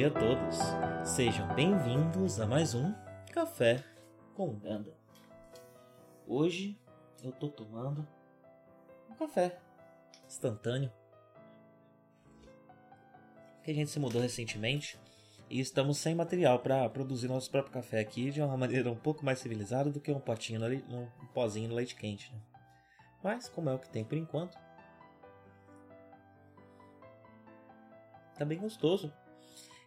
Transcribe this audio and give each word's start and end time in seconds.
Dia 0.00 0.08
a 0.08 0.10
todos. 0.10 0.58
Sejam 1.04 1.46
bem-vindos 1.54 2.40
a 2.40 2.46
mais 2.46 2.74
um 2.74 2.94
Café 3.34 3.84
com 4.34 4.58
Ganda. 4.58 4.96
Hoje 6.26 6.80
eu 7.22 7.30
tô 7.30 7.50
tomando 7.50 8.08
um 9.10 9.14
café 9.14 9.60
instantâneo. 10.26 10.90
Que 13.62 13.72
a 13.72 13.74
gente 13.74 13.90
se 13.90 14.00
mudou 14.00 14.22
recentemente 14.22 14.98
e 15.50 15.60
estamos 15.60 15.98
sem 15.98 16.14
material 16.14 16.60
para 16.60 16.88
produzir 16.88 17.28
nosso 17.28 17.50
próprio 17.50 17.74
café 17.74 18.00
aqui 18.00 18.30
de 18.30 18.40
uma 18.40 18.56
maneira 18.56 18.90
um 18.90 18.96
pouco 18.96 19.22
mais 19.22 19.38
civilizada 19.38 19.90
do 19.90 20.00
que 20.00 20.10
um 20.10 20.18
potinho, 20.18 20.60
no, 20.60 21.02
um 21.02 21.26
pozinho 21.34 21.68
no 21.68 21.74
leite 21.74 21.94
quente. 21.94 22.32
Né? 22.32 22.40
Mas 23.22 23.50
como 23.50 23.68
é 23.68 23.74
o 23.74 23.78
que 23.78 23.90
tem 23.90 24.02
por 24.02 24.16
enquanto, 24.16 24.56
tá 28.38 28.46
bem 28.46 28.58
gostoso. 28.58 29.12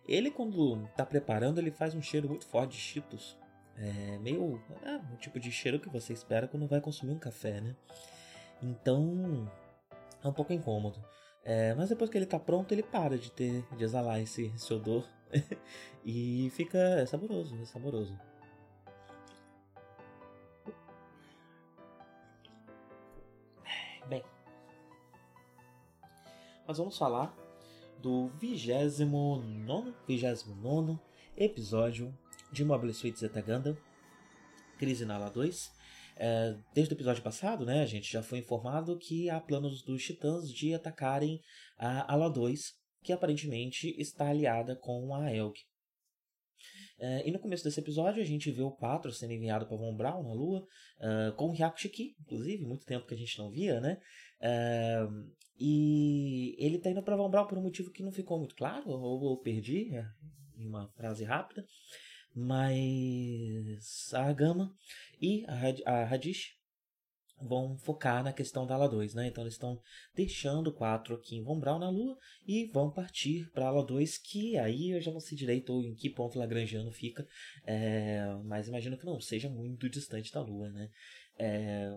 Ele, 0.08 0.30
quando 0.30 0.88
tá 0.98 1.06
preparando, 1.06 1.60
ele 1.60 1.72
faz 1.72 1.96
um 1.96 2.02
cheiro 2.02 2.28
muito 2.28 2.46
forte 2.46 2.72
de 2.72 2.78
cheetos. 2.78 3.38
É 3.78 4.18
meio. 4.20 4.62
É, 4.84 4.96
o 5.14 5.18
tipo 5.18 5.40
de 5.40 5.52
cheiro 5.52 5.80
que 5.80 5.90
você 5.90 6.14
espera 6.14 6.48
quando 6.48 6.68
vai 6.68 6.82
consumir 6.82 7.14
um 7.14 7.20
café, 7.20 7.62
né? 7.62 7.76
Então. 8.62 9.52
É 10.24 10.28
um 10.28 10.34
pouco 10.34 10.54
incômodo. 10.54 11.04
É, 11.44 11.74
mas 11.74 11.90
depois 11.90 12.10
que 12.10 12.18
ele 12.18 12.26
tá 12.26 12.40
pronto, 12.40 12.72
ele 12.72 12.84
para 12.84 13.18
de 13.18 13.30
ter 13.30 13.66
de 13.76 13.84
exalar 13.84 14.22
esse, 14.22 14.46
esse 14.56 14.74
odor. 14.74 15.06
e 16.06 16.50
fica 16.52 16.78
é 16.78 17.06
saboroso, 17.06 17.60
é 17.62 17.66
saboroso. 17.66 18.18
Bem. 24.08 24.24
Nós 26.66 26.78
vamos 26.78 26.98
falar 26.98 27.36
do 28.04 28.28
29, 28.38 29.94
29 30.06 31.00
episódio 31.38 32.14
de 32.52 32.66
Mobile 32.66 32.94
Suit 32.94 33.18
Zeta 33.18 33.42
Gundam, 33.42 33.78
Crise 34.78 35.06
na 35.06 35.16
Ala 35.16 35.30
2. 35.30 35.72
É, 36.18 36.54
desde 36.76 36.94
o 36.94 36.98
episódio 36.98 37.24
passado, 37.24 37.66
né, 37.66 37.82
a 37.82 37.86
gente 37.86 38.12
já 38.12 38.22
foi 38.22 38.40
informado 38.40 39.00
que 39.00 39.30
há 39.30 39.40
planos 39.40 39.82
dos 39.82 40.04
Titãs 40.04 40.52
de 40.52 40.74
atacarem 40.74 41.42
a 41.78 42.12
Ala 42.12 42.30
2, 42.30 42.74
que 43.02 43.14
aparentemente 43.14 43.96
está 43.98 44.28
aliada 44.28 44.76
com 44.76 45.16
a 45.16 45.34
Elg. 45.34 45.56
É, 47.00 47.26
e 47.28 47.32
no 47.32 47.40
começo 47.40 47.64
desse 47.64 47.80
episódio 47.80 48.22
a 48.22 48.26
gente 48.26 48.52
vê 48.52 48.62
o 48.62 48.72
4 48.72 49.14
sendo 49.14 49.32
enviado 49.32 49.66
para 49.66 49.78
Von 49.78 49.96
Braun 49.96 50.24
na 50.24 50.34
Lua, 50.34 50.68
uh, 51.00 51.34
com 51.38 51.52
o 51.52 51.54
Hyakushiki, 51.54 52.18
inclusive, 52.20 52.66
muito 52.66 52.86
tempo 52.86 53.08
que 53.08 53.14
a 53.14 53.18
gente 53.18 53.40
não 53.40 53.50
via, 53.50 53.80
né? 53.80 53.98
Uh, 54.42 55.32
e 55.60 56.56
ele 56.58 56.80
tá 56.80 56.90
indo 56.90 57.04
para 57.04 57.16
Von 57.16 57.30
Braun 57.30 57.48
por 57.48 57.58
um 57.58 57.64
motivo 57.64 57.92
que 57.92 58.04
não 58.04 58.12
ficou 58.12 58.38
muito 58.40 58.56
claro, 58.56 58.90
ou 58.90 59.32
eu 59.32 59.38
perdi 59.38 59.94
é, 59.96 60.06
em 60.58 60.68
uma 60.68 60.88
frase 60.90 61.24
rápida. 61.24 61.66
Mas 62.36 64.12
a 64.14 64.34
Gama 64.34 64.76
e 65.22 65.46
a 65.86 66.04
Radish 66.04 66.58
vão 67.40 67.78
focar 67.78 68.24
na 68.24 68.34
questão 68.34 68.66
da 68.66 68.76
ala 68.76 68.90
2, 68.90 69.14
né? 69.14 69.28
Então 69.28 69.44
eles 69.44 69.54
estão 69.54 69.80
deixando 70.16 70.68
o 70.68 70.74
4 70.74 71.16
aqui 71.16 71.36
em 71.36 71.44
Von 71.44 71.60
Braun 71.60 71.80
na 71.80 71.90
Lua 71.90 72.18
e 72.48 72.66
vão 72.68 72.92
partir 72.92 73.50
para 73.52 73.66
a 73.66 73.68
ala 73.68 73.86
2, 73.86 74.18
que 74.18 74.58
aí 74.58 74.92
eu 74.92 75.02
já 75.02 75.12
não 75.12 75.20
sei 75.20 75.38
direito 75.38 75.74
em 75.84 75.94
que 75.94 76.10
ponto 76.10 76.40
Lagrangiano 76.40 76.92
fica, 76.92 77.28
é, 77.66 78.26
mas 78.46 78.68
imagino 78.68 78.98
que 78.98 79.06
não 79.06 79.20
seja 79.20 79.50
muito 79.50 79.90
distante 79.90 80.32
da 80.32 80.42
Lua, 80.42 80.70
né? 80.70 80.90
É, 81.38 81.92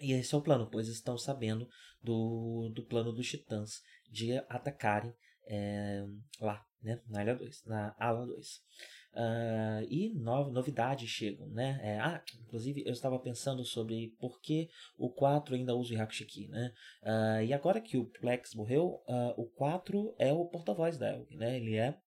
e 0.00 0.12
esse 0.12 0.34
é 0.34 0.38
o 0.38 0.42
plano, 0.42 0.68
pois 0.70 0.88
estão 0.88 1.16
sabendo 1.16 1.68
do, 2.02 2.70
do 2.74 2.84
plano 2.84 3.12
dos 3.12 3.28
titãs 3.28 3.82
de 4.10 4.36
atacarem 4.48 5.14
é, 5.46 6.04
lá, 6.40 6.64
né, 6.82 7.00
na 7.08 7.22
Ilha 7.22 7.34
2, 7.34 7.64
na 7.64 7.94
ala 7.98 8.26
2. 8.26 8.56
Uh, 8.56 9.18
ah, 9.18 9.82
e 9.88 10.12
no, 10.14 10.50
novidades 10.50 11.08
chegam, 11.08 11.48
né? 11.48 11.80
É, 11.82 11.98
ah, 11.98 12.22
inclusive 12.38 12.82
eu 12.84 12.92
estava 12.92 13.18
pensando 13.18 13.64
sobre 13.64 14.14
por 14.20 14.42
que 14.42 14.68
o 14.98 15.08
4 15.08 15.54
ainda 15.54 15.74
usa 15.74 15.94
o 15.94 16.02
Hakushiki, 16.02 16.48
né? 16.48 16.74
Uh, 17.02 17.42
e 17.42 17.54
agora 17.54 17.80
que 17.80 17.96
o 17.96 18.04
Plex 18.04 18.54
morreu, 18.54 19.02
uh, 19.08 19.40
o 19.40 19.46
4 19.46 20.14
é 20.18 20.34
o 20.34 20.44
porta-voz 20.44 20.98
da 20.98 21.14
Elg, 21.14 21.34
né? 21.34 21.56
Ele 21.56 21.76
é 21.76 21.98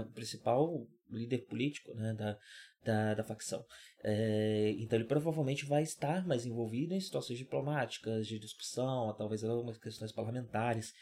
o 0.00 0.12
principal 0.12 0.86
líder 1.10 1.46
político 1.46 1.94
né, 1.94 2.12
da, 2.14 2.38
da, 2.84 3.14
da 3.14 3.24
facção. 3.24 3.64
É, 4.02 4.74
então 4.78 4.98
ele 4.98 5.08
provavelmente 5.08 5.64
vai 5.64 5.82
estar 5.82 6.26
mais 6.26 6.46
envolvido 6.46 6.94
em 6.94 7.00
situações 7.00 7.38
diplomáticas, 7.38 8.26
de 8.26 8.38
discussão, 8.38 9.14
talvez 9.16 9.42
algumas 9.42 9.78
questões 9.78 10.12
parlamentares, 10.12 10.94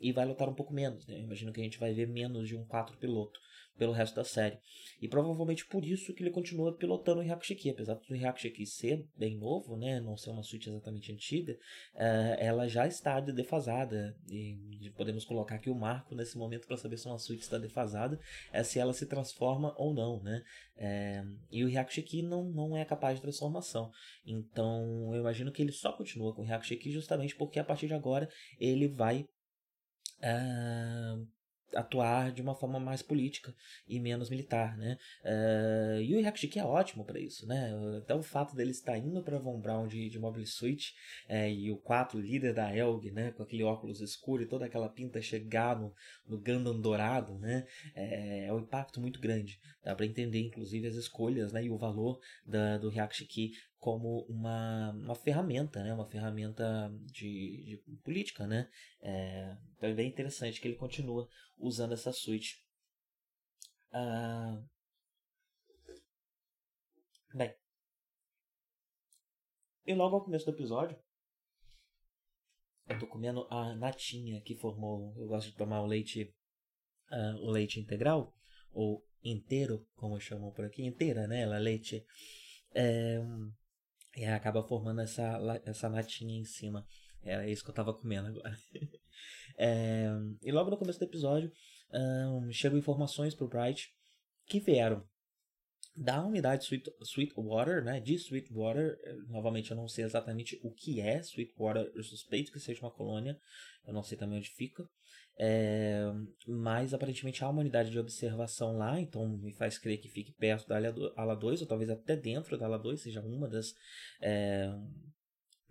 e 0.00 0.12
vai 0.12 0.26
lutar 0.26 0.48
um 0.48 0.54
pouco 0.54 0.72
menos. 0.72 1.06
Né? 1.06 1.20
imagino 1.20 1.52
que 1.52 1.60
a 1.60 1.64
gente 1.64 1.78
vai 1.78 1.92
ver 1.94 2.08
menos 2.08 2.48
de 2.48 2.56
um 2.56 2.64
quatro 2.64 2.96
piloto 2.96 3.40
pelo 3.78 3.92
resto 3.92 4.16
da 4.16 4.24
série. 4.24 4.58
E 5.00 5.08
provavelmente 5.08 5.66
por 5.66 5.84
isso 5.84 6.14
que 6.14 6.22
ele 6.22 6.30
continua 6.30 6.74
pilotando 6.74 7.20
o 7.20 7.22
Hyakushiki. 7.22 7.70
Apesar 7.70 7.94
do 7.94 8.14
Hyakushiki 8.14 8.66
ser 8.66 9.06
bem 9.16 9.36
novo, 9.36 9.76
né, 9.76 10.00
não 10.00 10.16
ser 10.16 10.30
uma 10.30 10.42
suíte 10.42 10.68
exatamente 10.68 11.12
antiga, 11.12 11.52
uh, 11.94 12.36
ela 12.38 12.66
já 12.68 12.86
está 12.86 13.20
defasada. 13.20 14.16
E 14.30 14.90
podemos 14.96 15.24
colocar 15.24 15.56
aqui 15.56 15.68
o 15.68 15.74
marco 15.74 16.14
nesse 16.14 16.38
momento 16.38 16.66
para 16.66 16.76
saber 16.76 16.96
se 16.96 17.06
uma 17.06 17.18
suíte 17.18 17.42
está 17.42 17.58
defasada, 17.58 18.18
é 18.52 18.62
se 18.62 18.78
ela 18.78 18.92
se 18.92 19.06
transforma 19.06 19.74
ou 19.76 19.92
não. 19.92 20.22
Né? 20.22 20.42
É, 20.76 21.22
e 21.50 21.64
o 21.64 21.68
Hyakushiki 21.68 22.22
não, 22.22 22.44
não 22.44 22.76
é 22.76 22.84
capaz 22.84 23.16
de 23.16 23.22
transformação. 23.22 23.90
Então 24.24 25.14
eu 25.14 25.20
imagino 25.20 25.52
que 25.52 25.62
ele 25.62 25.72
só 25.72 25.92
continua 25.92 26.34
com 26.34 26.42
o 26.42 26.46
Hyakushiki 26.46 26.90
justamente 26.90 27.34
porque 27.36 27.58
a 27.58 27.64
partir 27.64 27.86
de 27.86 27.94
agora 27.94 28.28
ele 28.58 28.88
vai. 28.88 29.26
Uh, 30.18 31.35
atuar 31.74 32.32
de 32.32 32.42
uma 32.42 32.54
forma 32.54 32.78
mais 32.78 33.02
política 33.02 33.54
e 33.88 33.98
menos 33.98 34.30
militar, 34.30 34.76
né? 34.76 34.98
Uh, 35.24 36.00
e 36.00 36.14
o 36.14 36.20
Hyakushiki 36.20 36.58
é 36.58 36.64
ótimo 36.64 37.04
para 37.04 37.18
isso, 37.18 37.46
né? 37.46 37.72
Até 37.98 38.14
o 38.14 38.22
fato 38.22 38.54
dele 38.54 38.70
estar 38.70 38.96
indo 38.98 39.22
para 39.22 39.38
Von 39.38 39.60
Braun 39.60 39.86
de, 39.86 40.08
de 40.08 40.18
Mobile 40.18 40.46
Suit 40.46 40.94
é, 41.28 41.50
e 41.50 41.70
o 41.70 41.76
4 41.76 42.20
líder 42.20 42.54
da 42.54 42.74
Elg, 42.74 43.10
né? 43.10 43.32
Com 43.32 43.42
aquele 43.42 43.64
óculos 43.64 44.00
escuro 44.00 44.42
e 44.42 44.46
toda 44.46 44.66
aquela 44.66 44.88
pinta 44.88 45.20
chegar 45.20 45.78
no, 45.78 45.94
no 46.26 46.38
Gundam 46.38 46.80
dourado, 46.80 47.38
né? 47.38 47.66
É, 47.94 48.46
é 48.46 48.52
um 48.52 48.60
impacto 48.60 49.00
muito 49.00 49.20
grande. 49.20 49.58
Dá 49.86 49.94
para 49.94 50.04
entender, 50.04 50.40
inclusive, 50.40 50.88
as 50.88 50.96
escolhas 50.96 51.52
né? 51.52 51.64
e 51.64 51.70
o 51.70 51.78
valor 51.78 52.20
da, 52.44 52.76
do 52.76 52.90
Hyakushiki 52.90 53.52
como 53.78 54.24
uma, 54.28 54.92
uma 54.92 55.14
ferramenta, 55.14 55.82
né? 55.82 55.92
Uma 55.92 56.08
ferramenta 56.08 56.90
de, 57.04 57.82
de 57.86 57.96
política, 58.02 58.46
né? 58.46 58.70
É, 59.00 59.56
então 59.76 59.88
é 59.88 59.94
bem 59.94 60.08
interessante 60.08 60.60
que 60.60 60.68
ele 60.68 60.76
continua 60.76 61.28
usando 61.58 61.94
essa 61.94 62.12
suíte. 62.12 62.64
Ah, 63.92 64.62
bem, 67.34 67.54
e 69.86 69.94
logo 69.94 70.16
ao 70.16 70.24
começo 70.24 70.44
do 70.44 70.50
episódio, 70.50 70.98
eu 72.88 72.98
tô 72.98 73.06
comendo 73.06 73.46
a 73.48 73.72
natinha 73.76 74.40
que 74.40 74.56
formou. 74.56 75.14
Eu 75.16 75.28
gosto 75.28 75.50
de 75.50 75.56
tomar 75.56 75.80
o 75.80 75.86
leite, 75.86 76.34
uh, 77.10 77.46
o 77.46 77.50
leite 77.50 77.78
integral 77.78 78.34
ou 78.72 79.06
inteiro, 79.22 79.86
como 79.94 80.20
chamam 80.20 80.50
por 80.50 80.64
aqui, 80.64 80.84
inteira, 80.84 81.28
né? 81.28 81.42
Ela 81.42 81.56
é 81.56 81.60
leite. 81.60 82.04
É, 82.74 83.18
e 84.16 84.24
acaba 84.24 84.62
formando 84.62 85.00
essa, 85.00 85.38
essa 85.64 85.88
natinha 85.88 86.38
em 86.38 86.44
cima. 86.44 86.86
Era 87.22 87.48
isso 87.48 87.62
que 87.62 87.70
eu 87.70 87.74
tava 87.74 87.92
comendo 87.92 88.28
agora. 88.28 88.56
é, 89.58 90.08
e 90.42 90.50
logo 90.50 90.70
no 90.70 90.78
começo 90.78 90.98
do 90.98 91.04
episódio, 91.04 91.52
um, 91.92 92.50
chegam 92.50 92.78
informações 92.78 93.34
pro 93.34 93.48
Bright 93.48 93.92
que 94.46 94.60
vieram 94.60 95.06
da 95.94 96.22
unidade 96.24 96.64
Sweet, 96.64 96.90
Sweetwater, 97.02 97.82
né, 97.82 98.00
de 98.00 98.14
Sweetwater, 98.14 98.98
novamente 99.28 99.70
eu 99.70 99.76
não 99.76 99.88
sei 99.88 100.04
exatamente 100.04 100.60
o 100.62 100.70
que 100.70 101.00
é 101.00 101.20
Sweetwater, 101.20 101.90
eu 101.94 102.02
suspeito 102.02 102.52
que 102.52 102.60
seja 102.60 102.82
uma 102.82 102.90
colônia, 102.90 103.38
eu 103.86 103.94
não 103.94 104.02
sei 104.02 104.18
também 104.18 104.38
onde 104.38 104.50
fica, 104.50 104.86
é, 105.38 106.02
mas 106.46 106.94
aparentemente 106.94 107.44
há 107.44 107.50
uma 107.50 107.60
unidade 107.60 107.90
de 107.90 107.98
observação 107.98 108.76
lá, 108.78 108.98
então 108.98 109.28
me 109.28 109.52
faz 109.52 109.78
crer 109.78 109.98
que 109.98 110.08
fique 110.08 110.32
perto 110.32 110.66
da 110.66 110.76
ala 111.16 111.36
2, 111.36 111.60
ou 111.60 111.66
talvez 111.66 111.90
até 111.90 112.16
dentro 112.16 112.56
da 112.56 112.66
ala 112.66 112.78
2, 112.78 113.02
seja 113.02 113.20
uma 113.20 113.46
das, 113.46 113.74
é, 114.22 114.72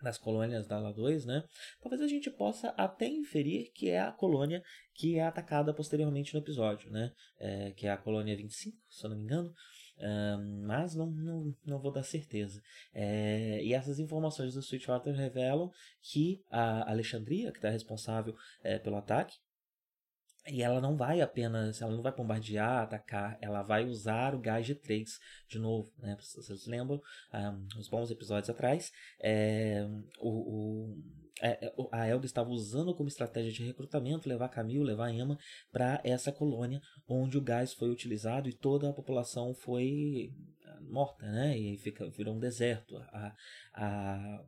das 0.03 0.19
colônias 0.19 0.67
da 0.67 0.77
ala 0.77 0.94
2, 0.94 1.25
né? 1.25 1.44
Talvez 1.81 2.01
a 2.01 2.07
gente 2.07 2.29
possa 2.29 2.69
até 2.77 3.07
inferir 3.07 3.71
que 3.73 3.89
é 3.89 4.01
a 4.01 4.12
colônia 4.12 4.62
que 4.94 5.17
é 5.17 5.23
atacada 5.23 5.73
posteriormente 5.73 6.33
no 6.33 6.39
episódio, 6.41 6.91
né? 6.91 7.12
É, 7.39 7.71
que 7.71 7.88
é 7.88 7.91
a 7.91 7.97
colônia 7.97 8.38
25, 8.38 8.77
se 8.88 9.03
eu 9.03 9.09
não 9.09 9.17
me 9.17 9.23
engano. 9.23 9.51
Um, 9.97 10.65
mas 10.67 10.94
não, 10.94 11.09
não, 11.09 11.56
não 11.65 11.79
vou 11.79 11.91
dar 11.91 12.03
certeza. 12.03 12.62
É, 12.94 13.63
e 13.63 13.73
essas 13.73 13.97
informações 13.97 14.53
do 14.53 14.62
Sweetwater 14.62 15.15
revelam 15.15 15.71
que 16.01 16.44
a 16.51 16.91
Alexandria, 16.91 17.50
que 17.51 17.59
está 17.59 17.69
responsável 17.69 18.35
é, 18.62 18.77
pelo 18.77 18.97
ataque, 18.97 19.38
e 20.47 20.62
ela 20.62 20.80
não 20.80 20.95
vai 20.95 21.21
apenas, 21.21 21.81
ela 21.81 21.95
não 21.95 22.03
vai 22.03 22.12
bombardear, 22.15 22.83
atacar, 22.83 23.38
ela 23.42 23.63
vai 23.63 23.83
usar 23.86 24.36
o 24.36 24.39
gás 24.39 24.68
G3 24.68 25.06
de 25.47 25.57
novo, 25.57 25.92
né? 25.97 26.15
Vocês 26.19 26.68
lembram, 26.68 27.01
um, 27.33 27.80
uns 27.80 27.89
bons 27.89 28.12
episódios 28.12 28.50
atrás, 28.50 28.92
é, 29.19 29.88
o, 30.19 30.30
o, 30.30 31.03
é, 31.42 31.65
é 31.65 31.74
a 31.92 32.07
Elga 32.07 32.27
estava 32.27 32.50
usando 32.50 32.94
como 32.94 33.09
estratégia 33.09 33.51
de 33.51 33.63
recrutamento 33.63 34.30
levar 34.30 34.50
Camille, 34.50 34.83
levar 34.83 35.12
Emma 35.12 35.38
para 35.71 36.00
essa 36.03 36.31
colônia 36.31 36.80
onde 37.07 37.38
o 37.38 37.41
gás 37.41 37.74
foi 37.74 37.89
utilizado 37.89 38.48
e 38.48 38.53
toda 38.53 38.89
a 38.89 38.94
população 38.94 39.53
foi 39.56 40.31
ah, 40.63 40.80
morta, 40.81 41.25
né? 41.25 41.57
E 41.57 41.75
fica, 41.77 42.07
virou 42.12 42.36
um 42.36 42.39
deserto 42.39 42.98
a, 42.98 43.36
a, 43.74 44.45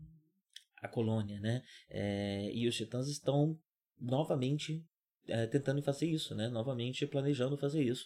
a 0.84 0.88
colônia, 0.88 1.40
né? 1.40 1.64
É, 1.90 2.52
e 2.54 2.68
os 2.68 2.76
titãs 2.76 3.08
estão 3.08 3.58
novamente 4.00 4.86
é, 5.28 5.48
tentando 5.48 5.82
fazer 5.82 6.08
isso, 6.08 6.36
né? 6.36 6.48
Novamente 6.50 7.06
planejando 7.06 7.58
fazer 7.58 7.84
isso. 7.84 8.06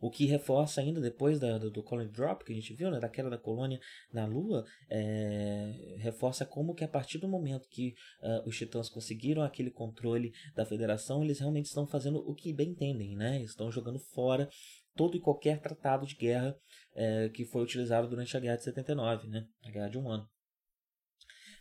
O 0.00 0.10
que 0.10 0.26
reforça 0.26 0.80
ainda 0.80 1.00
depois 1.00 1.38
da, 1.38 1.58
do, 1.58 1.82
Colony 1.82 2.10
Drop 2.10 2.44
que 2.44 2.52
a 2.52 2.54
gente 2.54 2.74
viu, 2.74 2.90
né, 2.90 2.98
da 2.98 3.08
queda 3.08 3.30
da 3.30 3.38
colônia 3.38 3.80
na 4.12 4.26
Lua, 4.26 4.64
é, 4.88 5.96
reforça 5.98 6.44
como 6.44 6.74
que 6.74 6.84
a 6.84 6.88
partir 6.88 7.18
do 7.18 7.28
momento 7.28 7.68
que 7.68 7.94
uh, 8.22 8.48
os 8.48 8.56
titãs 8.56 8.88
conseguiram 8.88 9.42
aquele 9.42 9.70
controle 9.70 10.32
da 10.54 10.64
federação, 10.64 11.22
eles 11.22 11.40
realmente 11.40 11.66
estão 11.66 11.86
fazendo 11.86 12.18
o 12.18 12.34
que 12.34 12.52
bem 12.52 12.70
entendem, 12.70 13.16
né? 13.16 13.42
Estão 13.42 13.70
jogando 13.70 13.98
fora 13.98 14.48
todo 14.94 15.16
e 15.16 15.20
qualquer 15.20 15.60
tratado 15.60 16.06
de 16.06 16.14
guerra 16.14 16.56
é, 16.94 17.28
que 17.28 17.44
foi 17.44 17.62
utilizado 17.62 18.08
durante 18.08 18.34
a 18.36 18.40
Guerra 18.40 18.56
de 18.56 18.64
79, 18.64 19.28
né? 19.28 19.46
A 19.64 19.70
Guerra 19.70 19.88
de 19.88 19.98
um 19.98 20.08
ano. 20.08 20.26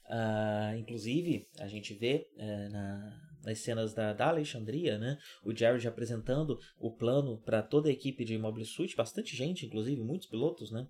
Uh, 0.08 0.78
inclusive, 0.78 1.48
a 1.60 1.68
gente 1.68 1.94
vê 1.96 2.30
uh, 2.36 2.72
na, 2.72 3.25
nas 3.46 3.60
cenas 3.60 3.94
da, 3.94 4.12
da 4.12 4.28
Alexandria, 4.28 4.98
né? 4.98 5.18
O 5.44 5.56
Jared 5.56 5.88
apresentando 5.88 6.60
o 6.78 6.92
plano 6.92 7.40
para 7.42 7.62
toda 7.62 7.88
a 7.88 7.92
equipe 7.92 8.26
de 8.26 8.38
Mobile 8.38 8.66
Suit, 8.66 8.96
bastante 8.96 9.36
gente, 9.36 9.66
inclusive, 9.66 10.02
muitos 10.02 10.28
pilotos, 10.28 10.72
né? 10.72 10.88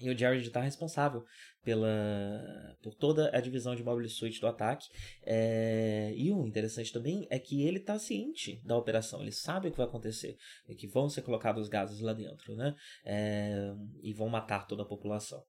E 0.00 0.10
o 0.10 0.18
Jared 0.18 0.44
está 0.44 0.60
responsável 0.60 1.24
pela, 1.62 2.76
por 2.82 2.94
toda 2.94 3.30
a 3.34 3.40
divisão 3.40 3.76
de 3.76 3.84
Mobile 3.84 4.08
Suit 4.08 4.40
do 4.40 4.48
ataque. 4.48 4.88
É, 5.22 6.12
e 6.16 6.32
o 6.32 6.44
interessante 6.46 6.92
também 6.92 7.28
é 7.30 7.38
que 7.38 7.62
ele 7.62 7.78
está 7.78 7.96
ciente 7.96 8.60
da 8.64 8.76
operação, 8.76 9.22
ele 9.22 9.30
sabe 9.30 9.68
o 9.68 9.70
que 9.70 9.76
vai 9.76 9.86
acontecer, 9.86 10.36
que 10.76 10.88
vão 10.88 11.08
ser 11.08 11.22
colocados 11.22 11.68
gases 11.68 12.00
lá 12.00 12.12
dentro, 12.12 12.56
né? 12.56 12.74
É, 13.04 13.72
e 14.02 14.12
vão 14.12 14.28
matar 14.28 14.66
toda 14.66 14.82
a 14.82 14.86
população. 14.86 15.44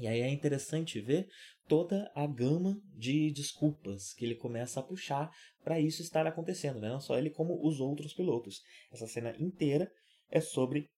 E 0.00 0.06
aí 0.08 0.20
é 0.20 0.30
interessante 0.30 1.00
ver 1.00 1.28
toda 1.68 2.10
a 2.14 2.26
gama 2.26 2.80
de 2.94 3.30
desculpas 3.30 4.12
que 4.14 4.24
ele 4.24 4.34
começa 4.34 4.80
a 4.80 4.82
puxar 4.82 5.30
para 5.62 5.78
isso 5.78 6.02
estar 6.02 6.26
acontecendo, 6.26 6.80
né? 6.80 6.88
não 6.88 7.00
só 7.00 7.18
ele 7.18 7.30
como 7.30 7.64
os 7.64 7.80
outros 7.80 8.14
pilotos. 8.14 8.62
Essa 8.90 9.06
cena 9.06 9.34
inteira 9.38 9.92
é 10.30 10.40
sobre 10.40 10.88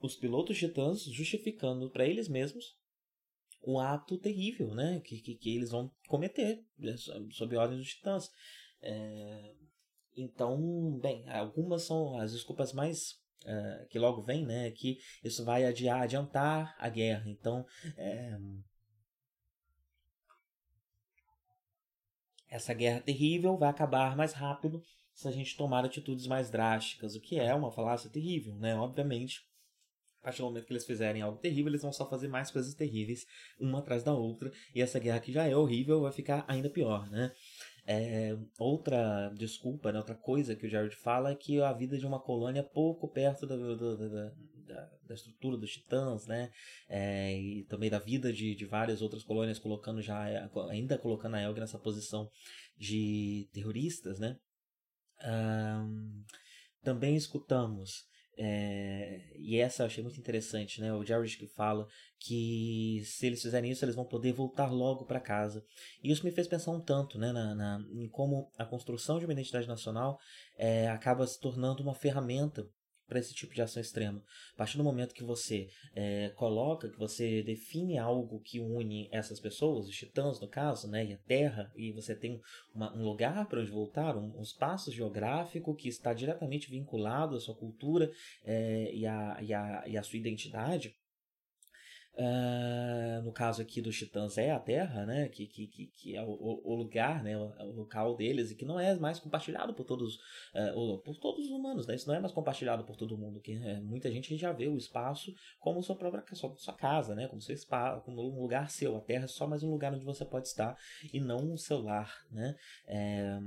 os 0.00 0.16
pilotos 0.16 0.56
titãs 0.56 1.02
justificando 1.04 1.90
para 1.90 2.06
eles 2.06 2.28
mesmos 2.28 2.78
um 3.66 3.78
ato 3.78 4.16
terrível, 4.16 4.74
né, 4.74 5.00
que, 5.04 5.20
que, 5.20 5.34
que, 5.34 5.54
eles 5.54 5.70
vão 5.70 5.92
cometer 6.08 6.64
né, 6.78 6.94
sob 7.30 7.56
ordem 7.56 7.76
dos 7.76 7.88
titãs. 7.88 8.30
É... 8.80 9.54
Então, 10.16 10.98
bem, 10.98 11.28
algumas 11.28 11.82
são 11.82 12.18
as 12.18 12.32
desculpas 12.32 12.72
mais 12.72 13.19
uh, 13.44 13.86
que 13.88 13.98
logo 13.98 14.22
vem, 14.22 14.44
né, 14.44 14.70
que 14.70 14.98
isso 15.22 15.44
vai 15.44 15.64
adiar, 15.64 16.02
adiantar 16.02 16.76
a 16.78 16.88
guerra. 16.88 17.28
Então, 17.28 17.66
é, 17.96 18.38
essa 22.48 22.74
guerra 22.74 23.00
terrível 23.00 23.56
vai 23.56 23.70
acabar 23.70 24.16
mais 24.16 24.32
rápido 24.32 24.82
se 25.14 25.28
a 25.28 25.30
gente 25.30 25.56
tomar 25.56 25.84
atitudes 25.84 26.26
mais 26.26 26.50
drásticas, 26.50 27.14
o 27.14 27.20
que 27.20 27.38
é 27.38 27.54
uma 27.54 27.70
falácia 27.70 28.10
terrível, 28.10 28.54
né? 28.56 28.74
Obviamente, 28.74 29.46
a 30.20 30.24
partir 30.24 30.38
do 30.38 30.44
momento 30.44 30.66
que 30.66 30.72
eles 30.72 30.84
fizerem 30.84 31.22
algo 31.22 31.38
terrível, 31.38 31.70
eles 31.70 31.82
vão 31.82 31.92
só 31.92 32.08
fazer 32.08 32.28
mais 32.28 32.50
coisas 32.50 32.74
terríveis, 32.74 33.26
uma 33.58 33.78
atrás 33.78 34.02
da 34.02 34.12
outra, 34.12 34.52
e 34.74 34.80
essa 34.80 34.98
guerra 34.98 35.20
que 35.20 35.32
já 35.32 35.46
é 35.46 35.56
horrível 35.56 36.02
vai 36.02 36.12
ficar 36.12 36.44
ainda 36.48 36.68
pior, 36.68 37.08
né? 37.10 37.32
É, 37.92 38.38
outra 38.56 39.30
desculpa, 39.30 39.90
né, 39.90 39.98
outra 39.98 40.14
coisa 40.14 40.54
que 40.54 40.64
o 40.64 40.70
Jared 40.70 40.94
fala 40.94 41.32
é 41.32 41.34
que 41.34 41.60
a 41.60 41.72
vida 41.72 41.98
de 41.98 42.06
uma 42.06 42.20
colônia 42.20 42.60
é 42.60 42.62
pouco 42.62 43.08
perto 43.08 43.48
da, 43.48 43.56
da, 43.56 43.96
da, 43.96 44.90
da 45.08 45.14
estrutura 45.14 45.56
dos 45.56 45.72
titãs, 45.72 46.24
né? 46.24 46.52
É, 46.88 47.36
e 47.36 47.64
também 47.64 47.90
da 47.90 47.98
vida 47.98 48.32
de, 48.32 48.54
de 48.54 48.64
várias 48.64 49.02
outras 49.02 49.24
colônias, 49.24 49.58
colocando 49.58 50.00
já 50.00 50.22
ainda 50.70 50.96
colocando 50.98 51.34
a 51.34 51.42
Elg 51.42 51.58
nessa 51.58 51.80
posição 51.80 52.30
de 52.78 53.48
terroristas, 53.52 54.20
né? 54.20 54.36
Um, 55.24 56.22
também 56.84 57.16
escutamos 57.16 58.06
é, 58.42 59.20
e 59.36 59.58
essa 59.58 59.82
eu 59.82 59.86
achei 59.86 60.02
muito 60.02 60.18
interessante, 60.18 60.80
né? 60.80 60.90
O 60.94 61.04
Jared 61.04 61.36
que 61.36 61.46
fala 61.46 61.86
que 62.18 63.02
se 63.04 63.26
eles 63.26 63.42
fizerem 63.42 63.70
isso, 63.70 63.84
eles 63.84 63.94
vão 63.94 64.06
poder 64.06 64.32
voltar 64.32 64.72
logo 64.72 65.04
para 65.04 65.20
casa. 65.20 65.62
E 66.02 66.10
isso 66.10 66.24
me 66.24 66.32
fez 66.32 66.48
pensar 66.48 66.70
um 66.70 66.80
tanto, 66.80 67.18
né, 67.18 67.32
na, 67.32 67.54
na, 67.54 67.84
em 67.92 68.08
como 68.08 68.50
a 68.56 68.64
construção 68.64 69.18
de 69.18 69.26
uma 69.26 69.34
identidade 69.34 69.68
nacional 69.68 70.18
é, 70.56 70.88
acaba 70.88 71.26
se 71.26 71.38
tornando 71.38 71.82
uma 71.82 71.94
ferramenta 71.94 72.66
para 73.10 73.18
esse 73.18 73.34
tipo 73.34 73.52
de 73.52 73.60
ação 73.60 73.82
extrema. 73.82 74.22
A 74.54 74.56
partir 74.56 74.78
do 74.78 74.84
momento 74.84 75.12
que 75.12 75.24
você 75.24 75.68
é, 75.96 76.28
coloca, 76.36 76.88
que 76.88 76.96
você 76.96 77.42
define 77.42 77.98
algo 77.98 78.40
que 78.40 78.60
une 78.60 79.08
essas 79.10 79.40
pessoas, 79.40 79.88
os 79.88 79.96
titãs 79.96 80.40
no 80.40 80.46
caso, 80.46 80.88
né, 80.88 81.04
e 81.04 81.12
a 81.12 81.18
Terra, 81.18 81.72
e 81.74 81.90
você 81.90 82.14
tem 82.14 82.40
uma, 82.72 82.96
um 82.96 83.02
lugar 83.02 83.48
para 83.48 83.60
onde 83.60 83.70
voltar, 83.70 84.16
um, 84.16 84.38
um, 84.38 84.42
espaço 84.42 84.92
geográfico 84.92 85.74
que 85.74 85.88
está 85.88 86.14
diretamente 86.14 86.70
vinculado 86.70 87.34
à 87.34 87.40
sua 87.40 87.54
cultura 87.54 88.12
é, 88.44 88.94
e, 88.94 89.04
a, 89.04 89.38
e, 89.42 89.52
a, 89.52 89.84
e 89.88 89.98
à 89.98 90.02
sua 90.04 90.18
identidade, 90.18 90.94
Uh, 92.20 93.22
no 93.22 93.32
caso 93.32 93.62
aqui 93.62 93.80
dos 93.80 93.96
Titãs 93.96 94.36
é 94.36 94.50
a 94.50 94.58
Terra, 94.58 95.06
né? 95.06 95.26
Que, 95.30 95.46
que, 95.46 95.66
que, 95.86 96.14
é 96.14 96.22
o, 96.22 96.60
o, 96.62 96.74
lugar, 96.74 97.22
né? 97.22 97.34
O, 97.34 97.44
o, 97.44 97.72
local 97.72 98.14
deles 98.14 98.50
e 98.50 98.54
que 98.54 98.64
não 98.66 98.78
é 98.78 98.94
mais 98.96 99.18
compartilhado 99.18 99.72
por 99.72 99.86
todos, 99.86 100.16
uh, 100.54 100.98
por 100.98 101.16
todos 101.16 101.46
os 101.46 101.50
humanos, 101.50 101.86
né? 101.86 101.94
Isso 101.94 102.06
não 102.06 102.14
é 102.14 102.20
mais 102.20 102.34
compartilhado 102.34 102.84
por 102.84 102.94
todo 102.94 103.16
mundo. 103.16 103.40
Que 103.40 103.52
é, 103.52 103.80
muita 103.80 104.10
gente 104.12 104.36
já 104.36 104.52
vê 104.52 104.68
o 104.68 104.76
espaço 104.76 105.34
como 105.58 105.82
sua 105.82 105.96
própria 105.96 106.22
sua, 106.34 106.54
sua 106.56 106.74
casa, 106.74 107.14
né? 107.14 107.26
Como 107.26 107.40
seu 107.40 107.54
espaço, 107.54 108.02
como 108.02 108.20
um 108.20 108.42
lugar 108.42 108.68
seu. 108.68 108.94
A 108.98 109.00
Terra 109.00 109.24
é 109.24 109.28
só 109.28 109.46
mais 109.46 109.62
um 109.62 109.70
lugar 109.70 109.94
onde 109.94 110.04
você 110.04 110.24
pode 110.26 110.46
estar 110.46 110.76
e 111.14 111.18
não 111.18 111.38
um 111.38 111.56
seu 111.56 111.80
lar, 111.80 112.14
né? 112.30 112.54
É, 112.86 113.38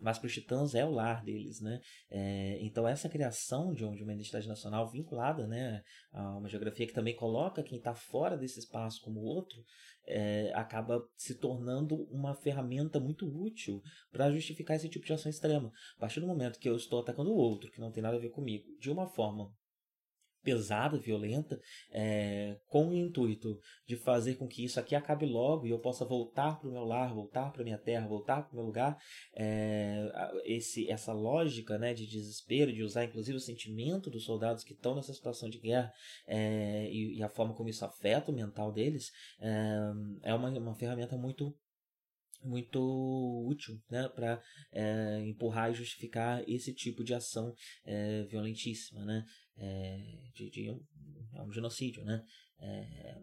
mas 0.00 0.18
para 0.18 0.28
os 0.28 0.32
Titãs 0.32 0.76
é 0.76 0.84
o 0.84 0.90
lar 0.92 1.24
deles, 1.24 1.60
né? 1.60 1.80
É, 2.08 2.58
então 2.60 2.86
essa 2.86 3.08
criação 3.08 3.72
de, 3.72 3.88
de 3.96 4.04
uma 4.04 4.12
identidade 4.12 4.46
nacional 4.46 4.88
vinculada, 4.88 5.48
né? 5.48 5.82
A 6.12 6.36
uma 6.36 6.48
geografia 6.48 6.86
que 6.86 6.92
também 6.92 7.14
coloca 7.14 7.62
quem 7.62 7.78
está 7.78 7.94
fora 7.94 8.36
desse 8.36 8.58
espaço 8.58 9.00
como 9.02 9.20
outro, 9.20 9.64
é, 10.06 10.52
acaba 10.54 11.06
se 11.16 11.36
tornando 11.36 12.02
uma 12.10 12.34
ferramenta 12.34 12.98
muito 12.98 13.26
útil 13.26 13.80
para 14.10 14.30
justificar 14.32 14.76
esse 14.76 14.88
tipo 14.88 15.06
de 15.06 15.12
ação 15.12 15.30
extrema. 15.30 15.72
A 15.96 16.00
partir 16.00 16.20
do 16.20 16.26
momento 16.26 16.58
que 16.58 16.68
eu 16.68 16.74
estou 16.74 17.00
atacando 17.00 17.30
o 17.30 17.36
outro, 17.36 17.70
que 17.70 17.80
não 17.80 17.92
tem 17.92 18.02
nada 18.02 18.16
a 18.16 18.20
ver 18.20 18.30
comigo, 18.30 18.66
de 18.78 18.90
uma 18.90 19.06
forma 19.06 19.52
pesada, 20.42 20.98
violenta, 20.98 21.60
é, 21.90 22.58
com 22.66 22.88
o 22.88 22.94
intuito 22.94 23.58
de 23.86 23.96
fazer 23.96 24.36
com 24.36 24.48
que 24.48 24.64
isso 24.64 24.80
aqui 24.80 24.94
acabe 24.94 25.26
logo 25.26 25.66
e 25.66 25.70
eu 25.70 25.78
possa 25.78 26.04
voltar 26.04 26.58
para 26.58 26.68
o 26.68 26.72
meu 26.72 26.84
lar, 26.84 27.14
voltar 27.14 27.52
para 27.52 27.64
minha 27.64 27.78
terra, 27.78 28.06
voltar 28.06 28.42
para 28.42 28.52
o 28.52 28.56
meu 28.56 28.64
lugar. 28.64 28.98
É, 29.34 30.10
esse, 30.44 30.90
essa 30.90 31.12
lógica 31.12 31.78
né, 31.78 31.94
de 31.94 32.06
desespero, 32.06 32.72
de 32.72 32.82
usar 32.82 33.04
inclusive 33.04 33.36
o 33.36 33.40
sentimento 33.40 34.10
dos 34.10 34.24
soldados 34.24 34.64
que 34.64 34.72
estão 34.72 34.94
nessa 34.94 35.12
situação 35.12 35.48
de 35.48 35.58
guerra 35.58 35.92
é, 36.26 36.88
e, 36.90 37.18
e, 37.18 37.22
a 37.22 37.28
forma 37.28 37.54
como 37.54 37.68
isso 37.68 37.84
afeta 37.84 38.30
o 38.30 38.34
mental 38.34 38.72
deles, 38.72 39.10
é, 40.22 40.34
uma, 40.34 40.48
uma 40.50 40.74
ferramenta 40.74 41.16
muito 41.16 41.54
muito 42.42 42.80
útil 43.46 43.78
né, 43.90 44.08
para 44.08 44.42
empurrar 45.26 45.70
e 45.70 45.74
justificar 45.74 46.42
esse 46.48 46.72
tipo 46.72 47.04
de 47.04 47.12
ação 47.12 47.52
violentíssima, 48.30 49.04
né, 49.04 49.26
é, 49.60 50.30
de, 50.34 50.50
de 50.50 50.70
um, 50.70 50.84
é 51.34 51.42
um, 51.42 51.52
genocídio, 51.52 52.04
né. 52.04 52.24
É, 52.58 53.22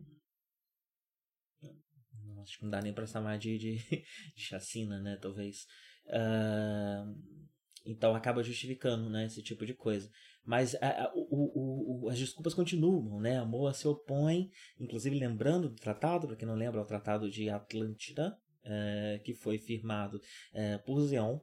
acho 2.42 2.58
que 2.58 2.64
não 2.64 2.70
dá 2.70 2.82
nem 2.82 2.94
para 2.94 3.06
chamar 3.06 3.38
de, 3.38 3.58
de, 3.58 3.78
de, 4.36 4.42
chacina, 4.42 5.02
né, 5.02 5.18
talvez. 5.22 5.66
Uh, 6.06 7.38
então 7.86 8.16
acaba 8.16 8.44
justificando 8.44 9.10
né, 9.10 9.26
esse 9.26 9.42
tipo 9.42 9.66
de 9.66 9.74
coisa. 9.74 10.10
Mas 10.46 10.76
a, 10.76 11.04
a, 11.06 11.14
o, 11.14 12.06
o, 12.06 12.10
as 12.10 12.18
desculpas 12.18 12.54
continuam, 12.54 13.20
né? 13.20 13.38
A 13.38 13.46
Moa 13.46 13.74
se 13.74 13.86
opõe, 13.86 14.50
inclusive 14.80 15.20
lembrando 15.20 15.68
do 15.68 15.76
tratado, 15.76 16.26
para 16.26 16.38
quem 16.38 16.48
não 16.48 16.56
lembra, 16.56 16.80
é 16.80 16.84
o 16.84 16.88
Tratado 16.88 17.30
de 17.30 17.50
Atlântida, 17.50 18.38
é, 18.64 19.22
que 19.26 19.34
foi 19.34 19.58
firmado 19.58 20.22
é, 20.54 20.78
por 20.78 21.02
Zeon 21.02 21.40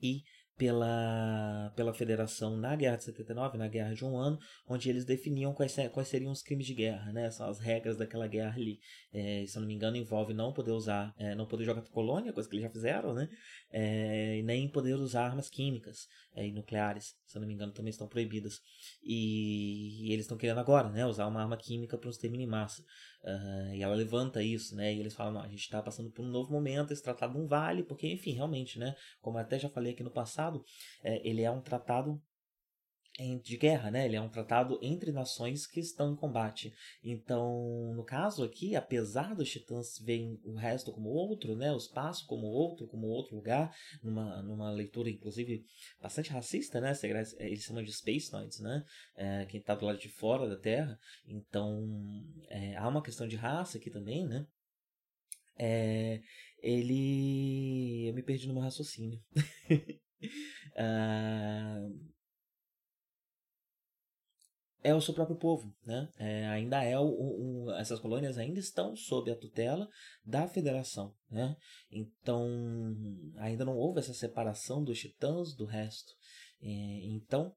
e 0.00 0.22
pela, 0.56 1.72
pela 1.76 1.92
Federação 1.92 2.56
na 2.56 2.74
Guerra 2.74 2.96
de 2.96 3.04
79, 3.04 3.58
na 3.58 3.68
Guerra 3.68 3.94
de 3.94 4.04
um 4.04 4.16
Ano, 4.16 4.38
onde 4.66 4.88
eles 4.88 5.04
definiam 5.04 5.52
quais, 5.52 5.76
quais 5.92 6.08
seriam 6.08 6.32
os 6.32 6.42
crimes 6.42 6.66
de 6.66 6.74
guerra, 6.74 7.12
né? 7.12 7.30
São 7.30 7.48
as 7.48 7.60
regras 7.60 7.96
daquela 7.96 8.26
guerra 8.26 8.56
ali. 8.56 8.78
É, 9.12 9.44
se 9.46 9.56
eu 9.56 9.60
não 9.60 9.68
me 9.68 9.74
engano, 9.74 9.96
envolve 9.96 10.32
não 10.32 10.52
poder 10.52 10.72
usar, 10.72 11.14
é, 11.18 11.34
não 11.34 11.46
poder 11.46 11.64
jogar 11.64 11.82
colônia, 11.90 12.32
coisa 12.32 12.48
que 12.48 12.56
eles 12.56 12.64
já 12.64 12.70
fizeram, 12.70 13.12
né? 13.12 13.28
É, 13.70 14.40
nem 14.44 14.68
poder 14.68 14.94
usar 14.94 15.26
armas 15.26 15.50
químicas 15.50 16.06
é, 16.34 16.46
e 16.46 16.52
nucleares, 16.52 17.14
se 17.26 17.36
eu 17.36 17.40
não 17.40 17.48
me 17.48 17.54
engano, 17.54 17.72
também 17.72 17.90
estão 17.90 18.08
proibidas. 18.08 18.60
E, 19.02 20.08
e 20.08 20.12
eles 20.12 20.24
estão 20.24 20.38
querendo 20.38 20.60
agora, 20.60 20.88
né? 20.88 21.04
Usar 21.04 21.26
uma 21.26 21.42
arma 21.42 21.56
química 21.56 21.98
para 21.98 22.08
um 22.08 22.10
extermínio 22.10 22.44
em 22.44 22.50
massa. 22.50 22.82
Uh, 23.26 23.74
e 23.74 23.82
ela 23.82 23.96
levanta 23.96 24.40
isso, 24.40 24.76
né? 24.76 24.94
E 24.94 25.00
eles 25.00 25.12
falam, 25.12 25.42
a 25.42 25.48
gente 25.48 25.62
está 25.62 25.82
passando 25.82 26.12
por 26.12 26.24
um 26.24 26.28
novo 26.28 26.52
momento, 26.52 26.92
esse 26.92 27.02
tratado 27.02 27.36
não 27.36 27.48
vale, 27.48 27.82
porque, 27.82 28.06
enfim, 28.06 28.34
realmente, 28.34 28.78
né? 28.78 28.94
Como 29.20 29.36
até 29.36 29.58
já 29.58 29.68
falei 29.68 29.92
aqui 29.92 30.04
no 30.04 30.12
passado, 30.12 30.64
é, 31.02 31.28
ele 31.28 31.42
é 31.42 31.50
um 31.50 31.60
tratado 31.60 32.22
de 33.42 33.56
guerra, 33.56 33.90
né? 33.90 34.04
Ele 34.04 34.16
é 34.16 34.20
um 34.20 34.28
tratado 34.28 34.78
entre 34.82 35.10
nações 35.10 35.66
que 35.66 35.80
estão 35.80 36.12
em 36.12 36.16
combate. 36.16 36.74
Então, 37.02 37.94
no 37.94 38.04
caso 38.04 38.44
aqui, 38.44 38.76
apesar 38.76 39.34
dos 39.34 39.50
titãs 39.50 39.98
verem 39.98 40.38
o 40.44 40.54
resto 40.54 40.92
como 40.92 41.08
outro, 41.08 41.56
né? 41.56 41.72
O 41.72 41.78
espaço 41.78 42.26
como 42.26 42.46
outro, 42.46 42.86
como 42.86 43.06
outro 43.06 43.34
lugar, 43.34 43.74
numa, 44.02 44.42
numa 44.42 44.70
leitura, 44.70 45.08
inclusive, 45.08 45.64
bastante 46.00 46.30
racista, 46.30 46.78
né? 46.78 46.92
Eles 47.38 47.62
chamam 47.62 47.82
de 47.82 47.92
Space 47.92 48.30
Knights, 48.30 48.60
né? 48.60 48.84
É, 49.16 49.46
quem 49.46 49.60
está 49.60 49.74
do 49.74 49.86
lado 49.86 49.98
de 49.98 50.10
fora 50.10 50.46
da 50.46 50.56
Terra. 50.56 50.98
Então, 51.26 52.22
é, 52.48 52.76
há 52.76 52.86
uma 52.86 53.02
questão 53.02 53.26
de 53.26 53.36
raça 53.36 53.78
aqui 53.78 53.88
também, 53.90 54.26
né? 54.26 54.46
É, 55.58 56.20
ele... 56.62 58.08
Eu 58.08 58.14
me 58.14 58.22
perdi 58.22 58.46
no 58.46 58.52
meu 58.52 58.62
raciocínio. 58.62 59.18
uh 60.76 62.06
é 64.86 64.94
o 64.94 65.00
seu 65.00 65.12
próprio 65.12 65.36
povo, 65.36 65.74
né? 65.84 66.08
É, 66.16 66.46
ainda 66.46 66.80
é 66.84 66.96
o, 66.96 67.06
o, 67.06 67.72
essas 67.72 67.98
colônias 67.98 68.38
ainda 68.38 68.60
estão 68.60 68.94
sob 68.94 69.32
a 69.32 69.36
tutela 69.36 69.88
da 70.24 70.46
federação, 70.46 71.12
né? 71.28 71.56
Então 71.90 72.46
ainda 73.38 73.64
não 73.64 73.76
houve 73.76 73.98
essa 73.98 74.14
separação 74.14 74.84
dos 74.84 75.00
titãs 75.00 75.56
do 75.56 75.64
resto. 75.64 76.12
É, 76.62 76.68
então 77.06 77.52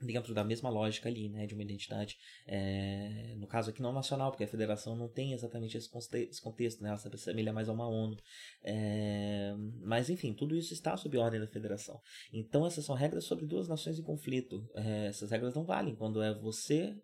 dentro 0.00 0.32
da 0.34 0.44
mesma 0.44 0.70
lógica 0.70 1.08
ali, 1.08 1.28
né, 1.28 1.46
de 1.46 1.54
uma 1.54 1.62
identidade, 1.62 2.16
é, 2.46 3.34
no 3.36 3.46
caso 3.46 3.70
aqui 3.70 3.82
não 3.82 3.92
nacional, 3.92 4.30
porque 4.30 4.44
a 4.44 4.48
federação 4.48 4.96
não 4.96 5.08
tem 5.08 5.32
exatamente 5.32 5.76
esse 5.76 5.88
contexto, 5.88 6.82
né, 6.82 6.90
ela 6.90 6.98
se 6.98 7.08
assemelha 7.08 7.52
mais 7.52 7.68
a 7.68 7.72
uma 7.72 7.88
ONU, 7.88 8.16
é, 8.62 9.54
mas 9.82 10.08
enfim, 10.08 10.32
tudo 10.32 10.56
isso 10.56 10.72
está 10.72 10.96
sob 10.96 11.16
ordem 11.18 11.40
da 11.40 11.48
federação. 11.48 12.00
Então 12.32 12.66
essas 12.66 12.84
são 12.84 12.94
regras 12.94 13.24
sobre 13.24 13.46
duas 13.46 13.68
nações 13.68 13.98
em 13.98 14.02
conflito, 14.02 14.68
é, 14.74 15.06
essas 15.06 15.30
regras 15.30 15.54
não 15.54 15.64
valem 15.64 15.94
quando 15.94 16.22
é 16.22 16.32
você, 16.34 16.96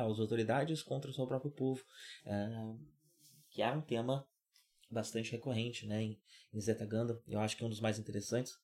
as 0.00 0.18
autoridades 0.18 0.82
contra 0.82 1.10
o 1.10 1.14
seu 1.14 1.26
próprio 1.26 1.50
povo, 1.50 1.84
que 3.50 3.62
é 3.62 3.70
um 3.70 3.80
tema 3.80 4.26
bastante 4.90 5.32
recorrente, 5.32 5.86
né, 5.86 6.02
em, 6.02 6.20
em 6.52 6.60
Zeta 6.60 6.86
Ganda, 6.86 7.20
eu 7.26 7.40
acho 7.40 7.56
que 7.56 7.62
é 7.62 7.66
um 7.66 7.70
dos 7.70 7.80
mais 7.80 7.98
interessantes, 7.98 8.56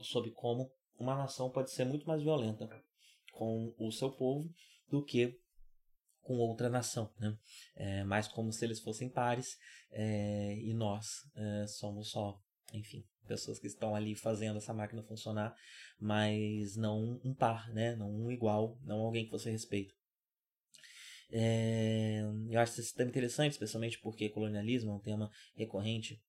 sobre 0.00 0.30
como 0.30 0.72
uma 0.98 1.16
nação 1.16 1.50
pode 1.50 1.70
ser 1.70 1.84
muito 1.84 2.06
mais 2.06 2.22
violenta 2.22 2.68
com 3.32 3.74
o 3.78 3.90
seu 3.90 4.10
povo 4.10 4.48
do 4.88 5.04
que 5.04 5.38
com 6.20 6.38
outra 6.38 6.70
nação, 6.70 7.12
né? 7.18 7.36
É, 7.76 8.04
mais 8.04 8.26
como 8.26 8.50
se 8.50 8.64
eles 8.64 8.80
fossem 8.80 9.08
pares 9.08 9.58
é, 9.90 10.56
e 10.58 10.72
nós 10.72 11.30
é, 11.36 11.66
somos 11.66 12.10
só, 12.10 12.40
enfim, 12.72 13.04
pessoas 13.26 13.58
que 13.58 13.66
estão 13.66 13.94
ali 13.94 14.14
fazendo 14.14 14.56
essa 14.56 14.72
máquina 14.72 15.02
funcionar, 15.02 15.54
mas 16.00 16.76
não 16.76 17.20
um 17.22 17.34
par, 17.34 17.68
né? 17.72 17.94
Não 17.96 18.10
um 18.10 18.30
igual, 18.30 18.78
não 18.82 19.00
alguém 19.00 19.26
que 19.26 19.32
você 19.32 19.50
respeita. 19.50 19.92
É, 21.30 22.22
eu 22.48 22.60
acho 22.60 22.80
esse 22.80 22.94
tema 22.94 23.10
interessante, 23.10 23.52
especialmente 23.52 23.98
porque 23.98 24.28
colonialismo 24.28 24.92
é 24.92 24.94
um 24.94 25.00
tema 25.00 25.30
recorrente 25.54 26.22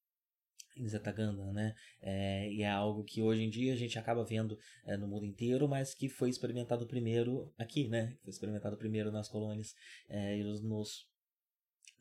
em 0.75 0.87
Zetaganda, 0.87 1.51
né? 1.51 1.75
É, 2.01 2.51
e 2.51 2.61
é 2.61 2.69
algo 2.69 3.03
que 3.03 3.21
hoje 3.21 3.43
em 3.43 3.49
dia 3.49 3.73
a 3.73 3.75
gente 3.77 3.97
acaba 3.97 4.23
vendo 4.23 4.57
é, 4.85 4.97
no 4.97 5.07
mundo 5.07 5.25
inteiro, 5.25 5.67
mas 5.67 5.93
que 5.93 6.09
foi 6.09 6.29
experimentado 6.29 6.85
primeiro 6.85 7.53
aqui, 7.57 7.87
né? 7.87 8.17
Foi 8.21 8.29
experimentado 8.29 8.77
primeiro 8.77 9.11
nas 9.11 9.29
colônias 9.29 9.73
é, 10.09 10.37
e 10.37 10.43
nos, 10.43 11.07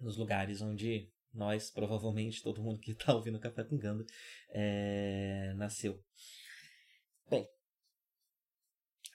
nos 0.01 0.17
lugares 0.17 0.61
onde 0.61 1.11
nós, 1.33 1.71
provavelmente, 1.75 2.43
todo 2.43 2.63
mundo 2.63 2.81
que 2.81 2.93
está 2.93 3.15
ouvindo 3.15 3.39
Café 3.39 3.65
com 3.65 3.79
Ganda, 3.79 4.05
é, 4.51 5.53
nasceu. 5.57 6.03
Bem, 7.29 7.49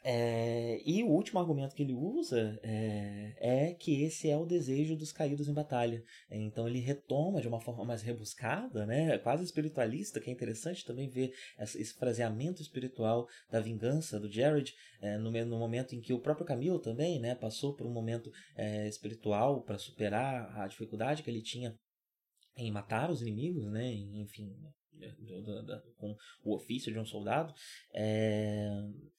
é, 0.04 0.82
e 0.86 1.04
o 1.04 1.08
último 1.08 1.40
argumento 1.40 1.76
que 1.76 1.84
ele 1.84 1.94
usa 1.94 2.60
é, 2.64 3.34
é, 3.38 3.74
que 3.74 4.04
esse 4.04 4.30
é 4.30 4.38
o 4.38 4.46
desejo 4.46 4.96
dos 4.96 5.12
caídos 5.12 5.48
em 5.48 5.54
batalha. 5.54 6.04
Então 6.30 6.68
ele 6.68 6.80
retoma 6.80 7.42
de 7.42 7.48
uma 7.48 7.60
forma 7.60 7.84
mais 7.84 8.02
rebuscada, 8.02 8.86
né, 8.86 9.18
quase 9.20 9.44
espiritualista, 9.44 10.20
que 10.20 10.30
é 10.30 10.34
interessante 10.34 10.86
também 10.86 11.10
ver 11.10 11.34
esse 11.60 11.94
fraseamento 11.94 12.62
espiritual 12.62 13.28
da 13.52 13.60
vingança 13.60 14.20
do 14.20 14.32
Jared 14.32 14.74
é, 15.02 15.18
no, 15.18 15.32
no, 15.32 15.60
momento 15.60 15.96
em 15.96 16.02
que 16.02 16.14
o 16.14 16.20
próprio 16.20 16.46
Camilo 16.46 16.80
também 16.80 17.20
né, 17.20 17.36
passou 17.36 17.76
por 17.76 17.86
um 17.86 17.92
momento 17.92 18.32
é, 18.56 18.88
espiritual 18.88 19.62
para 19.62 19.78
superar 19.78 20.58
a 20.58 20.68
dificuldade 20.68 21.24
que 21.24 21.30
ele 21.30 21.42
tinha 21.42 21.76
em 22.56 22.72
matar 22.72 23.10
os 23.10 23.22
inimigos, 23.22 23.72
né, 23.72 23.94
enfim, 23.94 24.54
do, 25.00 25.42
do, 25.42 25.64
do, 25.64 25.82
com 25.98 26.16
o 26.44 26.56
ofício 26.56 26.92
de 26.92 27.00
um 27.00 27.06
soldado. 27.06 27.54
É, 27.94 28.70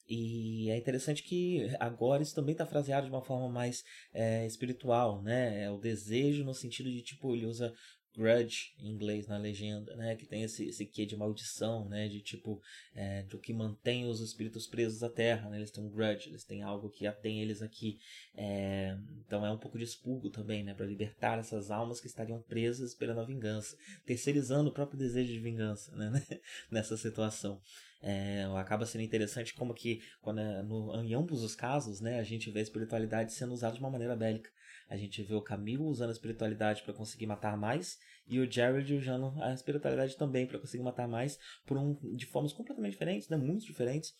e 0.08 0.68
é 0.70 0.76
interessante 0.76 1.22
que 1.22 1.68
agora 1.78 2.22
isso 2.22 2.34
também 2.34 2.52
está 2.52 2.66
fraseado 2.66 3.06
de 3.06 3.12
uma 3.12 3.24
forma 3.24 3.48
mais 3.48 3.82
é, 4.12 4.46
espiritual, 4.46 5.22
né? 5.22 5.64
É 5.64 5.70
o 5.70 5.78
desejo 5.78 6.44
no 6.44 6.54
sentido 6.54 6.90
de 6.90 7.02
tipo 7.02 7.34
ele 7.34 7.46
usa 7.46 7.72
grudge 8.16 8.74
em 8.78 8.90
inglês 8.90 9.26
na 9.26 9.38
legenda, 9.38 9.94
né? 9.96 10.16
Que 10.16 10.26
tem 10.26 10.42
esse, 10.42 10.66
esse 10.68 10.84
quê 10.86 11.06
de 11.06 11.16
maldição, 11.16 11.88
né? 11.88 12.08
De 12.08 12.20
tipo, 12.20 12.60
é, 12.94 13.22
do 13.24 13.38
que 13.38 13.52
mantém 13.52 14.06
os 14.06 14.20
espíritos 14.20 14.66
presos 14.66 15.02
à 15.02 15.08
terra, 15.08 15.48
né? 15.48 15.58
Eles 15.58 15.70
têm 15.70 15.84
um 15.84 15.90
grudge, 15.90 16.28
eles 16.28 16.44
têm 16.44 16.62
algo 16.62 16.90
que 16.90 17.06
atém 17.06 17.40
eles 17.40 17.62
aqui. 17.62 17.98
É, 18.34 18.96
então 19.26 19.44
é 19.44 19.50
um 19.50 19.58
pouco 19.58 19.78
de 19.78 19.84
expurgo 19.84 20.30
também, 20.30 20.62
né? 20.64 20.74
Para 20.74 20.86
libertar 20.86 21.38
essas 21.38 21.70
almas 21.70 22.00
que 22.00 22.06
estariam 22.06 22.40
presas 22.42 22.90
esperando 22.90 23.20
a 23.20 23.24
vingança, 23.24 23.76
terceirizando 24.04 24.70
o 24.70 24.72
próprio 24.72 24.98
desejo 24.98 25.32
de 25.32 25.38
vingança, 25.38 25.94
né? 25.94 26.10
Nessa 26.70 26.96
situação. 26.96 27.60
É, 28.02 28.44
acaba 28.56 28.86
sendo 28.86 29.02
interessante 29.02 29.52
como 29.52 29.74
que 29.74 30.02
quando 30.22 30.40
é, 30.40 30.62
no, 30.62 31.02
em 31.02 31.12
ambos 31.14 31.42
os 31.42 31.54
casos, 31.54 32.00
né? 32.00 32.18
A 32.18 32.24
gente 32.24 32.50
vê 32.50 32.60
a 32.60 32.62
espiritualidade 32.62 33.32
sendo 33.32 33.52
usada 33.52 33.74
de 33.74 33.80
uma 33.80 33.90
maneira 33.90 34.16
bélica. 34.16 34.50
A 34.90 34.96
gente 34.96 35.22
vê 35.22 35.34
o 35.34 35.40
Camilo 35.40 35.86
usando 35.86 36.08
a 36.08 36.12
espiritualidade 36.12 36.82
para 36.82 36.92
conseguir 36.92 37.26
matar 37.26 37.56
mais 37.56 37.96
e 38.26 38.40
o 38.40 38.50
Jared 38.50 38.92
usando 38.92 39.32
a 39.40 39.54
espiritualidade 39.54 40.16
também 40.16 40.48
para 40.48 40.58
conseguir 40.58 40.82
matar 40.82 41.06
mais 41.06 41.38
por 41.64 41.78
um 41.78 41.94
de 42.16 42.26
formas 42.26 42.52
completamente 42.52 42.92
diferentes, 42.92 43.28
né? 43.28 43.36
Muito 43.36 43.64
diferentes. 43.64 44.12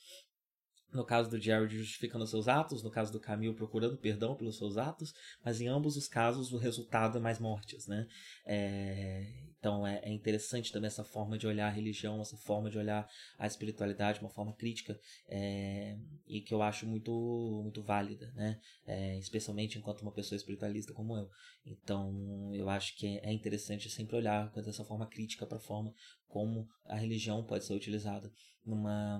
No 0.93 1.05
caso 1.05 1.29
do 1.29 1.41
Jared 1.41 1.77
justificando 1.77 2.27
seus 2.27 2.47
atos, 2.47 2.83
no 2.85 2.91
caso 2.91 3.13
do 3.13 3.21
Camille 3.21 3.55
procurando 3.55 3.97
perdão 3.97 4.37
pelos 4.37 4.59
seus 4.59 4.77
atos, 4.77 5.13
mas 5.45 5.61
em 5.61 5.67
ambos 5.67 5.97
os 5.97 6.07
casos 6.07 6.53
o 6.53 6.57
resultado 6.57 7.19
é 7.19 7.21
mais 7.21 7.41
mortes, 7.41 7.89
né? 7.89 8.07
É, 8.47 9.27
então 9.61 9.87
é, 9.87 10.01
é, 10.03 10.11
interessante 10.11 10.73
também 10.73 10.89
essa 10.89 11.05
forma 11.05 11.37
de 11.37 11.47
olhar 11.47 11.67
a 11.67 11.71
religião, 11.71 12.21
essa 12.21 12.37
forma 12.39 12.71
de 12.71 12.79
olhar 12.79 13.07
a 13.39 13.47
espiritualidade, 13.47 14.21
uma 14.21 14.31
forma 14.31 14.55
crítica 14.57 14.99
é, 15.29 15.99
e 16.27 16.41
que 16.41 16.55
eu 16.55 16.63
acho 16.63 16.87
muito 16.87 17.61
muito 17.63 17.83
válida, 17.83 18.33
né? 18.35 18.59
É, 18.87 19.19
especialmente 19.19 19.79
enquanto 19.79 20.01
uma 20.01 20.13
pessoa 20.13 20.37
espiritualista 20.37 20.95
como 20.95 21.15
eu. 21.15 21.29
Então 21.65 22.51
eu 22.55 22.71
acho 22.71 22.97
que 22.97 23.07
é 23.19 23.33
interessante 23.33 23.91
sempre 23.91 24.17
olhar 24.17 24.51
com 24.51 24.61
essa 24.61 24.85
forma 24.85 25.07
crítica 25.07 25.47
para 25.47 25.59
a 25.59 25.61
forma 25.61 25.95
como 26.27 26.67
a 26.87 26.97
religião 26.97 27.45
pode 27.45 27.65
ser 27.67 27.75
utilizada 27.75 28.33
numa 28.65 29.19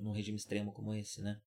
num 0.00 0.12
regime 0.12 0.36
extremo 0.36 0.72
como 0.72 0.94
esse, 0.94 1.22
né? 1.22 1.40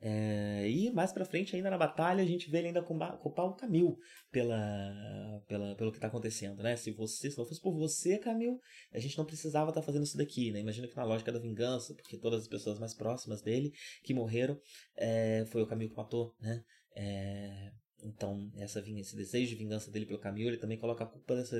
É, 0.00 0.68
e 0.68 0.90
mais 0.92 1.12
pra 1.12 1.24
frente, 1.24 1.56
ainda 1.56 1.70
na 1.70 1.78
batalha, 1.78 2.22
a 2.22 2.26
gente 2.26 2.50
vê 2.50 2.58
ele 2.58 2.68
ainda 2.68 2.82
culpar 2.82 3.46
o 3.46 3.54
Camil 3.54 3.96
pela, 4.30 5.42
pela, 5.48 5.74
pelo 5.76 5.92
que 5.92 5.98
tá 5.98 6.08
acontecendo, 6.08 6.62
né? 6.62 6.76
Se 6.76 6.90
você, 6.90 7.30
se 7.30 7.38
não 7.38 7.46
fosse 7.46 7.60
por 7.60 7.74
você, 7.74 8.18
Camil, 8.18 8.60
a 8.92 8.98
gente 8.98 9.16
não 9.16 9.24
precisava 9.24 9.70
estar 9.70 9.80
tá 9.80 9.86
fazendo 9.86 10.04
isso 10.04 10.16
daqui, 10.16 10.52
né? 10.52 10.60
Imagina 10.60 10.88
que 10.88 10.96
na 10.96 11.04
lógica 11.04 11.32
da 11.32 11.38
vingança, 11.38 11.94
porque 11.94 12.18
todas 12.18 12.42
as 12.42 12.48
pessoas 12.48 12.78
mais 12.78 12.94
próximas 12.94 13.40
dele 13.40 13.72
que 14.02 14.12
morreram, 14.12 14.60
é, 14.96 15.46
foi 15.46 15.62
o 15.62 15.66
Camil 15.66 15.88
que 15.88 15.96
matou, 15.96 16.34
né? 16.38 16.62
É, 16.94 17.72
então, 18.02 18.50
essa, 18.58 18.80
esse 18.80 19.16
desejo 19.16 19.48
de 19.48 19.56
vingança 19.56 19.90
dele 19.90 20.04
pelo 20.04 20.20
Camil, 20.20 20.48
ele 20.48 20.58
também 20.58 20.78
coloca 20.78 21.04
a 21.04 21.06
culpa 21.06 21.34
dessa, 21.34 21.56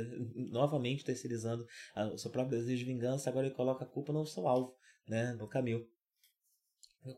novamente 0.50 1.02
terceirizando 1.02 1.66
o 2.12 2.18
seu 2.18 2.30
próprio 2.30 2.58
desejo 2.58 2.84
de 2.84 2.92
vingança, 2.92 3.30
agora 3.30 3.46
ele 3.46 3.54
coloca 3.54 3.84
a 3.84 3.88
culpa 3.88 4.12
no 4.12 4.26
seu 4.26 4.46
alvo, 4.46 4.76
né, 5.08 5.32
no 5.32 5.48
Camil 5.48 5.88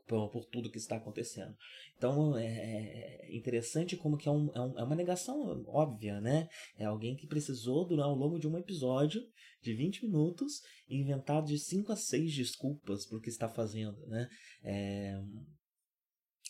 por, 0.07 0.31
por, 0.31 0.45
tudo 0.47 0.71
que 0.71 0.79
está 0.79 0.97
acontecendo. 0.97 1.55
Então 1.97 2.37
é, 2.37 2.47
é 2.47 3.37
interessante 3.37 3.97
como 3.97 4.17
que 4.17 4.29
é, 4.29 4.33
um, 4.33 4.51
é, 4.55 4.61
um, 4.61 4.79
é, 4.79 4.85
uma 4.85 4.97
negação 4.97 5.65
óbvia, 5.67 6.21
né? 6.21 6.49
É 6.77 6.85
alguém 6.85 7.17
que 7.17 7.27
precisou, 7.27 7.87
durante, 7.87 8.07
ao 8.07 8.15
longo 8.15 8.39
de 8.39 8.49
um 8.49 8.59
episódio 8.59 9.23
de 9.63 9.75
20 9.75 10.07
minutos, 10.07 10.61
inventar 10.89 11.43
de 11.43 11.59
5 11.59 11.93
a 11.93 11.97
6 11.97 12.35
desculpas 12.35 13.07
por 13.07 13.21
que 13.21 13.29
está 13.29 13.49
fazendo, 13.49 14.07
né? 14.07 14.29
É, 14.63 15.21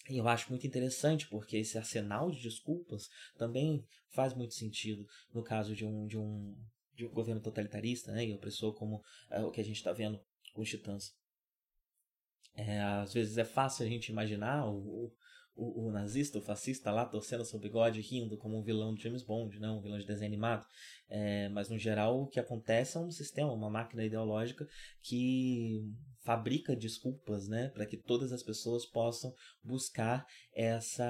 e 0.08 0.18
eu 0.18 0.28
acho 0.28 0.50
muito 0.50 0.66
interessante 0.66 1.28
porque 1.28 1.56
esse 1.56 1.76
arsenal 1.76 2.30
de 2.30 2.40
desculpas 2.40 3.08
também 3.36 3.84
faz 4.10 4.34
muito 4.34 4.54
sentido 4.54 5.04
no 5.34 5.42
caso 5.42 5.74
de 5.74 5.84
um, 5.84 6.06
de 6.06 6.16
um, 6.16 6.56
de 6.94 7.04
um 7.04 7.10
governo 7.10 7.40
totalitarista 7.40 8.12
né, 8.12 8.24
e 8.24 8.32
opressor 8.32 8.72
como 8.74 9.02
é, 9.30 9.40
o 9.40 9.50
que 9.50 9.60
a 9.60 9.64
gente 9.64 9.76
está 9.76 9.92
vendo 9.92 10.20
com 10.54 10.62
os 10.62 10.68
titãs. 10.68 11.12
É, 12.56 12.80
às 12.80 13.12
vezes 13.12 13.36
é 13.36 13.44
fácil 13.44 13.84
a 13.84 13.88
gente 13.88 14.08
imaginar 14.08 14.66
o, 14.66 15.12
o, 15.54 15.86
o, 15.86 15.90
nazista, 15.90 16.38
o 16.38 16.42
fascista 16.42 16.90
lá 16.90 17.04
torcendo 17.04 17.44
seu 17.44 17.58
bigode, 17.58 18.00
rindo 18.00 18.38
como 18.38 18.58
um 18.58 18.62
vilão 18.62 18.94
de 18.94 19.02
James 19.02 19.22
Bond, 19.22 19.60
né? 19.60 19.68
um 19.68 19.80
vilão 19.80 19.98
de 19.98 20.06
desenho 20.06 20.28
animado. 20.28 20.66
É, 21.08 21.48
mas 21.50 21.68
no 21.68 21.78
geral 21.78 22.22
o 22.22 22.26
que 22.26 22.40
acontece 22.40 22.96
é 22.96 23.00
um 23.00 23.10
sistema, 23.10 23.52
uma 23.52 23.70
máquina 23.70 24.04
ideológica 24.04 24.66
que 25.02 25.84
fabrica 26.26 26.74
desculpas, 26.74 27.46
né, 27.46 27.68
para 27.68 27.86
que 27.86 27.96
todas 27.96 28.32
as 28.32 28.42
pessoas 28.42 28.84
possam 28.84 29.32
buscar 29.62 30.26
essa 30.52 31.06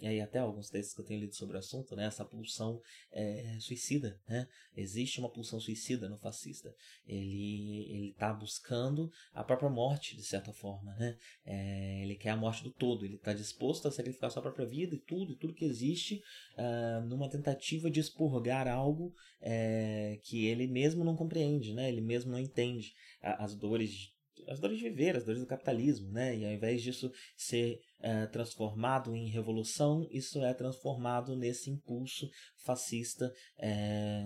e 0.00 0.06
aí 0.06 0.20
até 0.20 0.38
alguns 0.38 0.70
textos 0.70 0.94
que 0.94 1.02
eu 1.02 1.04
tenho 1.04 1.20
lido 1.20 1.34
sobre 1.34 1.56
o 1.56 1.58
assunto, 1.58 1.94
né, 1.94 2.06
essa 2.06 2.24
pulsão 2.24 2.80
é, 3.12 3.58
suicida, 3.60 4.18
né? 4.26 4.48
Existe 4.74 5.20
uma 5.20 5.30
pulsão 5.30 5.60
suicida 5.60 6.08
no 6.08 6.18
fascista. 6.18 6.74
Ele 7.06 7.86
ele 7.90 8.10
está 8.10 8.32
buscando 8.32 9.10
a 9.32 9.44
própria 9.44 9.68
morte 9.68 10.16
de 10.16 10.22
certa 10.22 10.52
forma, 10.52 10.94
né? 10.94 11.16
É, 11.44 12.02
ele 12.02 12.14
quer 12.14 12.30
a 12.30 12.36
morte 12.36 12.62
do 12.62 12.70
todo. 12.70 13.04
Ele 13.04 13.16
está 13.16 13.32
disposto 13.32 13.88
a 13.88 13.92
sacrificar 13.92 14.30
sua 14.30 14.42
própria 14.42 14.66
vida 14.66 14.94
e 14.94 14.98
tudo 14.98 15.32
e 15.32 15.36
tudo 15.36 15.54
que 15.54 15.64
existe 15.64 16.22
uh, 16.56 17.06
numa 17.06 17.28
tentativa 17.28 17.90
de 17.90 18.00
expurgar 18.00 18.68
algo 18.68 19.14
é, 19.40 20.18
que 20.22 20.46
ele 20.46 20.66
mesmo 20.66 21.04
não 21.04 21.16
compreende, 21.16 21.74
né? 21.74 21.88
Ele 21.88 22.00
mesmo 22.00 22.30
não 22.30 22.38
entende 22.38 22.94
as 23.22 23.54
dores 23.54 24.05
as 24.48 24.60
dores 24.60 24.78
de 24.78 24.88
viver, 24.88 25.16
as 25.16 25.24
dores 25.24 25.40
do 25.40 25.46
capitalismo, 25.46 26.10
né? 26.10 26.36
E 26.36 26.44
ao 26.44 26.52
invés 26.52 26.82
disso 26.82 27.10
ser 27.36 27.80
é, 28.00 28.26
transformado 28.26 29.14
em 29.14 29.28
revolução, 29.28 30.06
isso 30.10 30.42
é 30.44 30.52
transformado 30.54 31.36
nesse 31.36 31.70
impulso 31.70 32.30
fascista 32.56 33.32
é, 33.58 34.24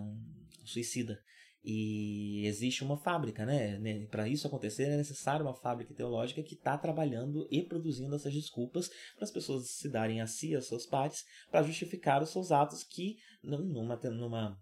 suicida. 0.64 1.18
E 1.62 2.46
existe 2.46 2.82
uma 2.82 2.96
fábrica, 2.96 3.44
né? 3.44 3.78
Para 4.10 4.26
isso 4.26 4.46
acontecer 4.46 4.84
é 4.84 4.96
necessário 4.96 5.44
uma 5.44 5.54
fábrica 5.54 5.92
teológica 5.92 6.42
que 6.42 6.54
está 6.54 6.78
trabalhando 6.78 7.46
e 7.50 7.62
produzindo 7.62 8.14
essas 8.14 8.32
desculpas 8.32 8.88
para 9.14 9.24
as 9.24 9.30
pessoas 9.30 9.68
se 9.68 9.88
darem 9.88 10.22
a 10.22 10.26
si, 10.26 10.56
a 10.56 10.62
seus 10.62 10.86
pares, 10.86 11.24
para 11.50 11.62
justificar 11.62 12.22
os 12.22 12.30
seus 12.30 12.50
atos 12.50 12.82
que, 12.82 13.18
numa, 13.42 13.96
numa 13.96 14.58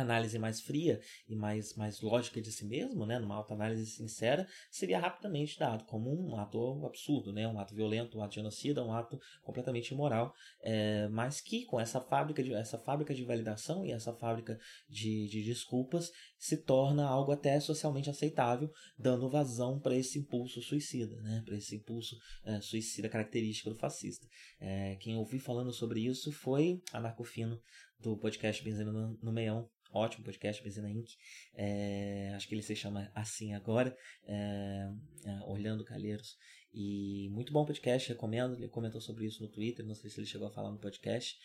análise 0.00 0.38
mais 0.38 0.60
fria 0.60 1.00
e 1.28 1.36
mais, 1.36 1.74
mais 1.74 2.00
lógica 2.00 2.40
de 2.40 2.50
si 2.50 2.64
mesmo, 2.64 3.04
né, 3.04 3.18
numa 3.18 3.36
autoanálise 3.36 3.86
sincera, 3.86 4.46
seria 4.70 4.98
rapidamente 4.98 5.58
dado 5.58 5.84
como 5.84 6.10
um 6.10 6.36
ato 6.36 6.84
absurdo, 6.86 7.32
né, 7.32 7.46
um 7.46 7.58
ato 7.58 7.74
violento, 7.74 8.18
um 8.18 8.22
ato 8.22 8.34
genocida, 8.34 8.84
um 8.84 8.92
ato 8.92 9.18
completamente 9.42 9.92
imoral, 9.92 10.32
é, 10.62 11.08
mas 11.08 11.40
que 11.40 11.64
com 11.64 11.78
essa 11.78 12.00
fábrica 12.00 12.42
de, 12.42 12.54
essa 12.54 12.78
fábrica 12.78 13.14
de 13.14 13.24
validação 13.24 13.84
e 13.84 13.92
essa 13.92 14.12
fábrica 14.14 14.58
de, 14.88 15.28
de 15.28 15.42
desculpas 15.42 16.10
se 16.38 16.56
torna 16.56 17.06
algo 17.06 17.32
até 17.32 17.58
socialmente 17.60 18.08
aceitável, 18.08 18.70
dando 18.98 19.28
vazão 19.28 19.78
para 19.78 19.96
esse 19.96 20.18
impulso 20.18 20.62
suicida, 20.62 21.20
né, 21.20 21.42
para 21.44 21.56
esse 21.56 21.76
impulso 21.76 22.16
é, 22.44 22.60
suicida 22.60 23.08
característico 23.08 23.70
do 23.70 23.76
fascista. 23.76 24.26
É, 24.60 24.96
quem 24.96 25.16
ouvi 25.16 25.38
falando 25.38 25.72
sobre 25.72 26.00
isso 26.00 26.32
foi 26.32 26.82
Anarcofino, 26.92 27.60
do 28.02 28.16
podcast 28.16 28.62
Benzina 28.64 28.90
no, 28.90 29.16
no 29.22 29.32
Meião, 29.32 29.68
ótimo 29.92 30.24
podcast, 30.24 30.62
Benzina 30.62 30.90
Inc. 30.90 31.16
É, 31.54 32.32
acho 32.34 32.48
que 32.48 32.54
ele 32.54 32.62
se 32.62 32.74
chama 32.74 33.10
assim 33.14 33.54
agora, 33.54 33.96
é, 34.26 34.90
é, 35.24 35.40
Olhando 35.46 35.84
Calheiros. 35.84 36.36
E 36.74 37.28
muito 37.30 37.52
bom 37.52 37.66
podcast, 37.66 38.08
recomendo. 38.08 38.54
Ele 38.54 38.68
comentou 38.68 39.00
sobre 39.00 39.26
isso 39.26 39.42
no 39.42 39.48
Twitter, 39.48 39.84
não 39.84 39.94
sei 39.94 40.08
se 40.08 40.18
ele 40.18 40.26
chegou 40.26 40.48
a 40.48 40.50
falar 40.50 40.70
no 40.70 40.78
podcast, 40.78 41.38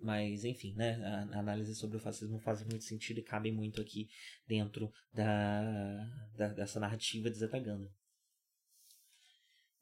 mas 0.00 0.44
enfim, 0.44 0.72
né, 0.74 0.94
a, 1.04 1.36
a, 1.36 1.40
análise 1.40 1.74
sobre 1.74 1.96
o 1.96 2.00
fascismo 2.00 2.38
faz 2.38 2.62
muito 2.62 2.84
sentido 2.84 3.18
e 3.18 3.24
cabe 3.24 3.50
muito 3.50 3.80
aqui 3.80 4.08
dentro 4.46 4.92
da, 5.12 6.06
da 6.36 6.48
dessa 6.48 6.78
narrativa 6.78 7.28
de 7.28 7.38
Zetaganda. 7.38 7.90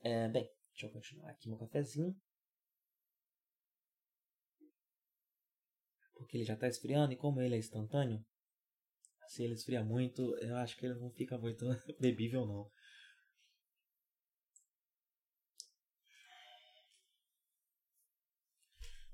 É, 0.01 0.29
bem, 0.29 0.49
deixa 0.73 0.87
eu 0.87 0.91
continuar 0.91 1.31
aqui 1.31 1.49
meu 1.49 1.59
cafezinho. 1.59 2.17
Porque 6.29 6.37
ele 6.37 6.45
já 6.45 6.53
está 6.53 6.69
esfriando 6.69 7.11
e 7.15 7.17
como 7.17 7.41
ele 7.41 7.55
é 7.55 7.59
instantâneo, 7.59 8.23
se 9.27 9.43
ele 9.43 9.55
esfria 9.55 9.83
muito, 9.83 10.37
eu 10.41 10.57
acho 10.57 10.77
que 10.77 10.85
ele 10.85 10.95
não 11.01 11.11
fica 11.11 11.39
muito 11.39 11.65
bebível 11.99 12.47
não. 12.47 12.71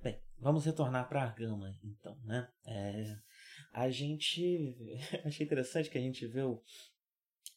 Bem, 0.03 0.21
vamos 0.41 0.65
retornar 0.65 1.09
para 1.09 1.23
a 1.23 1.33
gama 1.33 1.79
então, 1.85 2.19
né? 2.25 2.53
É, 2.67 3.17
a 3.73 3.89
gente 3.91 4.77
achei 5.25 5.47
interessante 5.47 5.89
que 5.89 5.99
a 5.99 6.01
gente 6.01 6.27
vê 6.27 6.43
o, 6.43 6.61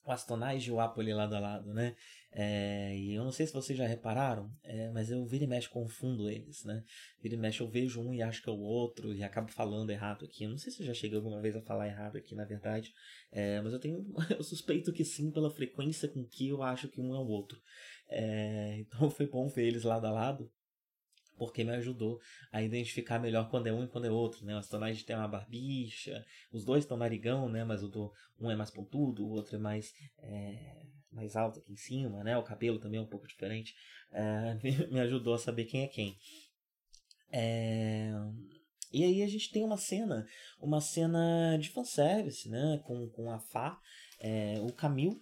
Astonais 0.05 0.63
e 0.63 0.71
o 0.71 0.79
Apple 0.79 1.11
lado 1.13 1.35
a 1.35 1.39
lado, 1.39 1.73
né? 1.73 1.95
É, 2.39 2.95
e 2.95 3.15
eu 3.15 3.23
não 3.23 3.31
sei 3.31 3.47
se 3.47 3.53
vocês 3.53 3.75
já 3.75 3.87
repararam, 3.87 4.55
é, 4.63 4.91
mas 4.91 5.09
eu 5.09 5.25
vira 5.25 5.45
e 5.45 5.47
mexe 5.47 5.67
confundo 5.67 6.29
eles, 6.29 6.63
né? 6.63 6.83
Vira 7.19 7.33
e 7.33 7.37
mexe 7.37 7.61
eu 7.61 7.67
vejo 7.67 7.99
um 7.99 8.13
e 8.13 8.21
acho 8.21 8.43
que 8.43 8.49
é 8.49 8.51
o 8.51 8.59
outro 8.59 9.11
e 9.11 9.23
acabo 9.23 9.51
falando 9.51 9.89
errado 9.89 10.23
aqui. 10.23 10.43
Eu 10.43 10.51
não 10.51 10.57
sei 10.59 10.71
se 10.71 10.83
eu 10.83 10.85
já 10.85 10.93
cheguei 10.93 11.17
alguma 11.17 11.41
vez 11.41 11.55
a 11.55 11.61
falar 11.63 11.87
errado 11.87 12.15
aqui, 12.15 12.35
na 12.35 12.45
verdade, 12.45 12.93
é, 13.31 13.59
mas 13.61 13.73
eu 13.73 13.79
tenho, 13.79 14.05
eu 14.29 14.43
suspeito 14.43 14.93
que 14.93 15.03
sim 15.03 15.31
pela 15.31 15.49
frequência 15.49 16.07
com 16.07 16.23
que 16.23 16.49
eu 16.49 16.61
acho 16.61 16.87
que 16.89 17.01
um 17.01 17.15
é 17.15 17.17
o 17.17 17.25
outro. 17.25 17.59
É, 18.07 18.77
então 18.85 19.09
foi 19.09 19.25
bom 19.25 19.47
ver 19.47 19.65
eles 19.65 19.81
lado 19.83 20.05
a 20.05 20.11
lado 20.11 20.47
porque 21.37 21.63
me 21.63 21.71
ajudou 21.71 22.19
a 22.51 22.61
identificar 22.61 23.19
melhor 23.19 23.49
quando 23.49 23.67
é 23.67 23.73
um 23.73 23.83
e 23.83 23.87
quando 23.87 24.05
é 24.05 24.11
outro, 24.11 24.45
né? 24.45 24.55
O 24.55 24.59
Astonage 24.59 25.05
tem 25.05 25.15
uma 25.15 25.27
barbicha, 25.27 26.23
os 26.51 26.65
dois 26.65 26.83
estão 26.83 26.97
narigão, 26.97 27.49
né? 27.49 27.63
Mas 27.63 27.83
o 27.83 27.87
do 27.87 28.11
um 28.39 28.51
é 28.51 28.55
mais 28.55 28.71
pontudo, 28.71 29.25
o 29.25 29.29
outro 29.29 29.55
é 29.55 29.59
mais 29.59 29.93
é, 30.19 30.86
mais 31.17 31.35
alto 31.35 31.59
aqui 31.59 31.73
em 31.73 31.77
cima, 31.77 32.23
né? 32.23 32.37
O 32.37 32.43
cabelo 32.43 32.79
também 32.79 32.99
é 32.99 33.03
um 33.03 33.07
pouco 33.07 33.27
diferente. 33.27 33.75
É, 34.11 34.57
me 34.89 34.99
ajudou 35.01 35.33
a 35.33 35.39
saber 35.39 35.65
quem 35.65 35.83
é 35.83 35.87
quem. 35.87 36.15
É... 37.31 38.11
E 38.93 39.03
aí 39.03 39.21
a 39.21 39.27
gente 39.27 39.51
tem 39.51 39.65
uma 39.65 39.75
cena, 39.75 40.25
uma 40.61 40.79
cena 40.79 41.57
de 41.59 41.69
fanservice, 41.69 42.47
né? 42.47 42.79
Com, 42.85 43.09
com 43.09 43.29
a 43.29 43.39
Fá, 43.39 43.77
é, 44.21 44.55
o 44.61 44.71
Camil 44.71 45.21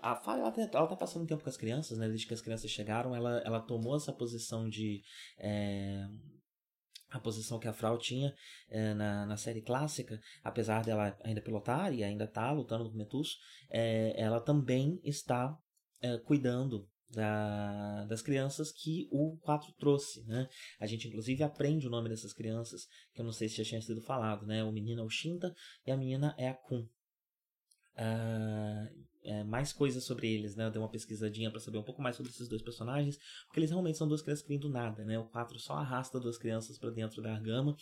a 0.00 0.14
Fá, 0.14 0.38
ela, 0.38 0.50
tá, 0.50 0.62
ela 0.62 0.86
tá 0.86 0.96
passando 0.96 1.26
tempo 1.26 1.42
com 1.42 1.48
as 1.48 1.56
crianças, 1.56 1.98
né? 1.98 2.06
Desde 2.08 2.26
que 2.26 2.34
as 2.34 2.40
crianças 2.40 2.70
chegaram, 2.70 3.14
ela, 3.14 3.42
ela 3.44 3.60
tomou 3.60 3.96
essa 3.96 4.12
posição 4.12 4.68
de. 4.68 5.02
É, 5.38 6.06
a 7.12 7.20
posição 7.20 7.58
que 7.58 7.68
a 7.68 7.72
Frau 7.72 7.98
tinha 7.98 8.34
é, 8.68 8.94
na, 8.94 9.26
na 9.26 9.36
série 9.36 9.60
clássica, 9.60 10.18
apesar 10.42 10.84
dela 10.84 11.16
ainda 11.22 11.42
pilotar 11.42 11.92
e 11.92 12.02
ainda 12.02 12.26
tá 12.26 12.50
lutando 12.50 12.90
com 12.90 12.96
Metus, 12.96 13.38
é, 13.70 14.20
ela 14.20 14.40
também 14.40 15.00
está 15.04 15.56
é, 16.00 16.18
cuidando 16.18 16.88
da, 17.10 18.04
das 18.06 18.22
crianças 18.22 18.72
que 18.72 19.06
o 19.10 19.36
4 19.42 19.72
trouxe, 19.78 20.24
né? 20.24 20.48
A 20.80 20.86
gente 20.86 21.06
inclusive 21.06 21.42
aprende 21.42 21.86
o 21.86 21.90
nome 21.90 22.08
dessas 22.08 22.32
crianças, 22.32 22.86
que 23.12 23.20
eu 23.20 23.24
não 23.24 23.32
sei 23.32 23.48
se 23.48 23.56
já 23.56 23.64
tinha 23.64 23.82
sido 23.82 24.00
falado, 24.00 24.46
né? 24.46 24.64
O 24.64 24.72
menino 24.72 25.02
é 25.02 25.04
o 25.04 25.10
Shinta 25.10 25.54
e 25.86 25.90
a 25.90 25.96
menina 25.96 26.34
é 26.38 26.48
a 26.48 26.54
Kun. 26.54 26.88
Uh, 27.94 29.02
é, 29.24 29.44
mais 29.44 29.72
coisas 29.72 30.04
sobre 30.04 30.32
eles, 30.32 30.56
né? 30.56 30.64
Eu 30.64 30.70
dei 30.70 30.80
uma 30.80 30.88
pesquisadinha 30.88 31.50
para 31.50 31.60
saber 31.60 31.78
um 31.78 31.82
pouco 31.82 32.02
mais 32.02 32.16
sobre 32.16 32.30
esses 32.32 32.48
dois 32.48 32.62
personagens, 32.62 33.18
porque 33.46 33.60
eles 33.60 33.70
realmente 33.70 33.96
são 33.96 34.08
duas 34.08 34.22
crianças 34.22 34.42
que 34.42 34.48
vêm 34.48 34.58
do 34.58 34.68
nada, 34.68 35.04
né? 35.04 35.18
O 35.18 35.24
4 35.28 35.58
só 35.58 35.74
arrasta 35.74 36.18
duas 36.18 36.36
crianças 36.36 36.78
para 36.78 36.90
dentro 36.90 37.22
da 37.22 37.32
Argama, 37.32 37.76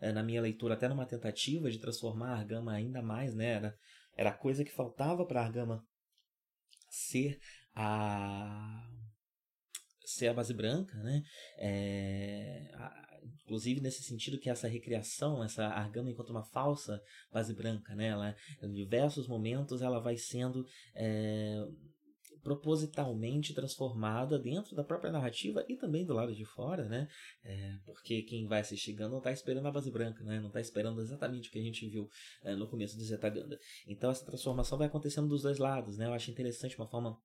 é, 0.00 0.12
na 0.12 0.22
minha 0.22 0.40
leitura, 0.40 0.74
até 0.74 0.88
numa 0.88 1.06
tentativa 1.06 1.70
de 1.70 1.78
transformar 1.78 2.30
a 2.30 2.38
Argama 2.38 2.72
ainda 2.72 3.02
mais, 3.02 3.34
né? 3.34 3.46
Era, 3.46 3.78
era 4.16 4.30
a 4.30 4.34
coisa 4.36 4.64
que 4.64 4.72
faltava 4.72 5.26
para 5.26 5.42
a 5.42 5.44
Argama 5.44 5.84
ser 6.88 7.38
a 7.74 8.88
ser 10.04 10.28
a 10.28 10.34
base 10.34 10.54
branca, 10.54 10.96
né? 11.02 11.22
É, 11.58 12.70
a, 12.74 13.05
inclusive 13.44 13.80
nesse 13.80 14.02
sentido 14.02 14.38
que 14.38 14.50
essa 14.50 14.68
recriação, 14.68 15.42
essa 15.42 15.66
argama 15.66 16.10
enquanto 16.10 16.30
uma 16.30 16.44
falsa 16.44 17.00
base 17.32 17.54
branca, 17.54 17.94
né? 17.94 18.08
Ela, 18.08 18.36
em 18.62 18.72
diversos 18.72 19.26
momentos 19.28 19.82
ela 19.82 20.00
vai 20.00 20.16
sendo 20.16 20.64
é, 20.94 21.64
propositalmente 22.46 23.52
transformada 23.52 24.38
dentro 24.38 24.76
da 24.76 24.84
própria 24.84 25.10
narrativa 25.10 25.64
e 25.68 25.76
também 25.76 26.06
do 26.06 26.14
lado 26.14 26.32
de 26.32 26.44
fora, 26.44 26.88
né? 26.88 27.08
É, 27.42 27.74
porque 27.84 28.22
quem 28.22 28.46
vai 28.46 28.60
assistir 28.60 28.92
Ganda 28.92 29.10
não 29.10 29.18
está 29.18 29.32
esperando 29.32 29.66
a 29.66 29.72
base 29.72 29.90
branca, 29.90 30.22
né? 30.22 30.38
Não 30.38 30.46
está 30.46 30.60
esperando 30.60 31.00
exatamente 31.00 31.48
o 31.48 31.52
que 31.52 31.58
a 31.58 31.62
gente 31.62 31.88
viu 31.88 32.08
é, 32.44 32.54
no 32.54 32.68
começo 32.68 32.96
de 32.96 33.04
Zetaganda. 33.04 33.58
Então 33.88 34.10
essa 34.12 34.24
transformação 34.24 34.78
vai 34.78 34.86
acontecendo 34.86 35.26
dos 35.26 35.42
dois 35.42 35.58
lados, 35.58 35.98
né? 35.98 36.06
Eu 36.06 36.12
acho 36.12 36.30
interessante 36.30 36.76
uma 36.76 36.88
forma 36.88 37.18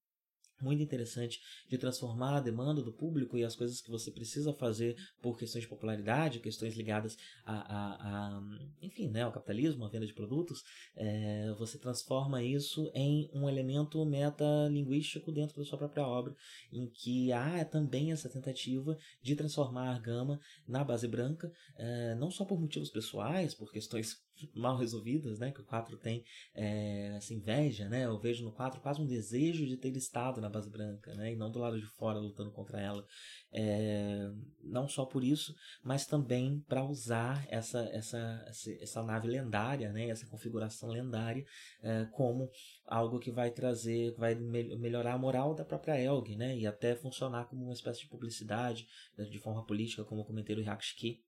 muito 0.61 0.81
interessante 0.81 1.41
de 1.67 1.77
transformar 1.77 2.37
a 2.37 2.41
demanda 2.41 2.81
do 2.81 2.91
público 2.91 3.37
e 3.37 3.43
as 3.43 3.55
coisas 3.55 3.81
que 3.81 3.89
você 3.89 4.11
precisa 4.11 4.53
fazer 4.53 4.95
por 5.21 5.37
questões 5.37 5.63
de 5.63 5.69
popularidade, 5.69 6.39
questões 6.39 6.75
ligadas 6.75 7.17
a, 7.45 7.53
a, 7.53 8.37
a 8.37 8.41
enfim, 8.81 9.09
né, 9.09 9.23
ao 9.23 9.31
capitalismo, 9.31 9.85
à 9.85 9.89
venda 9.89 10.05
de 10.05 10.13
produtos, 10.13 10.63
é, 10.95 11.53
você 11.57 11.77
transforma 11.77 12.43
isso 12.43 12.91
em 12.93 13.29
um 13.33 13.47
elemento 13.47 14.03
metalinguístico 14.05 15.31
dentro 15.31 15.57
da 15.57 15.65
sua 15.65 15.77
própria 15.77 16.05
obra, 16.05 16.35
em 16.71 16.87
que 16.87 17.31
há 17.31 17.63
também 17.65 18.11
essa 18.11 18.29
tentativa 18.29 18.97
de 19.21 19.35
transformar 19.35 19.95
a 19.95 19.99
gama 19.99 20.39
na 20.67 20.83
base 20.83 21.07
branca, 21.07 21.51
é, 21.77 22.15
não 22.15 22.31
só 22.31 22.45
por 22.45 22.59
motivos 22.59 22.89
pessoais, 22.89 23.53
por 23.53 23.71
questões 23.71 24.21
mal 24.55 24.77
resolvidas, 24.77 25.39
né, 25.39 25.51
que 25.51 25.61
o 25.61 25.65
4 25.65 25.97
tem 25.97 26.23
é, 26.53 27.15
essa 27.17 27.33
inveja, 27.33 27.87
né, 27.89 28.05
eu 28.05 28.19
vejo 28.19 28.43
no 28.43 28.51
4 28.51 28.79
quase 28.81 29.01
um 29.01 29.05
desejo 29.05 29.65
de 29.65 29.77
ter 29.77 29.95
estado 29.95 30.39
na 30.41 30.49
base 30.49 30.69
branca, 30.69 31.13
né, 31.15 31.33
e 31.33 31.35
não 31.35 31.51
do 31.51 31.59
lado 31.59 31.79
de 31.79 31.85
fora 31.85 32.19
lutando 32.19 32.51
contra 32.51 32.79
ela, 32.79 33.05
é, 33.53 34.29
não 34.63 34.87
só 34.87 35.05
por 35.05 35.23
isso, 35.23 35.53
mas 35.83 36.05
também 36.05 36.63
para 36.67 36.83
usar 36.83 37.45
essa, 37.49 37.79
essa, 37.91 38.45
essa 38.79 39.03
nave 39.03 39.27
lendária, 39.27 39.91
né, 39.91 40.09
essa 40.09 40.27
configuração 40.27 40.89
lendária 40.89 41.45
é, 41.81 42.05
como 42.11 42.49
algo 42.85 43.19
que 43.19 43.31
vai 43.31 43.51
trazer, 43.51 44.13
vai 44.15 44.35
melhorar 44.35 45.13
a 45.13 45.17
moral 45.17 45.53
da 45.53 45.65
própria 45.65 45.99
Elg, 45.99 46.35
né, 46.35 46.57
e 46.57 46.65
até 46.65 46.95
funcionar 46.95 47.45
como 47.45 47.63
uma 47.63 47.73
espécie 47.73 48.01
de 48.01 48.09
publicidade 48.09 48.87
de 49.17 49.39
forma 49.39 49.65
política, 49.65 50.03
como 50.03 50.25
comentei 50.25 50.55
o 50.55 50.61
Hyakshiki, 50.61 51.21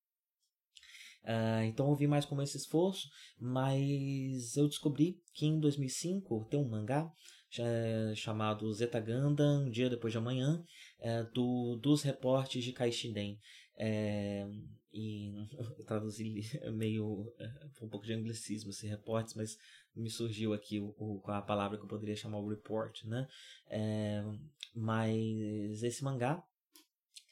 Uh, 1.23 1.63
então 1.63 1.89
eu 1.89 1.95
vi 1.95 2.05
mais 2.05 2.25
como 2.25 2.41
esse 2.41 2.57
esforço, 2.57 3.09
mas 3.39 4.57
eu 4.57 4.67
descobri 4.67 5.21
que 5.33 5.45
em 5.45 5.59
2005 5.59 6.47
tem 6.49 6.59
um 6.59 6.67
mangá 6.67 7.12
chamado 8.15 8.73
Zeta 8.73 8.99
Gundam, 8.99 9.65
um 9.65 9.69
dia 9.69 9.89
depois 9.89 10.12
de 10.12 10.17
amanhã, 10.17 10.63
é, 10.99 11.23
do, 11.23 11.75
dos 11.75 12.01
reportes 12.01 12.63
de 12.63 12.71
Kaishiden. 12.71 13.39
É, 13.77 14.47
e 14.91 15.47
eu 15.77 15.86
traduzi 15.86 16.41
meio 16.73 17.31
um 17.81 17.89
pouco 17.89 18.05
de 18.05 18.13
anglicismo 18.13 18.71
esse 18.71 18.88
reportes, 18.88 19.36
mas 19.36 19.57
me 19.95 20.09
surgiu 20.09 20.53
aqui 20.53 20.79
o, 20.79 20.95
o, 20.97 21.21
a 21.27 21.41
palavra 21.41 21.77
que 21.77 21.83
eu 21.83 21.88
poderia 21.89 22.15
chamar 22.15 22.39
o 22.39 22.49
report, 22.49 23.03
né? 23.03 23.27
É, 23.67 24.23
mas 24.73 25.83
esse 25.83 26.03
mangá 26.03 26.43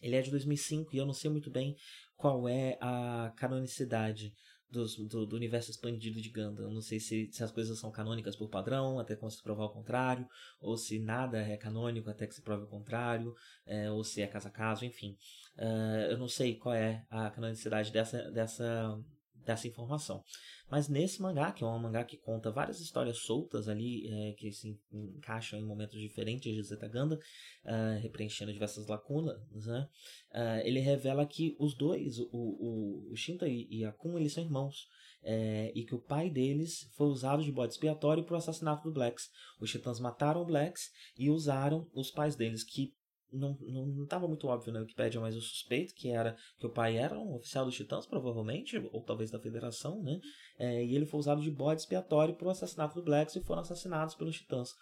ele 0.01 0.15
é 0.15 0.21
de 0.21 0.31
2005 0.31 0.95
e 0.95 0.97
eu 0.97 1.05
não 1.05 1.13
sei 1.13 1.29
muito 1.29 1.51
bem 1.51 1.75
qual 2.21 2.47
é 2.47 2.77
a 2.79 3.33
canonicidade 3.35 4.31
dos, 4.69 4.95
do, 4.95 5.25
do, 5.25 5.35
universo 5.35 5.71
expandido 5.71 6.21
de 6.21 6.29
Gundam. 6.29 6.71
Não 6.71 6.81
sei 6.81 6.99
se, 6.99 7.29
se 7.31 7.43
as 7.43 7.51
coisas 7.51 7.77
são 7.79 7.91
canônicas 7.91 8.35
por 8.35 8.47
padrão, 8.47 8.99
até 8.99 9.15
que 9.15 9.29
se 9.29 9.41
provar 9.41 9.65
o 9.65 9.73
contrário, 9.73 10.25
ou 10.61 10.77
se 10.77 10.99
nada 10.99 11.39
é 11.39 11.57
canônico 11.57 12.09
até 12.09 12.27
que 12.27 12.35
se 12.35 12.41
prove 12.43 12.63
o 12.63 12.67
contrário, 12.67 13.35
é, 13.65 13.91
ou 13.91 14.03
se 14.03 14.21
é 14.21 14.27
caso 14.27 14.47
a 14.47 14.51
caso, 14.51 14.85
enfim. 14.85 15.17
Uh, 15.57 16.11
eu 16.11 16.17
não 16.17 16.27
sei 16.27 16.55
qual 16.55 16.75
é 16.75 17.05
a 17.09 17.29
canonicidade 17.31 17.91
dessa, 17.91 18.31
dessa, 18.31 18.97
dessa 19.45 19.67
informação. 19.67 20.23
Mas 20.69 20.87
nesse 20.87 21.21
mangá, 21.21 21.51
que 21.51 21.63
é 21.63 21.67
um 21.67 21.77
mangá 21.77 22.03
que 22.03 22.17
conta 22.17 22.49
várias 22.49 22.79
histórias 22.79 23.17
soltas 23.17 23.67
ali, 23.67 24.07
é, 24.07 24.33
que 24.33 24.51
se 24.51 24.79
encaixam 24.91 25.59
em 25.59 25.65
momentos 25.65 25.99
diferentes 25.99 26.53
de 26.53 26.63
Zetaganda, 26.63 27.19
uh, 27.65 27.99
repreenchendo 28.01 28.53
diversas 28.53 28.87
lacunas, 28.87 29.37
né? 29.65 29.89
Uh, 30.33 30.65
ele 30.65 30.79
revela 30.79 31.25
que 31.25 31.55
os 31.59 31.75
dois, 31.75 32.19
o, 32.19 32.29
o, 32.31 33.11
o 33.11 33.15
Shinta 33.15 33.47
e, 33.49 33.83
a 33.83 33.91
Kun, 33.91 34.17
eles 34.17 34.33
são 34.33 34.43
irmãos. 34.43 34.87
É, 35.23 35.71
e 35.75 35.85
que 35.85 35.93
o 35.93 36.01
pai 36.01 36.31
deles 36.31 36.89
foi 36.95 37.05
usado 37.05 37.43
de 37.43 37.51
bode 37.51 37.73
expiatório 37.73 38.23
para 38.23 38.33
o 38.33 38.37
assassinato 38.37 38.83
do 38.83 38.91
Blacks. 38.91 39.29
Os 39.59 39.69
Titãs 39.69 39.99
mataram 39.99 40.41
o 40.41 40.45
Blacks 40.45 40.89
e 41.15 41.29
usaram 41.29 41.87
os 41.93 42.09
pais 42.09 42.35
deles, 42.35 42.63
que 42.63 42.95
não, 43.31 43.57
não, 43.59 43.85
não 43.85 44.05
tava 44.05 44.27
muito 44.27 44.47
óbvio 44.47 44.73
na 44.73 44.79
Wikipedia, 44.81 45.21
mas 45.21 45.35
o 45.35 45.41
suspeito 45.41 45.93
que 45.95 46.09
era 46.09 46.35
que 46.57 46.65
o 46.65 46.69
pai 46.69 46.97
era 46.97 47.17
um 47.17 47.35
oficial 47.35 47.65
dos 47.65 47.75
Titãs, 47.75 48.05
provavelmente, 48.05 48.77
ou 48.91 49.03
talvez 49.03 49.31
da 49.31 49.39
Federação, 49.39 50.01
né? 50.03 50.19
É, 50.59 50.83
e 50.83 50.95
ele 50.95 51.05
foi 51.05 51.19
usado 51.19 51.41
de 51.41 51.49
bode 51.49 51.81
expiatório 51.81 52.35
para 52.35 52.47
o 52.47 52.51
assassinato 52.51 52.95
do 52.95 53.03
Blacks 53.03 53.35
e 53.35 53.43
foram 53.43 53.61
assassinados 53.61 54.15
pelos 54.15 54.37
Titãs 54.37 54.69
uh, 54.69 54.73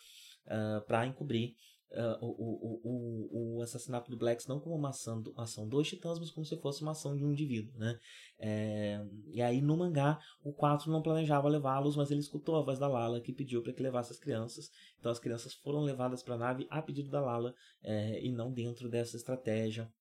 ah, 0.50 0.84
para 0.88 1.06
encobrir 1.06 1.54
uh, 1.92 2.26
o, 2.26 2.28
o, 2.28 2.82
o, 2.84 3.58
o 3.58 3.62
assassinato 3.62 4.10
do 4.10 4.18
Blacks 4.18 4.48
não 4.48 4.60
como 4.60 4.76
uma 4.76 4.90
ação, 4.90 5.22
uma 5.34 5.44
ação 5.44 5.68
dos 5.68 5.88
titãs, 5.88 6.20
mas 6.20 6.32
como 6.32 6.46
se 6.46 6.58
fosse 6.58 6.82
uma 6.82 6.92
ação 6.92 7.16
de 7.16 7.26
um 7.26 7.32
indivíduo, 7.32 7.78
né? 7.78 7.98
É, 8.40 9.06
e 9.28 9.42
aí 9.42 9.62
no 9.62 9.78
mangá 9.78 10.20
o 10.44 10.54
4 10.54 10.92
não 10.92 11.02
planejava 11.02 11.50
levá-los, 11.50 11.96
mas 11.96 12.12
ele 12.12 12.22
escutou 12.22 12.56
a 12.56 12.62
voz 12.62 12.80
da 12.80 12.88
Lala 12.88 13.22
que 13.22 13.34
pediu 13.34 13.62
para 13.62 13.74
que 13.74 13.84
levasse 13.84 14.12
as 14.12 14.20
crianças. 14.20 14.70
Então 15.00 15.12
as 15.12 15.20
crianças 15.20 15.54
foram 15.54 15.82
levadas 15.82 16.24
para 16.24 16.36
a 16.36 16.38
nave 16.38 16.68
a 16.70 16.82
pedido 16.82 17.10
da 17.10 17.22
Lala 17.22 17.54
é, 17.84 18.24
e 18.24 18.32
não 18.32 18.52
dentro 18.52 18.90
dessa 18.90 19.18
estratégia 19.18 19.92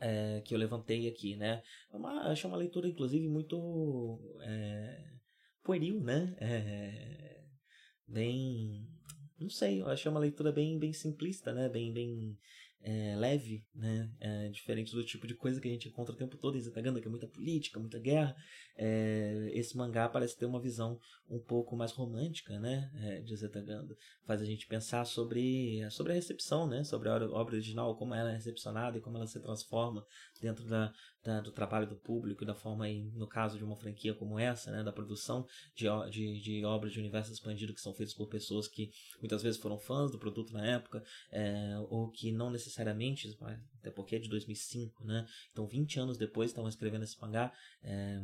é, 0.00 0.40
que 0.44 0.54
eu 0.54 0.58
levantei 0.58 1.08
aqui, 1.08 1.36
né? 1.36 1.62
É 1.92 1.96
uma, 1.96 2.32
uma 2.32 2.56
leitura, 2.56 2.88
inclusive, 2.88 3.28
muito 3.28 4.20
é, 4.42 5.10
pueril, 5.62 6.00
né? 6.00 6.36
É, 6.38 7.44
bem 8.06 8.86
não 9.38 9.50
sei, 9.50 9.80
eu 9.80 9.88
achei 9.88 10.10
uma 10.10 10.20
leitura 10.20 10.52
bem, 10.52 10.78
bem 10.78 10.92
simplista, 10.92 11.52
né? 11.52 11.68
Bem, 11.68 11.92
bem 11.92 12.36
é, 12.80 13.16
leve, 13.16 13.64
né? 13.74 14.10
É, 14.20 14.48
diferente 14.48 14.92
do 14.92 15.04
tipo 15.04 15.26
de 15.26 15.34
coisa 15.34 15.60
que 15.60 15.68
a 15.68 15.70
gente 15.70 15.88
encontra 15.88 16.14
o 16.14 16.16
tempo 16.16 16.36
todo 16.36 16.56
em 16.56 16.60
Zetaganda, 16.60 17.00
que 17.00 17.06
é 17.06 17.10
muita 17.10 17.26
política, 17.26 17.80
muita 17.80 17.98
guerra. 17.98 18.36
É, 18.76 19.50
esse 19.52 19.76
mangá 19.76 20.08
parece 20.08 20.36
ter 20.36 20.46
uma 20.46 20.60
visão 20.60 20.98
um 21.28 21.38
pouco 21.38 21.76
mais 21.76 21.92
romântica, 21.92 22.58
né? 22.58 22.90
É, 22.96 23.20
de 23.20 23.36
Zetaganda. 23.36 23.96
Faz 24.24 24.40
a 24.40 24.44
gente 24.44 24.66
pensar 24.66 25.04
sobre, 25.04 25.88
sobre 25.90 26.12
a 26.12 26.14
recepção, 26.14 26.66
né? 26.66 26.84
Sobre 26.84 27.08
a 27.08 27.14
obra 27.14 27.54
original, 27.54 27.96
como 27.96 28.14
ela 28.14 28.30
é 28.30 28.34
recepcionada 28.34 28.98
e 28.98 29.00
como 29.00 29.16
ela 29.16 29.26
se 29.26 29.40
transforma 29.40 30.04
dentro 30.40 30.64
da, 30.64 30.92
do 31.42 31.52
trabalho 31.52 31.86
do 31.86 31.96
público, 31.96 32.44
da 32.44 32.54
forma, 32.54 32.86
no 32.88 33.26
caso 33.26 33.58
de 33.58 33.64
uma 33.64 33.76
franquia 33.76 34.14
como 34.14 34.38
essa, 34.38 34.70
né, 34.70 34.82
da 34.82 34.92
produção 34.92 35.46
de, 35.74 35.86
de, 36.10 36.40
de 36.40 36.64
obras 36.64 36.92
de 36.92 36.98
universo 36.98 37.32
expandido 37.32 37.74
que 37.74 37.80
são 37.80 37.92
feitas 37.92 38.14
por 38.14 38.28
pessoas 38.28 38.66
que 38.66 38.90
muitas 39.20 39.42
vezes 39.42 39.60
foram 39.60 39.78
fãs 39.78 40.10
do 40.10 40.18
produto 40.18 40.52
na 40.52 40.64
época, 40.66 41.04
é, 41.30 41.76
ou 41.90 42.10
que 42.10 42.32
não 42.32 42.50
necessariamente, 42.50 43.36
até 43.78 43.90
porque 43.90 44.16
é 44.16 44.18
de 44.18 44.28
2005, 44.28 45.04
né, 45.04 45.26
então 45.52 45.66
20 45.66 46.00
anos 46.00 46.16
depois 46.16 46.50
estavam 46.50 46.68
escrevendo 46.68 47.04
esse 47.04 47.20
mangá, 47.20 47.52
é, 47.82 48.20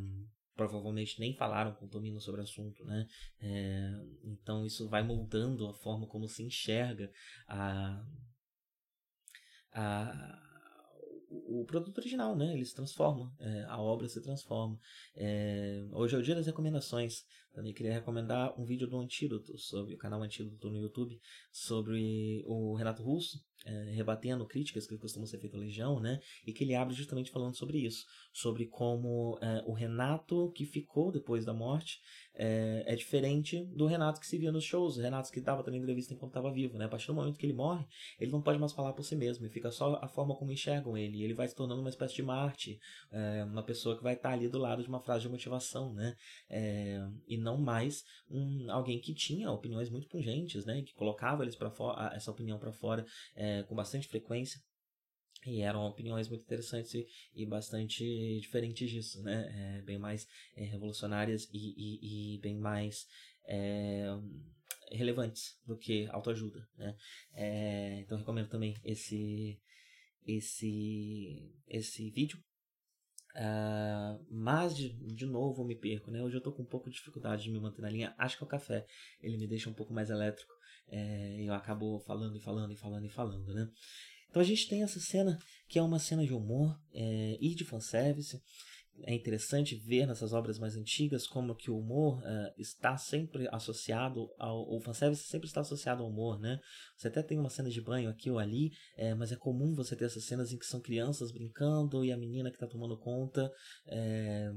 provavelmente 0.55 1.19
nem 1.19 1.35
falaram 1.35 1.73
com 1.73 1.85
o 1.85 1.89
Tomino 1.89 2.19
sobre 2.21 2.39
o 2.39 2.43
assunto, 2.43 2.83
né? 2.85 3.05
É, 3.41 3.91
então 4.23 4.65
isso 4.65 4.87
vai 4.87 5.03
moldando 5.03 5.67
a 5.67 5.73
forma 5.73 6.07
como 6.07 6.29
se 6.29 6.43
enxerga 6.43 7.11
a, 7.45 8.01
a, 9.73 10.44
o 11.45 11.65
produto 11.65 11.97
original, 11.97 12.35
né? 12.35 12.53
Ele 12.53 12.65
se 12.65 12.73
transforma, 12.73 13.33
é, 13.39 13.63
a 13.67 13.81
obra 13.81 14.07
se 14.07 14.21
transforma. 14.21 14.79
É, 15.15 15.85
hoje 15.91 16.15
é 16.15 16.19
o 16.19 16.21
dia 16.23 16.35
das 16.35 16.45
recomendações. 16.45 17.23
Também 17.53 17.73
queria 17.73 17.93
recomendar 17.93 18.53
um 18.59 18.65
vídeo 18.65 18.85
do 18.85 18.99
Antídoto, 18.99 19.57
sobre 19.57 19.95
o 19.95 19.97
canal 19.97 20.21
Antídoto 20.21 20.69
no 20.69 20.77
YouTube, 20.77 21.17
sobre 21.51 22.43
o 22.45 22.75
Renato 22.75 23.01
Russo, 23.01 23.39
é, 23.65 23.91
rebatendo 23.91 24.45
críticas 24.45 24.85
que 24.85 24.97
costumam 24.97 25.25
ser 25.25 25.39
feitas 25.39 25.59
à 25.59 25.63
Legião, 25.63 25.99
né? 25.99 26.19
E 26.45 26.51
que 26.51 26.65
ele 26.65 26.75
abre 26.75 26.93
justamente 26.93 27.31
falando 27.31 27.55
sobre 27.55 27.77
isso, 27.77 28.05
sobre 28.33 28.67
como 28.67 29.39
é, 29.41 29.63
o 29.65 29.71
Renato 29.71 30.51
que 30.51 30.65
ficou 30.65 31.11
depois 31.11 31.45
da 31.45 31.53
morte 31.53 32.01
é, 32.37 32.83
é, 32.85 32.95
diferente 32.95 33.63
do 33.65 33.85
Renato 33.85 34.19
que 34.19 34.27
se 34.27 34.37
via 34.37 34.51
nos 34.51 34.63
shows, 34.63 34.97
o 34.97 35.01
Renato 35.01 35.31
que 35.31 35.39
dava 35.39 35.63
também 35.63 35.79
entrevista 35.79 36.13
enquanto 36.13 36.31
estava 36.31 36.51
vivo, 36.51 36.77
né? 36.77 36.85
A 36.85 36.89
partir 36.89 37.07
do 37.07 37.13
momento 37.13 37.37
que 37.37 37.45
ele 37.45 37.53
morre, 37.53 37.85
ele 38.19 38.31
não 38.31 38.41
pode 38.41 38.59
mais 38.59 38.73
falar 38.73 38.93
por 38.93 39.03
si 39.03 39.15
mesmo, 39.15 39.45
e 39.45 39.49
fica 39.49 39.71
só 39.71 39.99
a 40.01 40.07
forma 40.07 40.35
como 40.35 40.51
enxergam 40.51 40.97
ele, 40.97 41.23
ele 41.23 41.33
vai 41.33 41.47
se 41.47 41.55
tornando 41.55 41.81
uma 41.81 41.89
espécie 41.89 42.15
de 42.15 42.23
Marte, 42.23 42.79
é, 43.11 43.43
uma 43.45 43.63
pessoa 43.63 43.97
que 43.97 44.03
vai 44.03 44.13
estar 44.13 44.31
ali 44.31 44.47
do 44.47 44.57
lado 44.57 44.83
de 44.83 44.89
uma 44.89 44.99
frase 44.99 45.23
de 45.23 45.29
motivação, 45.29 45.93
né? 45.93 46.15
É, 46.49 47.01
e 47.27 47.37
não 47.37 47.57
mais 47.57 48.03
um, 48.29 48.71
alguém 48.71 48.99
que 48.99 49.13
tinha 49.13 49.51
opiniões 49.51 49.89
muito 49.89 50.07
pungentes, 50.07 50.65
né? 50.65 50.81
Que 50.81 50.93
colocava 50.93 51.43
eles 51.43 51.55
para 51.55 51.71
fora, 51.71 52.13
essa 52.15 52.31
opinião 52.31 52.59
para 52.59 52.71
fora 52.71 53.05
é, 53.35 53.63
com 53.63 53.75
bastante 53.75 54.07
frequência. 54.07 54.59
E 55.45 55.61
eram 55.61 55.85
opiniões 55.85 56.27
muito 56.27 56.43
interessantes 56.43 56.93
e, 56.93 57.07
e 57.33 57.45
bastante 57.45 58.03
diferentes 58.39 58.89
disso, 58.89 59.21
né? 59.23 59.77
É, 59.77 59.81
bem 59.81 59.97
mais 59.97 60.27
é, 60.55 60.63
revolucionárias 60.63 61.47
e, 61.53 61.73
e, 61.77 62.35
e, 62.35 62.39
bem 62.39 62.57
mais 62.57 63.07
é, 63.45 64.07
relevantes 64.91 65.59
do 65.65 65.77
que 65.77 66.07
autoajuda, 66.07 66.67
né? 66.77 66.95
É, 67.33 67.99
então 67.99 68.17
recomendo 68.17 68.49
também 68.49 68.75
esse 68.83 69.59
esse, 70.25 71.53
esse 71.67 72.09
vídeo. 72.09 72.39
Uh, 73.35 74.25
mas, 74.31 74.75
de, 74.75 74.89
de 75.13 75.25
novo, 75.25 75.61
eu 75.61 75.67
me 75.67 75.75
perco, 75.75 76.09
né? 76.09 76.23
Hoje 76.23 76.37
eu 76.37 76.41
tô 76.41 76.51
com 76.51 76.63
um 76.63 76.67
pouco 76.67 76.89
de 76.89 76.95
dificuldade 76.95 77.43
de 77.43 77.51
me 77.51 77.59
manter 77.59 77.81
na 77.81 77.89
linha. 77.89 78.15
Acho 78.17 78.37
que 78.37 78.43
é 78.43 78.47
o 78.47 78.49
café. 78.49 78.85
Ele 79.21 79.37
me 79.37 79.47
deixa 79.47 79.69
um 79.69 79.73
pouco 79.73 79.93
mais 79.93 80.09
elétrico. 80.09 80.53
É, 80.87 81.41
eu 81.41 81.53
acabo 81.53 81.99
falando 81.99 82.37
e 82.37 82.39
falando 82.39 82.71
e 82.71 82.77
falando 82.77 83.05
e 83.05 83.09
falando, 83.09 83.53
né? 83.53 83.69
Então 84.35 84.43
a 84.43 84.45
gente 84.45 84.67
tem 84.67 84.83
essa 84.83 84.99
cena 84.99 85.39
que 85.65 85.79
é 85.79 85.81
uma 85.81 85.97
cena 85.97 86.25
de 86.25 86.33
humor 86.33 86.77
é, 86.93 87.37
e 87.39 87.55
de 87.55 87.63
fanservice 87.63 88.37
é 89.03 89.13
interessante 89.13 89.75
ver 89.75 90.05
nessas 90.05 90.33
obras 90.33 90.59
mais 90.59 90.75
antigas 90.75 91.25
como 91.25 91.55
que 91.55 91.71
o 91.71 91.77
humor 91.77 92.19
uh, 92.19 92.53
está 92.57 92.97
sempre 92.97 93.47
associado 93.49 94.27
ao 94.37 94.69
o 94.69 94.81
fanservice 94.81 95.23
sempre 95.23 95.47
está 95.47 95.61
associado 95.61 96.03
ao 96.03 96.09
humor, 96.09 96.37
né? 96.37 96.59
Você 96.97 97.07
até 97.07 97.23
tem 97.23 97.39
uma 97.39 97.49
cena 97.49 97.69
de 97.69 97.81
banho 97.81 98.09
aqui 98.09 98.29
ou 98.29 98.37
ali, 98.37 98.71
é, 98.97 99.13
mas 99.13 99.31
é 99.31 99.37
comum 99.37 99.73
você 99.73 99.95
ter 99.95 100.05
essas 100.05 100.25
cenas 100.25 100.51
em 100.51 100.57
que 100.57 100.65
são 100.65 100.81
crianças 100.81 101.31
brincando 101.31 102.03
e 102.03 102.11
a 102.11 102.17
menina 102.17 102.49
que 102.49 102.57
está 102.57 102.67
tomando 102.67 102.97
conta 102.97 103.49
é, 103.87 104.51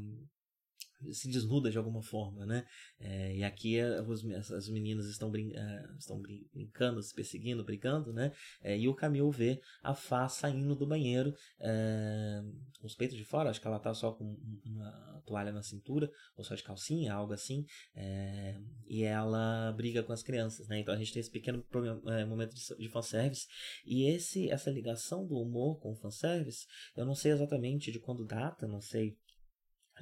se 1.12 1.30
desnuda 1.30 1.70
de 1.70 1.78
alguma 1.78 2.02
forma, 2.02 2.44
né? 2.46 2.64
É, 3.00 3.36
e 3.36 3.44
aqui 3.44 3.78
é, 3.78 4.00
os, 4.02 4.24
as 4.52 4.68
meninas 4.68 5.06
estão, 5.06 5.30
brin 5.30 5.52
é, 5.54 5.84
estão 5.98 6.20
brincando, 6.52 7.02
se 7.02 7.14
perseguindo, 7.14 7.64
brincando, 7.64 8.12
né? 8.12 8.32
É, 8.62 8.78
e 8.78 8.88
o 8.88 8.94
Camil 8.94 9.30
vê 9.30 9.60
a 9.82 9.94
Fá 9.94 10.28
saindo 10.28 10.74
do 10.74 10.86
banheiro 10.86 11.34
é, 11.60 12.42
com 12.80 12.86
os 12.86 12.94
peitos 12.94 13.16
de 13.16 13.24
fora, 13.24 13.50
acho 13.50 13.60
que 13.60 13.66
ela 13.66 13.78
tá 13.78 13.92
só 13.94 14.12
com 14.12 14.36
uma 14.64 15.22
toalha 15.26 15.52
na 15.52 15.62
cintura, 15.62 16.10
ou 16.36 16.44
só 16.44 16.54
de 16.54 16.62
calcinha, 16.62 17.12
algo 17.12 17.32
assim, 17.32 17.66
e 18.86 19.02
ela 19.04 19.72
briga 19.72 20.02
com 20.02 20.12
as 20.12 20.22
crianças, 20.22 20.68
né? 20.68 20.78
Então 20.78 20.94
a 20.94 20.96
gente 20.96 21.12
tem 21.12 21.20
esse 21.20 21.30
pequeno 21.30 21.64
é, 22.06 22.24
momento 22.24 22.54
de, 22.54 22.76
de 22.76 22.88
fanservice, 22.88 23.46
e 23.84 24.08
esse, 24.08 24.50
essa 24.50 24.70
ligação 24.70 25.26
do 25.26 25.36
humor 25.36 25.78
com 25.80 25.92
o 25.92 25.96
fanservice, 25.96 26.66
eu 26.96 27.04
não 27.04 27.14
sei 27.14 27.32
exatamente 27.32 27.92
de 27.92 27.98
quando 27.98 28.24
data, 28.24 28.66
não 28.66 28.80
sei 28.80 29.16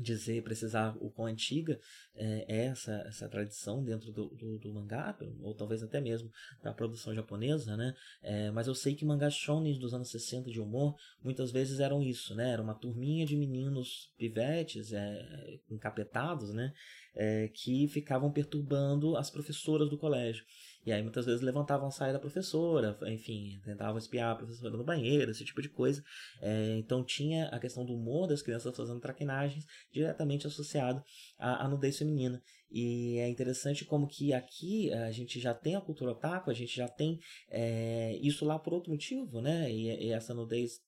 dizer, 0.01 0.43
precisar 0.43 0.97
o 1.01 1.11
quão 1.11 1.27
antiga 1.27 1.79
é, 2.15 2.45
é 2.49 2.65
essa, 2.67 2.93
essa 3.07 3.29
tradição 3.29 3.83
dentro 3.83 4.13
do, 4.13 4.29
do, 4.29 4.59
do, 4.59 4.73
mangá, 4.73 5.17
ou 5.41 5.55
talvez 5.55 5.83
até 5.83 6.01
mesmo 6.01 6.31
da 6.63 6.73
produção 6.73 7.15
japonesa, 7.15 7.77
né? 7.77 7.95
É, 8.23 8.51
mas 8.51 8.67
eu 8.67 8.75
sei 8.75 8.95
que 8.95 9.05
mangás 9.05 9.35
shonen 9.35 9.79
dos 9.79 9.95
anos 9.95 10.11
60 10.11 10.51
de 10.51 10.61
humor 10.61 10.97
muitas 11.23 11.51
vezes 11.51 11.81
eram 11.81 12.03
isso, 12.03 12.35
né? 12.35 12.51
Era 12.51 12.63
uma 12.63 12.75
turminha 12.75 13.27
de 13.27 13.37
meninos 13.37 14.13
pivetes, 14.17 14.93
é, 14.93 15.61
encapetados, 15.71 16.53
né? 16.53 16.73
É, 17.15 17.49
que 17.49 17.89
ficavam 17.89 18.31
perturbando 18.31 19.17
as 19.17 19.31
professoras 19.31 19.89
do 19.89 19.99
colégio. 19.99 20.45
E 20.87 20.93
aí 20.93 21.03
muitas 21.03 21.27
vezes 21.27 21.43
levantavam 21.43 21.89
a 21.89 21.91
saia 21.91 22.13
da 22.13 22.19
professora, 22.21 22.97
enfim, 23.09 23.61
tentavam 23.65 23.99
espiar 23.99 24.31
a 24.31 24.37
professora 24.37 24.77
no 24.77 24.85
banheiro, 24.85 25.33
esse 25.33 25.45
tipo 25.45 25.61
de 25.61 25.69
coisa. 25.69 26.03
É, 26.41 26.77
então 26.79 27.05
tinha 27.05 27.49
a 27.49 27.59
questão 27.59 27.85
do 27.85 27.93
humor 27.93 28.29
das 28.29 28.41
crianças 28.41 28.77
fazendo 28.77 29.01
traquinagens 29.01 29.65
diretamente 29.93 30.47
associado 30.47 31.03
à, 31.39 31.65
à 31.65 31.69
nudez 31.69 31.99
feminina. 31.99 32.41
E 32.71 33.19
é 33.19 33.29
interessante 33.29 33.85
como 33.85 34.07
que 34.07 34.33
aqui 34.33 34.93
a 34.93 35.11
gente 35.11 35.41
já 35.41 35.53
tem 35.53 35.75
a 35.75 35.81
cultura 35.81 36.13
otaku, 36.13 36.51
a 36.51 36.55
gente 36.55 36.75
já 36.75 36.89
tem 36.89 37.19
é, 37.51 38.17
isso 38.23 38.45
lá 38.45 38.59
por 38.59 38.73
outro 38.73 38.93
motivo, 38.93 39.41
né? 39.41 39.71
E, 39.71 40.07
e 40.07 40.13
essa 40.13 40.35
nudez 40.35 40.86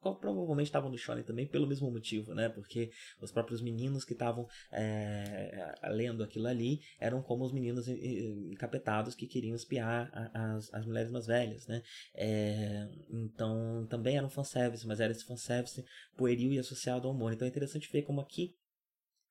provavelmente 0.00 0.68
estavam 0.68 0.90
no 0.90 0.98
shonen 0.98 1.24
também 1.24 1.46
pelo 1.46 1.66
mesmo 1.66 1.90
motivo, 1.90 2.34
né? 2.34 2.48
Porque 2.48 2.90
os 3.20 3.30
próprios 3.30 3.60
meninos 3.60 4.04
que 4.04 4.12
estavam 4.12 4.46
é, 4.72 5.74
lendo 5.90 6.22
aquilo 6.22 6.46
ali 6.46 6.80
eram 6.98 7.22
como 7.22 7.44
os 7.44 7.52
meninos 7.52 7.88
encapetados 7.88 9.14
que 9.14 9.26
queriam 9.26 9.54
espiar 9.54 10.10
as, 10.34 10.72
as 10.72 10.86
mulheres 10.86 11.10
mais 11.10 11.26
velhas, 11.26 11.66
né? 11.66 11.82
É, 12.14 12.88
então 13.10 13.86
também 13.88 14.16
era 14.16 14.26
um 14.26 14.30
fanservice, 14.30 14.86
mas 14.86 15.00
era 15.00 15.12
esse 15.12 15.24
fanservice 15.24 15.84
pueril 16.16 16.52
e 16.52 16.58
associado 16.58 17.06
ao 17.06 17.14
humor. 17.14 17.32
Então 17.32 17.46
é 17.46 17.50
interessante 17.50 17.90
ver 17.92 18.02
como 18.02 18.20
aqui 18.20 18.54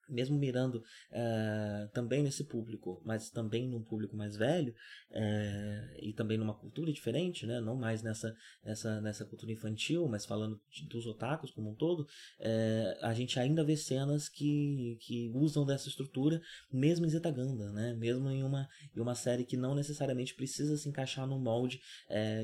mesmo 0.07 0.37
mirando 0.37 0.75
uh, 0.75 1.89
também 1.93 2.23
nesse 2.23 2.43
público, 2.45 3.01
mas 3.05 3.29
também 3.29 3.67
num 3.67 3.83
público 3.83 4.15
mais 4.15 4.35
velho 4.35 4.73
uh, 5.11 5.97
e 5.99 6.13
também 6.13 6.37
numa 6.37 6.53
cultura 6.53 6.91
diferente, 6.91 7.45
né? 7.45 7.59
não 7.59 7.75
mais 7.75 8.01
nessa, 8.01 8.35
nessa, 8.63 9.01
nessa 9.01 9.25
cultura 9.25 9.51
infantil, 9.51 10.07
mas 10.07 10.25
falando 10.25 10.59
de, 10.69 10.87
dos 10.87 11.05
otakus 11.05 11.51
como 11.51 11.71
um 11.71 11.75
todo, 11.75 12.01
uh, 12.01 13.05
a 13.05 13.13
gente 13.13 13.39
ainda 13.39 13.63
vê 13.63 13.75
cenas 13.75 14.29
que, 14.29 14.97
que 15.01 15.31
usam 15.33 15.65
dessa 15.65 15.89
estrutura, 15.89 16.41
mesmo 16.71 17.05
em 17.05 17.09
Zetaganda, 17.09 17.71
né? 17.71 17.93
mesmo 17.93 18.29
em 18.29 18.43
uma, 18.43 18.67
em 18.95 18.99
uma 18.99 19.15
série 19.15 19.45
que 19.45 19.57
não 19.57 19.75
necessariamente 19.75 20.35
precisa 20.35 20.77
se 20.77 20.87
encaixar 20.87 21.27
no 21.27 21.39
molde 21.39 21.81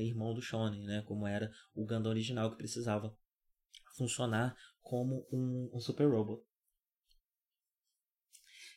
irmão 0.00 0.34
do 0.34 0.42
Shonen, 0.42 0.84
né? 0.84 1.02
como 1.06 1.26
era 1.26 1.50
o 1.74 1.84
Gundam 1.84 2.10
original 2.10 2.50
que 2.50 2.56
precisava 2.56 3.16
funcionar 3.96 4.56
como 4.82 5.26
um, 5.32 5.70
um 5.72 5.80
super 5.80 6.08
robot. 6.10 6.42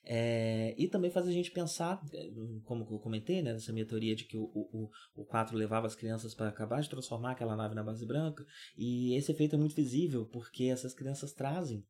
É, 0.09 0.73
e 0.77 0.87
também 0.87 1.11
faz 1.11 1.27
a 1.27 1.31
gente 1.33 1.51
pensar, 1.51 2.01
é, 2.13 2.29
como 2.63 2.87
eu 2.89 2.97
comentei, 2.97 3.41
né, 3.41 3.51
nessa 3.51 3.73
minha 3.73 3.85
teoria 3.85 4.15
de 4.15 4.23
que 4.23 4.37
o, 4.37 4.45
o, 4.53 4.89
o 5.13 5.25
4 5.25 5.57
levava 5.57 5.85
as 5.85 5.95
crianças 5.95 6.33
para 6.33 6.47
acabar 6.47 6.81
de 6.81 6.89
transformar 6.89 7.31
aquela 7.31 7.57
nave 7.57 7.75
na 7.75 7.83
base 7.83 8.05
branca, 8.05 8.45
e 8.77 9.13
esse 9.17 9.33
efeito 9.33 9.55
é 9.55 9.59
muito 9.59 9.75
visível 9.75 10.25
porque 10.25 10.65
essas 10.65 10.93
crianças 10.93 11.33
trazem 11.33 11.85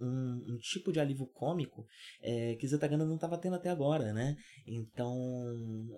um, 0.00 0.54
um, 0.54 0.58
tipo 0.58 0.92
de 0.92 1.00
alívio 1.00 1.26
cômico 1.26 1.84
é, 2.22 2.54
que 2.54 2.68
Zetaganda 2.68 3.04
não 3.04 3.16
estava 3.16 3.36
tendo 3.36 3.56
até 3.56 3.68
agora, 3.68 4.12
né? 4.12 4.36
Então, 4.64 5.12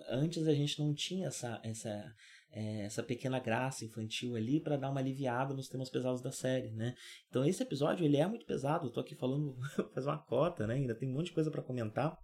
antes 0.09 0.47
a 0.47 0.55
gente 0.55 0.79
não 0.79 0.95
tinha 0.95 1.29
essa, 1.29 1.61
essa, 1.63 2.15
é, 2.53 2.83
essa 2.83 3.03
pequena 3.03 3.39
graça 3.39 3.85
infantil 3.85 4.37
ali 4.37 4.61
para 4.61 4.77
dar 4.77 4.91
uma 4.91 5.01
aliviada 5.01 5.55
nos 5.55 5.69
temas 5.69 5.91
pesados 5.91 6.21
da 6.21 6.33
série, 6.33 6.71
né? 6.71 6.95
Então 7.29 7.45
esse 7.45 7.63
episódio 7.63 8.05
ele 8.05 8.17
é 8.17 8.27
muito 8.27 8.47
pesado, 8.47 8.87
eu 8.87 8.91
tô 8.91 9.01
aqui 9.01 9.15
falando 9.15 9.57
faz 9.95 10.07
uma 10.07 10.19
cota, 10.19 10.67
né? 10.67 10.75
Ainda 10.75 10.95
tem 10.95 11.09
um 11.09 11.13
monte 11.13 11.27
de 11.27 11.33
coisa 11.33 11.51
para 11.51 11.63
comentar 11.63 12.19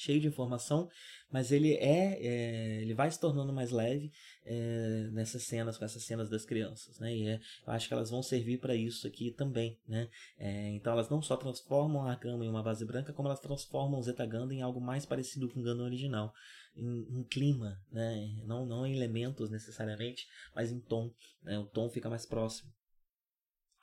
cheio 0.00 0.20
de 0.20 0.26
informação, 0.26 0.88
mas 1.30 1.52
ele 1.52 1.74
é, 1.74 2.18
é, 2.26 2.80
ele 2.80 2.94
vai 2.94 3.10
se 3.10 3.20
tornando 3.20 3.52
mais 3.52 3.70
leve 3.70 4.10
é, 4.46 5.08
nessas 5.12 5.42
cenas, 5.44 5.76
com 5.76 5.84
essas 5.84 6.02
cenas 6.04 6.30
das 6.30 6.44
crianças, 6.46 6.98
né? 6.98 7.14
E 7.14 7.28
é, 7.28 7.40
eu 7.66 7.72
acho 7.72 7.86
que 7.86 7.92
elas 7.92 8.10
vão 8.10 8.22
servir 8.22 8.58
para 8.58 8.74
isso 8.74 9.06
aqui 9.06 9.30
também, 9.30 9.78
né? 9.86 10.08
É, 10.38 10.70
então 10.70 10.92
elas 10.92 11.10
não 11.10 11.20
só 11.20 11.36
transformam 11.36 12.06
a 12.06 12.14
Gama 12.14 12.44
em 12.44 12.48
uma 12.48 12.62
base 12.62 12.84
branca, 12.84 13.12
como 13.12 13.28
elas 13.28 13.40
transformam 13.40 14.00
o 14.00 14.02
Zeta 14.02 14.24
Ganda 14.24 14.54
em 14.54 14.62
algo 14.62 14.80
mais 14.80 15.04
parecido 15.04 15.48
com 15.48 15.60
o 15.60 15.62
Ganda 15.62 15.82
original, 15.82 16.32
em, 16.74 17.20
em, 17.20 17.24
clima, 17.24 17.80
né? 17.90 18.42
Não, 18.44 18.66
não 18.66 18.86
em 18.86 18.94
elementos 18.94 19.50
necessariamente, 19.50 20.26
mas 20.54 20.70
em 20.70 20.80
tom, 20.80 21.12
né? 21.42 21.58
O 21.58 21.66
tom 21.66 21.88
fica 21.88 22.08
mais 22.08 22.26
próximo 22.26 22.72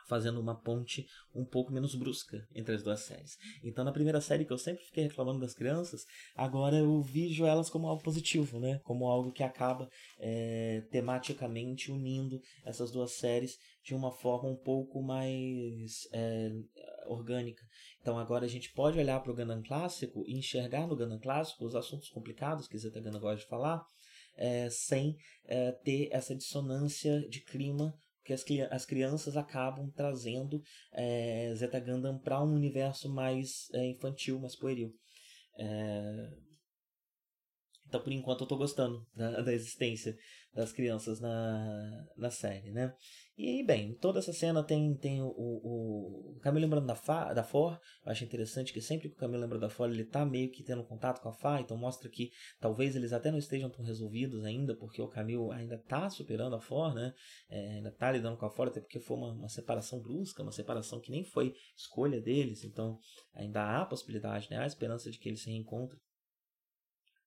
fazendo 0.07 0.39
uma 0.39 0.55
ponte 0.55 1.05
um 1.35 1.45
pouco 1.45 1.71
menos 1.71 1.93
brusca 1.93 2.47
entre 2.55 2.73
as 2.73 2.81
duas 2.81 3.01
séries. 3.01 3.37
Então, 3.63 3.83
na 3.83 3.91
primeira 3.91 4.21
série 4.21 4.45
que 4.45 4.53
eu 4.53 4.57
sempre 4.57 4.83
fiquei 4.85 5.03
reclamando 5.03 5.39
das 5.39 5.53
crianças, 5.53 6.05
agora 6.35 6.77
eu 6.77 7.01
vejo 7.01 7.45
elas 7.45 7.69
como 7.69 7.87
algo 7.87 8.01
positivo, 8.01 8.59
né? 8.59 8.79
Como 8.83 9.07
algo 9.07 9.31
que 9.31 9.43
acaba 9.43 9.89
é, 10.17 10.81
tematicamente 10.89 11.91
unindo 11.91 12.41
essas 12.65 12.89
duas 12.91 13.11
séries 13.11 13.59
de 13.83 13.93
uma 13.93 14.11
forma 14.11 14.49
um 14.49 14.55
pouco 14.55 15.01
mais 15.03 16.07
é, 16.13 16.51
orgânica. 17.05 17.63
Então 18.07 18.17
agora 18.17 18.45
a 18.45 18.47
gente 18.47 18.71
pode 18.71 18.97
olhar 18.97 19.19
para 19.19 19.33
o 19.33 19.35
Gundam 19.35 19.61
clássico 19.61 20.23
e 20.25 20.37
enxergar 20.37 20.87
no 20.87 20.95
Gundam 20.95 21.19
clássico 21.19 21.65
os 21.65 21.75
assuntos 21.75 22.07
complicados 22.07 22.65
que 22.65 22.77
Zeta 22.77 23.01
Gundam 23.01 23.19
gosta 23.19 23.43
de 23.43 23.49
falar, 23.49 23.85
é, 24.37 24.69
sem 24.69 25.17
é, 25.43 25.73
ter 25.73 26.07
essa 26.09 26.33
dissonância 26.33 27.19
de 27.27 27.41
clima 27.41 27.93
que 28.23 28.31
as, 28.31 28.45
as 28.71 28.85
crianças 28.85 29.35
acabam 29.35 29.91
trazendo 29.91 30.63
é, 30.93 31.53
Zeta 31.53 31.81
Gundam 31.81 32.17
para 32.17 32.41
um 32.41 32.53
universo 32.53 33.13
mais 33.13 33.69
é, 33.73 33.87
infantil, 33.87 34.39
mais 34.39 34.55
pueril. 34.55 34.95
É, 35.59 36.29
então, 37.87 38.01
por 38.01 38.11
enquanto, 38.13 38.41
eu 38.41 38.45
estou 38.45 38.57
gostando 38.57 39.05
da, 39.13 39.41
da, 39.41 39.53
existência 39.53 40.15
das 40.57 40.73
crianças 40.73 41.19
na, 41.19 42.07
na 42.17 42.31
série, 42.31 42.71
né? 42.71 42.91
E, 43.37 43.63
bem, 43.63 43.93
toda 43.93 44.17
essa 44.17 44.33
cena 44.33 44.63
tem, 44.63 44.95
tem 44.95 45.21
o, 45.21 45.27
o, 45.27 46.33
o 46.35 46.39
Camilo 46.39 46.65
lembrando 46.65 46.87
da, 46.87 46.95
Fá, 46.95 47.31
da 47.31 47.43
For. 47.43 47.79
Eu 48.03 48.11
acho 48.11 48.23
interessante 48.23 48.73
que 48.73 48.81
sempre 48.81 49.07
que 49.07 49.13
o 49.13 49.19
Camilo 49.19 49.39
lembra 49.39 49.59
da 49.59 49.69
For, 49.69 49.87
ele 49.87 50.03
tá 50.03 50.25
meio 50.25 50.49
que 50.49 50.63
tendo 50.63 50.83
contato 50.83 51.21
com 51.21 51.29
a 51.29 51.33
Fá, 51.33 51.61
então 51.61 51.77
mostra 51.77 52.09
que 52.09 52.31
talvez 52.59 52.95
eles 52.95 53.13
até 53.13 53.29
não 53.29 53.37
estejam 53.37 53.69
tão 53.69 53.85
resolvidos 53.85 54.43
ainda, 54.43 54.75
porque 54.75 54.99
o 54.99 55.07
Camilo 55.07 55.51
ainda 55.51 55.77
tá 55.77 56.09
superando 56.09 56.55
a 56.55 56.59
For, 56.59 56.95
né? 56.95 57.13
É, 57.47 57.75
ainda 57.75 57.91
tá 57.91 58.11
lidando 58.11 58.37
com 58.37 58.47
a 58.47 58.49
For, 58.49 58.69
até 58.69 58.81
porque 58.81 58.99
foi 58.99 59.15
uma, 59.15 59.33
uma 59.33 59.49
separação 59.49 60.01
brusca, 60.01 60.41
uma 60.41 60.51
separação 60.51 60.99
que 60.99 61.11
nem 61.11 61.23
foi 61.23 61.53
escolha 61.75 62.19
deles, 62.19 62.63
então 62.63 62.97
ainda 63.35 63.61
há 63.61 63.83
a 63.83 63.85
possibilidade, 63.85 64.49
né? 64.49 64.57
Há 64.57 64.63
a 64.63 64.67
esperança 64.67 65.11
de 65.11 65.19
que 65.19 65.29
eles 65.29 65.43
se 65.43 65.51
reencontrem. 65.51 66.01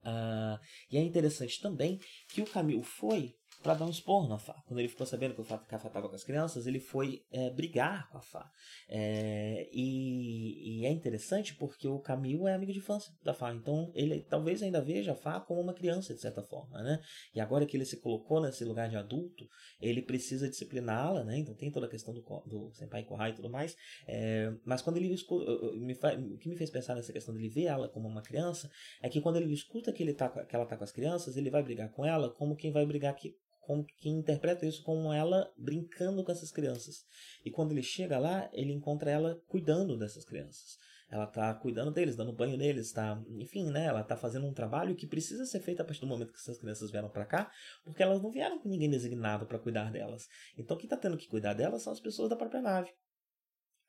Uh, 0.02 0.58
e 0.90 0.96
é 0.96 1.02
interessante 1.02 1.60
também 1.60 2.00
que 2.28 2.40
o 2.40 2.46
Camilo 2.46 2.82
foi 2.82 3.34
para 3.62 3.74
dar 3.74 3.84
um 3.84 3.90
esporro 3.90 4.28
na 4.28 4.38
Fá. 4.38 4.54
Quando 4.66 4.80
ele 4.80 4.88
ficou 4.88 5.06
sabendo 5.06 5.34
que 5.34 5.40
o 5.40 5.44
Cafá 5.44 5.88
estava 5.88 6.08
com 6.08 6.14
as 6.14 6.24
crianças, 6.24 6.66
ele 6.66 6.80
foi 6.80 7.24
é, 7.30 7.50
brigar 7.50 8.08
com 8.10 8.18
a 8.18 8.22
Fá. 8.22 8.50
É, 8.88 9.68
e, 9.72 10.80
e, 10.80 10.86
é 10.86 10.90
interessante 10.90 11.54
porque 11.54 11.86
o 11.86 11.98
Camil 11.98 12.48
é 12.48 12.54
amigo 12.54 12.72
de 12.72 12.78
infância 12.78 13.12
da 13.22 13.34
Fá, 13.34 13.52
então 13.52 13.90
ele 13.94 14.20
talvez 14.28 14.62
ainda 14.62 14.80
veja 14.80 15.12
a 15.12 15.14
Fá 15.14 15.40
como 15.40 15.60
uma 15.60 15.74
criança, 15.74 16.14
de 16.14 16.20
certa 16.20 16.42
forma, 16.42 16.82
né? 16.82 17.00
E 17.34 17.40
agora 17.40 17.66
que 17.66 17.76
ele 17.76 17.84
se 17.84 18.00
colocou 18.00 18.40
nesse 18.40 18.64
lugar 18.64 18.88
de 18.88 18.96
adulto, 18.96 19.46
ele 19.80 20.02
precisa 20.02 20.48
discipliná-la, 20.48 21.24
né? 21.24 21.38
Então 21.38 21.54
tem 21.54 21.70
toda 21.70 21.86
a 21.86 21.90
questão 21.90 22.14
do, 22.14 22.22
do 22.46 22.72
Senpai 22.72 23.04
Kohai 23.04 23.30
e 23.30 23.34
tudo 23.34 23.50
mais, 23.50 23.76
é, 24.06 24.52
mas 24.64 24.80
quando 24.80 24.96
ele 24.96 25.08
me 25.08 25.94
o 26.00 26.38
que 26.38 26.48
me 26.48 26.56
fez 26.56 26.70
pensar 26.70 26.94
nessa 26.94 27.12
questão 27.12 27.34
dele 27.34 27.48
ver 27.48 27.64
ela 27.64 27.88
como 27.88 28.08
uma 28.08 28.22
criança, 28.22 28.70
é 29.02 29.08
que 29.08 29.20
quando 29.20 29.36
ele 29.36 29.52
escuta 29.52 29.92
que, 29.92 30.02
ele 30.02 30.14
tá, 30.14 30.28
que 30.28 30.54
ela 30.54 30.66
tá 30.66 30.76
com 30.76 30.84
as 30.84 30.92
crianças, 30.92 31.36
ele 31.36 31.50
vai 31.50 31.62
brigar 31.62 31.90
com 31.90 32.04
ela 32.04 32.30
como 32.30 32.56
quem 32.56 32.72
vai 32.72 32.86
brigar 32.86 33.14
que, 33.14 33.36
como 33.60 33.84
quem 33.98 34.18
interpreta 34.18 34.66
isso 34.66 34.82
como 34.82 35.12
ela 35.12 35.52
brincando 35.56 36.24
com 36.24 36.32
essas 36.32 36.50
crianças. 36.50 37.04
E 37.44 37.50
quando 37.50 37.72
ele 37.72 37.82
chega 37.82 38.18
lá, 38.18 38.50
ele 38.52 38.72
encontra 38.72 39.10
ela 39.10 39.40
cuidando 39.48 39.96
dessas 39.96 40.24
crianças. 40.24 40.78
Ela 41.10 41.24
está 41.24 41.52
cuidando 41.54 41.90
deles, 41.90 42.14
dando 42.14 42.32
banho 42.32 42.56
neles, 42.56 42.86
está, 42.86 43.20
enfim, 43.30 43.68
né? 43.70 43.86
Ela 43.86 44.02
está 44.02 44.16
fazendo 44.16 44.46
um 44.46 44.54
trabalho 44.54 44.94
que 44.94 45.08
precisa 45.08 45.44
ser 45.44 45.58
feito 45.60 45.80
a 45.80 45.84
partir 45.84 46.00
do 46.00 46.06
momento 46.06 46.32
que 46.32 46.38
essas 46.38 46.58
crianças 46.58 46.90
vieram 46.90 47.08
para 47.08 47.26
cá, 47.26 47.50
porque 47.84 48.02
elas 48.02 48.22
não 48.22 48.30
vieram 48.30 48.60
com 48.60 48.68
ninguém 48.68 48.88
designado 48.88 49.44
para 49.44 49.58
cuidar 49.58 49.90
delas. 49.90 50.28
Então, 50.56 50.76
quem 50.76 50.86
está 50.86 50.96
tendo 50.96 51.16
que 51.16 51.26
cuidar 51.26 51.54
delas 51.54 51.82
são 51.82 51.92
as 51.92 51.98
pessoas 51.98 52.30
da 52.30 52.36
própria 52.36 52.62
nave. 52.62 52.90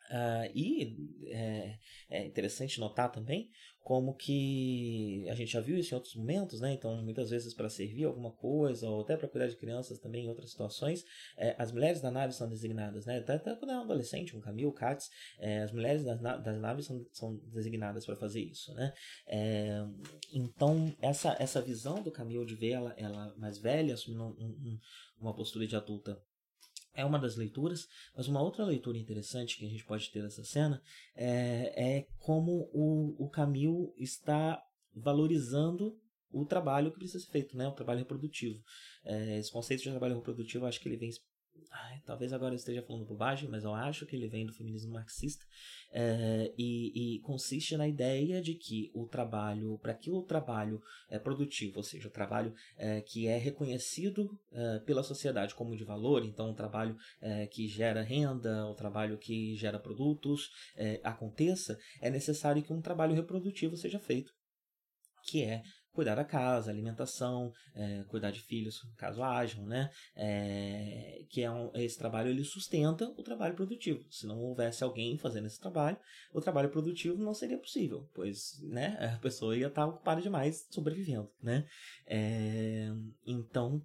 Uh, 0.10 0.52
e 0.54 0.98
é, 1.28 1.78
é, 2.10 2.26
interessante 2.26 2.82
notar 2.82 3.10
também 3.10 3.50
como 3.84 4.14
que 4.14 5.28
a 5.30 5.36
gente 5.36 5.52
já 5.52 5.60
viu 5.60 5.78
isso 5.78 5.94
em 5.94 5.96
outros 5.96 6.16
momentos, 6.16 6.62
né? 6.62 6.74
Então, 6.74 7.02
muitas 7.02 7.30
vezes 7.30 7.54
para 7.54 7.70
servir 7.70 8.06
alguma 8.06 8.32
coisa 8.32 8.88
ou 8.90 9.02
até 9.02 9.18
para 9.18 9.28
cuidar 9.28 9.48
de 9.48 9.58
crianças 9.58 10.00
também 10.00 10.26
em 10.26 10.30
outras 10.30 10.52
situações, 10.52 11.04
é, 11.36 11.56
as 11.58 11.72
mulheres 11.72 12.00
da 12.00 12.12
nave 12.12 12.34
são 12.34 12.48
designadas, 12.48 13.06
né? 13.06 13.18
Até, 13.18 13.34
até 13.34 13.56
quando 13.56 13.72
é 13.72 13.78
um 13.78 13.82
adolescente, 13.82 14.36
um 14.36 14.40
Camil, 14.42 14.72
Katz, 14.72 15.10
é, 15.40 15.64
as 15.64 15.72
mulheres 15.72 16.04
das, 16.04 16.22
das 16.22 16.60
naves 16.60 16.86
são, 16.86 17.06
são 17.12 17.36
designadas 17.48 18.06
para 18.06 18.16
fazer 18.16 18.42
isso, 18.42 18.74
né? 18.76 18.94
É, 19.28 19.84
então, 20.32 20.96
essa, 21.02 21.36
essa 21.40 21.62
visão 21.62 22.04
do 22.04 22.12
Camil 22.12 22.46
de 22.46 22.56
ver 22.56 22.72
ela, 22.72 22.94
ela 22.98 23.36
mais 23.38 23.58
velha, 23.58 23.96
assumindo 23.96 24.24
um, 24.24 24.46
um, 24.46 24.80
uma 25.20 25.34
postura 25.34 25.66
de 25.66 25.76
adulta 25.76 26.22
é 26.94 27.06
uma 27.06 27.20
das 27.20 27.36
leituras, 27.36 27.88
mas 28.16 28.28
uma 28.28 28.42
outra 28.42 28.66
leitura 28.66 28.98
interessante 28.98 29.58
que 29.58 29.66
a 29.66 29.70
gente 29.70 29.86
pode 29.86 30.10
ter 30.12 30.22
dessa 30.22 30.44
cena 30.44 30.82
é, 31.16 32.00
é 32.00 32.08
como 32.20 32.70
o, 32.74 33.16
o 33.26 33.30
Camil 33.30 33.94
está 33.98 34.62
valorizando 34.94 35.98
o 36.32 36.46
trabalho 36.46 36.92
que 36.92 37.00
precisa 37.00 37.24
ser 37.24 37.32
feito, 37.32 37.58
né? 37.58 37.68
o 37.68 37.74
trabalho 37.74 38.00
reprodutivo. 38.00 38.62
É, 39.04 39.38
esse 39.38 39.52
conceito 39.52 39.84
de 39.84 39.90
trabalho 39.90 40.16
reprodutivo, 40.16 40.66
acho 40.66 40.80
que 40.80 40.88
ele 40.88 40.98
vem 40.98 41.10
Ai, 41.70 42.02
talvez 42.06 42.34
agora 42.34 42.54
eu 42.54 42.58
esteja 42.58 42.82
falando 42.82 43.06
bobagem, 43.06 43.50
mas 43.50 43.64
eu 43.64 43.74
acho 43.74 44.06
que 44.06 44.16
ele 44.16 44.28
vem 44.28 44.46
do 44.46 44.54
feminismo 44.54 44.94
marxista 44.94 45.46
é, 45.92 46.54
e, 46.58 47.16
e, 47.16 47.20
consiste 47.20 47.76
na 47.76 47.88
ideia 47.88 48.42
de 48.42 48.56
que 48.56 48.90
o 48.94 49.06
trabalho, 49.06 49.78
para 49.80 49.94
que 49.94 50.10
o 50.10 50.22
trabalho 50.24 50.82
é 51.10 51.20
produtivo, 51.20 51.78
ou 51.78 51.84
seja, 51.84 52.08
o 52.08 52.12
trabalho 52.12 52.54
é, 52.78 53.02
que 53.02 53.28
é 53.28 53.38
reconhecido 53.38 54.40
é, 54.52 54.80
pela 54.80 55.04
sociedade 55.04 55.54
como 55.56 55.76
de 55.76 55.84
valor, 55.84 56.26
então 56.26 56.52
o 56.52 56.56
trabalho 56.56 56.98
que 57.52 57.68
gera 57.68 58.02
renda, 58.02 58.66
o 58.68 58.74
trabalho 58.74 59.18
que 59.18 59.56
gera 59.56 59.80
produtos 59.80 60.50
aconteça, 61.04 61.78
é 62.02 62.10
necessário 62.10 62.64
que 62.64 62.74
um 62.74 62.82
trabalho 62.82 63.14
reprodutivo 63.14 63.76
seja 63.76 64.00
feito 64.00 64.32
que 65.24 65.44
é 65.44 65.62
cuidar 65.94 66.16
da 66.16 66.24
casa, 66.24 66.72
alimentação, 66.72 67.52
é, 67.76 68.04
cuidar 68.08 68.32
de 68.32 68.42
filhos, 68.42 68.82
caso 68.98 69.24
hajam, 69.24 69.66
né? 69.66 69.90
É, 70.16 71.24
que 71.30 71.42
é 71.42 71.52
um, 71.52 71.72
esse 71.76 71.98
trabalho 71.98 72.30
ele 72.30 72.44
sustenta 72.44 73.06
o 73.18 73.24
trabalho 73.24 73.56
produtivo. 73.56 74.04
Se 74.10 74.26
não 74.26 74.40
houvesse 74.40 74.84
alguém 74.84 75.18
fazendo 75.18 75.48
esse 75.48 75.60
trabalho, 75.60 75.98
o 76.34 76.42
trabalho 76.42 76.70
produtivo 76.70 77.24
não 77.24 77.34
seria 77.34 77.58
possível, 77.58 78.10
pois, 78.14 78.60
né? 78.64 78.98
A 79.16 79.20
pessoa 79.20 79.56
ia 79.56 79.68
estar 79.68 79.86
ocupada 79.86 80.22
demais 80.22 80.66
sobrevivendo, 80.70 81.30
né? 81.42 81.66
É, 82.08 82.90
então 83.26 83.82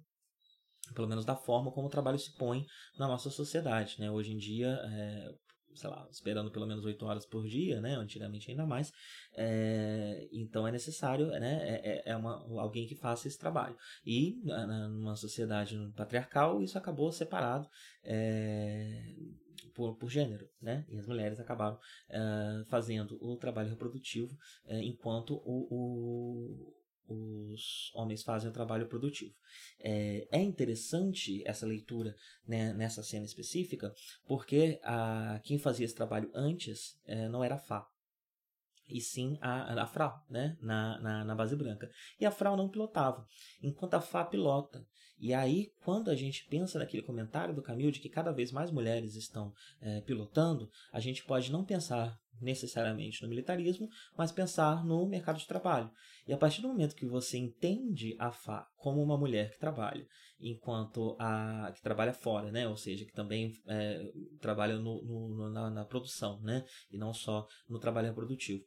pelo 0.93 1.07
menos 1.07 1.25
da 1.25 1.35
forma 1.35 1.71
como 1.71 1.87
o 1.87 1.89
trabalho 1.89 2.17
se 2.17 2.33
põe 2.37 2.65
na 2.97 3.07
nossa 3.07 3.29
sociedade, 3.29 3.99
né? 3.99 4.09
Hoje 4.09 4.31
em 4.31 4.37
dia, 4.37 4.69
é, 4.69 5.29
sei 5.77 5.89
lá, 5.89 6.07
esperando 6.11 6.51
pelo 6.51 6.65
menos 6.65 6.85
8 6.85 7.05
horas 7.05 7.25
por 7.25 7.45
dia, 7.47 7.79
né? 7.79 7.95
Antigamente 7.95 8.49
ainda 8.49 8.65
mais. 8.65 8.91
É, 9.35 10.27
então 10.31 10.67
é 10.67 10.71
necessário, 10.71 11.27
né? 11.27 11.59
É, 11.63 11.89
é, 11.89 12.11
é 12.11 12.15
uma, 12.15 12.43
alguém 12.61 12.87
que 12.87 12.95
faça 12.95 13.27
esse 13.27 13.37
trabalho. 13.37 13.75
E 14.05 14.41
numa 14.89 15.15
sociedade 15.15 15.77
patriarcal, 15.95 16.61
isso 16.61 16.77
acabou 16.77 17.11
separado. 17.11 17.67
É, 18.03 19.15
por, 19.73 19.95
por 19.95 20.09
gênero, 20.09 20.49
né? 20.59 20.85
E 20.89 20.97
as 20.97 21.05
mulheres 21.05 21.39
acabaram 21.39 21.75
uh, 21.75 22.65
fazendo 22.65 23.15
o 23.21 23.37
trabalho 23.37 23.69
reprodutivo 23.69 24.35
enquanto 24.67 25.35
o, 25.45 25.67
o, 25.69 26.73
os 27.07 27.91
homens 27.93 28.23
fazem 28.23 28.49
o 28.49 28.53
trabalho 28.53 28.87
produtivo. 28.87 29.35
É, 29.79 30.27
é 30.31 30.41
interessante 30.41 31.41
essa 31.47 31.65
leitura 31.65 32.15
né, 32.45 32.73
nessa 32.73 33.01
cena 33.03 33.25
específica, 33.25 33.93
porque 34.25 34.79
a, 34.83 35.39
quem 35.43 35.57
fazia 35.57 35.85
esse 35.85 35.95
trabalho 35.95 36.29
antes 36.33 36.99
é, 37.05 37.27
não 37.29 37.43
era 37.43 37.55
a 37.55 37.59
Fá, 37.59 37.87
e 38.89 39.01
sim 39.01 39.37
a, 39.41 39.81
a 39.83 39.85
Frau, 39.85 40.25
né, 40.29 40.57
na, 40.61 40.99
na, 40.99 41.25
na, 41.25 41.35
base 41.35 41.55
branca. 41.55 41.89
E 42.19 42.25
a 42.25 42.31
Frau 42.31 42.55
não 42.55 42.69
pilotava, 42.69 43.27
enquanto 43.61 43.95
a 43.95 44.01
Fá 44.01 44.23
pilota. 44.23 44.85
E 45.19 45.33
aí, 45.33 45.71
quando 45.83 46.09
a 46.09 46.15
gente 46.15 46.45
pensa 46.45 46.77
naquele 46.77 47.03
comentário 47.03 47.53
do 47.53 47.61
Camilo 47.61 47.91
de 47.91 47.99
que 47.99 48.09
cada 48.09 48.31
vez 48.31 48.51
mais 48.51 48.71
mulheres 48.71 49.15
estão 49.15 49.53
é, 49.81 50.01
pilotando, 50.01 50.69
a 50.91 50.99
gente 50.99 51.23
pode 51.23 51.51
não 51.51 51.65
pensar 51.65 52.19
necessariamente 52.41 53.21
no 53.21 53.29
militarismo, 53.29 53.89
mas 54.15 54.31
pensar 54.31 54.85
no 54.85 55.07
mercado 55.07 55.39
de 55.39 55.47
trabalho. 55.47 55.91
E 56.27 56.33
a 56.33 56.37
partir 56.37 56.61
do 56.61 56.67
momento 56.67 56.95
que 56.95 57.05
você 57.05 57.37
entende 57.37 58.15
a 58.19 58.31
Fá 58.31 58.67
como 58.77 59.01
uma 59.01 59.17
mulher 59.17 59.51
que 59.51 59.59
trabalha, 59.59 60.05
enquanto 60.39 61.15
a 61.19 61.71
que 61.73 61.81
trabalha 61.81 62.13
fora, 62.13 62.51
né, 62.51 62.67
ou 62.67 62.77
seja, 62.77 63.05
que 63.05 63.13
também 63.13 63.53
é, 63.65 64.11
trabalha 64.39 64.77
no, 64.77 65.01
no 65.03 65.49
na, 65.49 65.69
na, 65.69 65.85
produção, 65.85 66.39
né, 66.41 66.63
e 66.91 66.97
não 66.97 67.13
só 67.13 67.47
no 67.67 67.79
trabalho 67.79 68.07
reprodutivo. 68.07 68.63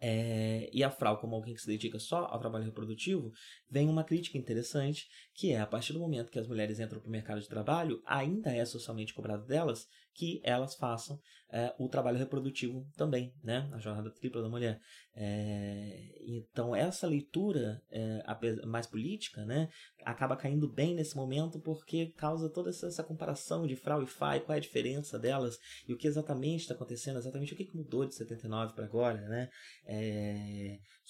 É, 0.00 0.70
e 0.72 0.82
a 0.82 0.90
Frau, 0.90 1.18
como 1.18 1.34
alguém 1.34 1.54
que 1.54 1.60
se 1.60 1.66
dedica 1.66 1.98
só 1.98 2.24
ao 2.24 2.38
trabalho 2.38 2.64
reprodutivo, 2.64 3.32
vem 3.68 3.88
uma 3.88 4.02
crítica 4.02 4.38
interessante, 4.38 5.08
que 5.34 5.52
é 5.52 5.60
a 5.60 5.66
partir 5.66 5.92
do 5.92 6.00
momento 6.00 6.30
que 6.30 6.38
as 6.38 6.48
mulheres 6.48 6.80
entram 6.80 7.00
para 7.00 7.08
o 7.08 7.12
mercado 7.12 7.40
de 7.40 7.48
trabalho, 7.48 8.02
ainda 8.06 8.50
é 8.50 8.64
socialmente 8.64 9.12
cobrado 9.12 9.44
delas 9.46 9.86
que 10.14 10.40
elas 10.44 10.74
façam 10.74 11.18
é, 11.52 11.74
o 11.78 11.88
trabalho 11.88 12.18
reprodutivo 12.18 12.86
também, 12.96 13.32
né? 13.42 13.68
A 13.72 13.78
jornada 13.78 14.10
tripla 14.10 14.42
da 14.42 14.48
mulher. 14.48 14.80
É, 15.14 16.08
então 16.26 16.74
essa 16.74 17.06
leitura 17.06 17.82
é, 17.90 18.22
mais 18.66 18.86
política, 18.86 19.44
né, 19.44 19.68
acaba 20.04 20.36
caindo 20.36 20.72
bem 20.72 20.94
nesse 20.94 21.16
momento 21.16 21.60
porque 21.60 22.12
causa 22.16 22.48
toda 22.48 22.70
essa, 22.70 22.86
essa 22.86 23.02
comparação 23.02 23.66
de 23.66 23.74
Frau 23.74 24.02
e 24.02 24.06
Fai, 24.06 24.40
qual 24.40 24.54
é 24.54 24.58
a 24.58 24.62
diferença 24.62 25.18
delas 25.18 25.58
e 25.86 25.92
o 25.92 25.96
que 25.96 26.06
exatamente 26.06 26.60
está 26.60 26.74
acontecendo, 26.74 27.18
exatamente 27.18 27.52
o 27.52 27.56
que, 27.56 27.68
mudou 27.74 28.06
de 28.06 28.14
79 28.14 28.74
para 28.74 28.84
agora, 28.84 29.20
né? 29.28 29.48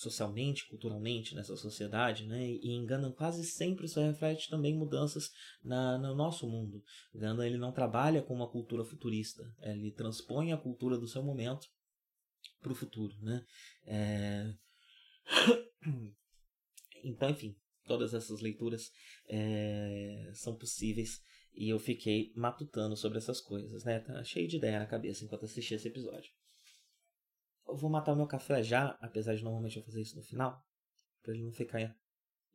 Socialmente, 0.01 0.67
culturalmente 0.67 1.35
nessa 1.35 1.55
sociedade, 1.57 2.25
né? 2.27 2.43
E 2.43 2.71
enganam 2.71 3.13
quase 3.13 3.45
sempre 3.45 3.85
isso 3.85 4.01
reflete 4.01 4.49
também 4.49 4.75
mudanças 4.75 5.31
na, 5.63 5.99
no 5.99 6.15
nosso 6.15 6.49
mundo. 6.49 6.83
Gandalf 7.15 7.47
ele 7.47 7.59
não 7.59 7.71
trabalha 7.71 8.23
com 8.23 8.33
uma 8.33 8.49
cultura 8.51 8.83
futurista, 8.83 9.43
ele 9.61 9.93
transpõe 9.93 10.55
a 10.55 10.57
cultura 10.57 10.97
do 10.97 11.07
seu 11.07 11.23
momento 11.23 11.69
para 12.63 12.73
o 12.73 12.75
futuro, 12.75 13.15
né? 13.21 13.45
É... 13.85 14.55
Então, 17.03 17.31
enfim, 17.31 17.55
todas 17.85 18.15
essas 18.15 18.41
leituras 18.41 18.91
é... 19.29 20.31
são 20.35 20.57
possíveis 20.57 21.23
e 21.55 21.69
eu 21.69 21.79
fiquei 21.79 22.33
matutando 22.35 22.97
sobre 22.97 23.19
essas 23.19 23.39
coisas, 23.39 23.85
né? 23.85 24.01
Tá 24.01 24.25
cheio 24.25 24.49
de 24.49 24.57
ideia 24.57 24.79
na 24.79 24.87
cabeça 24.87 25.25
enquanto 25.25 25.45
assistia 25.45 25.77
esse 25.77 25.89
episódio. 25.89 26.31
Eu 27.71 27.77
vou 27.77 27.89
matar 27.89 28.13
o 28.13 28.17
meu 28.17 28.27
café 28.27 28.63
já, 28.65 28.99
apesar 29.01 29.37
de 29.37 29.45
normalmente 29.45 29.77
eu 29.77 29.85
fazer 29.85 30.03
isso 30.03 30.17
no 30.17 30.23
final, 30.23 30.61
para 31.23 31.33
ele 31.33 31.45
não 31.45 31.53
ficar 31.53 31.97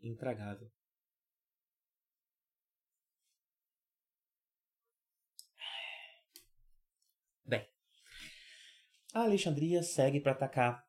intragável. 0.01 0.69
Bem, 7.45 7.65
a 9.13 9.21
Alexandria 9.21 9.81
segue 9.81 10.19
para 10.19 10.33
atacar 10.33 10.83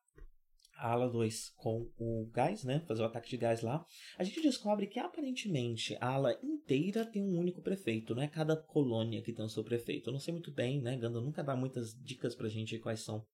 a 0.75 0.91
ala 0.91 1.09
2 1.09 1.51
com 1.55 1.89
o 1.97 2.29
gás, 2.33 2.65
né? 2.65 2.81
Fazer 2.81 3.03
o 3.03 3.05
ataque 3.05 3.29
de 3.29 3.37
gás 3.37 3.61
lá. 3.61 3.85
A 4.17 4.23
gente 4.25 4.41
descobre 4.41 4.87
que 4.87 4.99
aparentemente 4.99 5.95
a 6.01 6.09
ala 6.09 6.37
inteira 6.43 7.05
tem 7.05 7.23
um 7.23 7.39
único 7.39 7.61
prefeito, 7.61 8.13
não 8.13 8.21
é 8.21 8.27
cada 8.27 8.57
colônia 8.57 9.21
que 9.21 9.31
tem 9.31 9.45
o 9.45 9.49
seu 9.49 9.63
prefeito. 9.63 10.09
Eu 10.09 10.13
não 10.13 10.19
sei 10.19 10.33
muito 10.33 10.51
bem, 10.51 10.81
né? 10.81 10.97
Ganda 10.97 11.21
nunca 11.21 11.41
dá 11.41 11.55
muitas 11.55 11.93
dicas 12.03 12.35
pra 12.35 12.49
gente 12.49 12.77
quais 12.79 12.99
são 12.99 13.25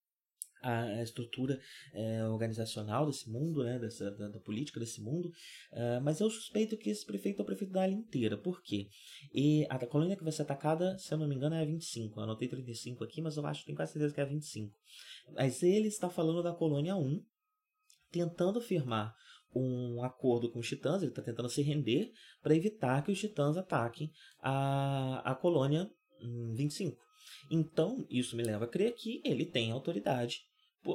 a 0.64 1.04
estrutura 1.04 1.60
é, 1.94 2.24
organizacional 2.26 3.06
desse 3.06 3.30
mundo, 3.30 3.64
né, 3.64 3.78
dessa, 3.78 4.10
da, 4.12 4.30
da 4.30 4.40
política 4.40 4.80
desse 4.80 5.02
mundo, 5.02 5.28
uh, 5.74 6.02
mas 6.02 6.20
eu 6.22 6.30
suspeito 6.30 6.78
que 6.78 6.90
esse 6.90 7.06
prefeito 7.06 7.42
é 7.42 7.44
o 7.44 7.46
prefeito 7.46 7.74
da 7.74 7.82
área 7.82 7.94
inteira. 7.94 8.38
Por 8.38 8.62
quê? 8.62 8.88
E 9.34 9.66
a, 9.70 9.78
colônia 9.86 10.16
que 10.16 10.24
vai 10.24 10.32
ser 10.32 10.44
atacada, 10.44 10.98
se 10.98 11.14
eu 11.14 11.18
não 11.18 11.28
me 11.28 11.36
engano, 11.36 11.56
é 11.56 11.62
a 11.62 11.66
25. 11.66 12.18
Eu 12.18 12.24
anotei 12.24 12.48
35 12.48 13.04
aqui, 13.04 13.22
mas 13.22 13.36
eu 13.36 13.46
acho, 13.46 13.66
tenho 13.66 13.76
quase 13.76 13.92
certeza 13.92 14.14
que 14.14 14.22
é 14.22 14.24
a 14.24 14.28
25. 14.28 14.74
Mas 15.34 15.62
ele 15.62 15.88
está 15.88 16.10
falando 16.10 16.42
da 16.42 16.54
colônia 16.54 16.96
1, 16.96 17.24
tentando 18.12 18.62
firmar 18.62 19.14
um 19.56 20.04
acordo 20.04 20.52
com 20.52 20.60
os 20.60 20.68
titãs, 20.68 21.02
ele 21.02 21.12
está 21.12 21.22
tentando 21.22 21.50
se 21.50 21.62
render 21.62 22.12
para 22.42 22.56
evitar 22.56 23.04
que 23.04 23.12
os 23.12 23.20
titãs 23.20 23.58
ataquem 23.58 24.12
a, 24.40 25.22
a 25.32 25.36
colônia 25.36 25.92
25. 26.56 26.98
Então, 27.52 28.06
isso 28.10 28.36
me 28.36 28.44
leva 28.44 28.66
a 28.66 28.68
crer 28.68 28.96
que 28.96 29.22
ele 29.24 29.46
tem 29.46 29.72
autoridade 29.72 30.42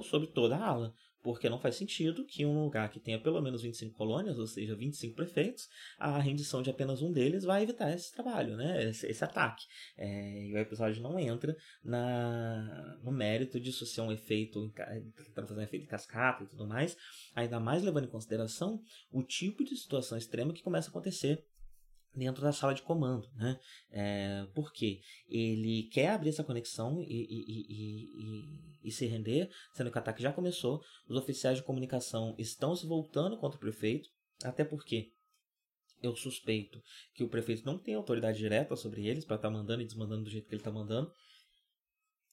sobre 0.03 0.29
toda 0.29 0.57
a 0.57 0.67
ala. 0.67 0.95
Porque 1.23 1.49
não 1.49 1.59
faz 1.59 1.75
sentido 1.75 2.25
que 2.25 2.47
um 2.47 2.63
lugar 2.63 2.91
que 2.91 3.01
tenha 3.01 3.21
pelo 3.21 3.43
menos 3.43 3.63
25 3.63 3.93
colônias, 3.97 4.39
ou 4.39 4.47
seja, 4.47 4.77
25 4.77 5.17
prefeitos, 5.17 5.69
a 5.99 6.19
rendição 6.19 6.63
de 6.63 6.71
apenas 6.71 7.03
um 7.03 7.11
deles 7.11 7.45
vai 7.45 7.65
evitar 7.65 7.93
esse 7.93 8.13
trabalho, 8.13 8.57
né? 8.57 8.89
esse, 8.89 9.05
esse 9.07 9.25
ataque. 9.25 9.65
É, 9.97 10.47
e 10.47 10.55
o 10.55 10.59
episódio 10.59 11.03
não 11.03 11.19
entra 11.19 11.57
na, 11.83 12.99
no 13.03 13.11
mérito 13.11 13.59
disso 13.59 13.85
ser 13.85 14.01
um 14.01 14.13
efeito, 14.13 14.73
tentando 15.17 15.49
fazer 15.49 15.61
um 15.61 15.65
efeito 15.65 15.85
em 15.85 15.89
cascata 15.89 16.45
e 16.45 16.47
tudo 16.47 16.67
mais, 16.69 16.97
ainda 17.35 17.59
mais 17.59 17.83
levando 17.83 18.05
em 18.05 18.11
consideração 18.11 18.81
o 19.11 19.23
tipo 19.23 19.65
de 19.65 19.77
situação 19.77 20.17
extrema 20.17 20.53
que 20.53 20.63
começa 20.63 20.89
a 20.89 20.91
acontecer 20.91 21.45
dentro 22.19 22.43
da 22.43 22.53
sala 22.53 22.75
de 22.75 22.83
comando, 22.83 23.29
né? 23.35 23.59
É, 23.91 24.47
porque 24.55 25.01
ele 25.29 25.89
quer 25.93 26.11
abrir 26.11 26.31
essa 26.31 26.45
conexão 26.45 27.01
e, 27.03 27.07
e, 27.07 27.67
e, 27.69 28.89
e, 28.89 28.91
se 28.91 29.07
render, 29.07 29.51
sendo 29.75 29.91
que 29.91 29.97
o 29.97 30.01
ataque 30.01 30.23
já 30.23 30.33
começou, 30.33 30.83
os 31.09 31.17
oficiais 31.17 31.59
de 31.59 31.65
comunicação 31.65 32.35
estão 32.39 32.75
se 32.75 32.87
voltando 32.87 33.39
contra 33.39 33.57
o 33.57 33.61
prefeito, 33.61 34.09
até 34.43 34.65
porque 34.65 35.13
eu 36.03 36.15
suspeito 36.15 36.83
que 37.15 37.25
o 37.25 37.29
prefeito 37.29 37.65
não 37.65 37.79
tem 37.79 37.95
autoridade 37.95 38.39
direta 38.39 38.77
sobre 38.77 39.07
eles 39.07 39.25
para 39.25 39.37
estar 39.37 39.49
tá 39.49 39.55
mandando 39.55 39.83
e 39.83 39.87
desmandando 39.87 40.25
do 40.25 40.31
jeito 40.31 40.49
que 40.49 40.55
ele 40.55 40.61
está 40.61 40.71
mandando, 40.71 41.13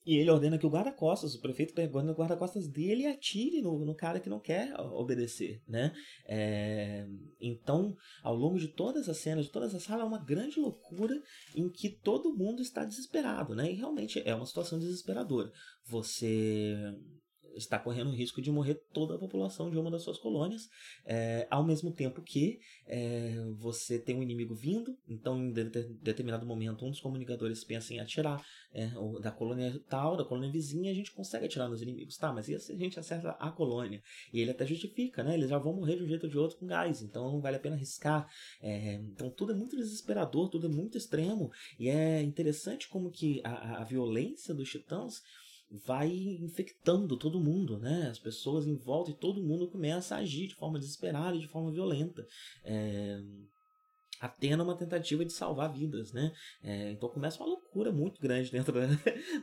e 0.06 0.18
ele 0.18 0.30
ordena 0.30 0.58
que 0.58 0.66
o 0.66 0.70
guarda-costas, 0.70 1.34
o 1.34 1.42
prefeito 1.42 1.74
pegando 1.74 2.12
o 2.12 2.16
guarda-costas 2.16 2.68
dele 2.68 3.04
e 3.04 3.08
atire 3.08 3.62
no, 3.62 3.84
no, 3.84 3.96
cara 3.96 4.20
que 4.20 4.30
não 4.30 4.40
quer 4.40 4.74
obedecer, 4.80 5.62
né? 5.68 5.94
É, 6.28 7.08
então, 7.42 7.96
ao 8.22 8.36
longo 8.36 8.60
de 8.60 8.68
todas 8.68 9.10
as 9.10 9.18
cenas, 9.18 9.46
de 9.46 9.52
todas 9.52 9.74
as 9.74 9.84
salas, 9.84 10.04
é 10.04 10.08
uma 10.08 10.24
grande 10.24 10.60
loucura 10.60 11.20
em 11.56 11.70
que 11.70 11.90
todo 11.90 12.36
mundo 12.36 12.62
está 12.62 12.86
desesperado, 12.86 13.56
né? 13.56 13.72
E 13.72 13.76
realmente 13.76 14.22
é 14.24 14.36
uma 14.36 14.46
situação 14.46 14.78
desesperadora. 14.78 15.52
Você 15.88 16.76
está 17.56 17.80
correndo 17.80 18.10
o 18.10 18.14
risco 18.14 18.42
de 18.42 18.52
morrer 18.52 18.76
toda 18.94 19.16
a 19.16 19.18
população 19.18 19.70
de 19.70 19.78
uma 19.78 19.90
das 19.90 20.04
suas 20.04 20.18
colônias, 20.18 20.70
é, 21.06 21.48
ao 21.50 21.64
mesmo 21.64 21.92
tempo 21.92 22.22
que 22.22 22.60
é, 22.86 23.36
você 23.58 23.98
tem 23.98 24.16
um 24.16 24.24
inimigo 24.24 24.54
vindo, 24.54 24.98
então 25.08 25.38
em 25.38 25.52
de 25.52 25.64
determinado 26.02 26.46
momento 26.46 26.86
um 26.86 26.90
dos 26.90 27.00
comunicadores 27.00 27.64
pensa 27.64 27.94
em 27.94 28.00
atirar 28.00 28.46
é, 28.74 28.92
da 29.22 29.32
colônia 29.32 29.82
tal, 29.88 30.18
da 30.18 30.26
colônia 30.26 30.52
vizinha, 30.52 30.92
a 30.92 30.96
gente 30.96 31.12
consegue 31.12 31.46
atirar 31.46 31.70
nos 31.70 31.82
inimigos, 31.82 32.18
tá, 32.18 32.32
mas 32.34 32.48
e 32.50 32.60
se 32.60 32.72
a 32.72 32.78
gente 32.78 33.00
acerta 33.00 33.32
a 33.32 33.52
colônia? 33.52 34.02
E 34.34 34.42
ele 34.42 34.52
até 34.52 34.66
justifica, 34.66 35.24
né, 35.24 35.34
eles 35.34 35.50
já 35.50 35.58
vão 35.58 35.74
morrer 35.74 35.96
de 35.96 36.04
um 36.04 36.08
jeito 36.08 36.24
ou 36.24 36.30
de 36.30 36.38
outro 36.38 36.58
com 36.58 36.66
gás, 36.66 37.02
então 37.02 37.32
não 37.32 37.42
vale 37.42 37.58
a 37.58 37.60
pena 37.60 37.76
arriscar, 37.76 38.30
é, 38.62 38.96
então 38.96 39.30
tudo 39.30 39.54
é 39.54 39.56
muito 39.56 39.76
desesperador, 39.76 40.50
tudo 40.50 40.68
é 40.68 40.70
muito 40.70 40.98
extremo, 40.98 41.52
e 41.80 41.90
é 41.90 42.22
interessante 42.22 42.88
como 42.90 43.12
que 43.12 43.42
a, 43.44 43.82
a 43.82 43.84
violência 43.84 44.54
dos 44.54 44.70
titãs 44.70 45.24
vai 45.70 46.10
infectando 46.42 47.18
todo 47.18 47.40
mundo, 47.40 47.78
né? 47.78 48.08
As 48.10 48.20
pessoas 48.20 48.68
em 48.68 48.76
volta 48.76 49.12
e 49.12 49.16
todo 49.16 49.44
mundo 49.44 49.70
começa 49.70 50.16
a 50.16 50.20
agir 50.20 50.48
de 50.48 50.56
forma 50.56 50.80
desesperada, 50.80 51.38
de 51.38 51.48
forma 51.48 51.72
violenta. 51.72 52.26
É... 52.64 53.20
Atena 54.26 54.64
uma 54.64 54.76
tentativa 54.76 55.24
de 55.24 55.32
salvar 55.32 55.72
vidas, 55.72 56.12
né? 56.12 56.32
É, 56.64 56.92
então 56.92 57.10
começa 57.10 57.42
uma 57.42 57.50
loucura 57.50 57.92
muito 57.92 58.20
grande 58.20 58.52
dentro 58.52 58.74
da, 58.74 58.88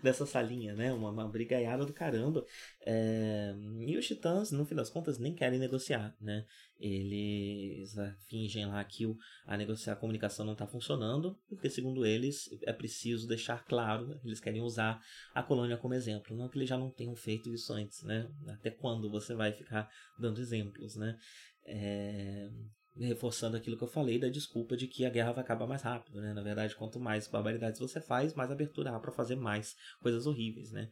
dessa 0.03 0.27
salinha, 0.27 0.75
né? 0.75 0.93
Uma, 0.93 1.11
uma 1.11 1.29
brigaiada 1.29 1.87
do 1.87 1.93
caramba. 1.93 2.45
É, 2.85 3.55
e 3.87 3.97
os 3.97 4.07
titãs, 4.07 4.51
no 4.51 4.65
fim 4.67 4.75
das 4.75 4.91
contas, 4.91 5.19
nem 5.19 5.35
querem 5.35 5.59
negociar, 5.59 6.17
né? 6.21 6.45
Eles 6.79 7.97
ah, 7.97 8.17
fingem 8.29 8.67
lá 8.67 8.83
que 8.83 9.07
o, 9.07 9.17
a 9.47 9.57
negociar 9.57 9.93
a 9.93 9.97
comunicação 9.97 10.45
não 10.45 10.55
está 10.55 10.67
funcionando, 10.67 11.39
porque 11.49 11.71
segundo 11.71 12.05
eles 12.05 12.49
é 12.63 12.73
preciso 12.73 13.29
deixar 13.29 13.65
claro, 13.65 14.21
eles 14.25 14.41
querem 14.41 14.63
usar 14.63 15.01
a 15.33 15.45
colônia 15.45 15.77
como 15.77 15.95
exemplo. 15.95 16.37
Não 16.37 16.49
que 16.49 16.59
eles 16.59 16.69
já 16.69 16.77
não 16.77 16.91
tenham 16.91 17.15
feito 17.15 17.55
isso 17.55 17.73
antes, 17.73 18.03
né? 18.03 18.29
Até 18.49 18.71
quando 18.71 19.09
você 19.09 19.33
vai 19.33 19.53
ficar 19.53 19.89
dando 20.19 20.41
exemplos, 20.41 20.97
né? 20.97 21.17
É, 21.65 22.51
reforçando 22.97 23.57
aquilo 23.57 23.77
que 23.77 23.85
eu 23.85 23.89
falei 23.89 24.19
da 24.19 24.29
desculpa 24.29 24.77
de 24.77 24.87
que 24.87 25.05
a 25.05 25.11
guerra 25.11 25.33
vai 25.33 25.45
acabar 25.45 25.67
mais 25.67 25.83
rápido, 25.83 26.21
né? 26.21 26.33
Na 26.33 26.43
verdade, 26.43 26.77
quanto 26.77 27.01
mais 27.01 27.27
barbaridades 27.27 27.81
você 27.81 28.01
faz, 28.01 28.35
mais 28.35 28.51
abertura 28.51 28.95
há 28.95 29.01
para 29.01 29.13
fazer 29.13 29.37
mais 29.37 29.75
coisas 30.01 30.27
horríveis, 30.27 30.71
né? 30.71 30.91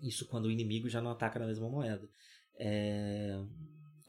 Isso 0.00 0.26
quando 0.26 0.46
o 0.46 0.50
inimigo 0.50 0.88
já 0.88 1.00
não 1.00 1.10
ataca 1.10 1.38
na 1.38 1.46
mesma 1.46 1.68
moeda. 1.68 2.08
É... 2.58 3.38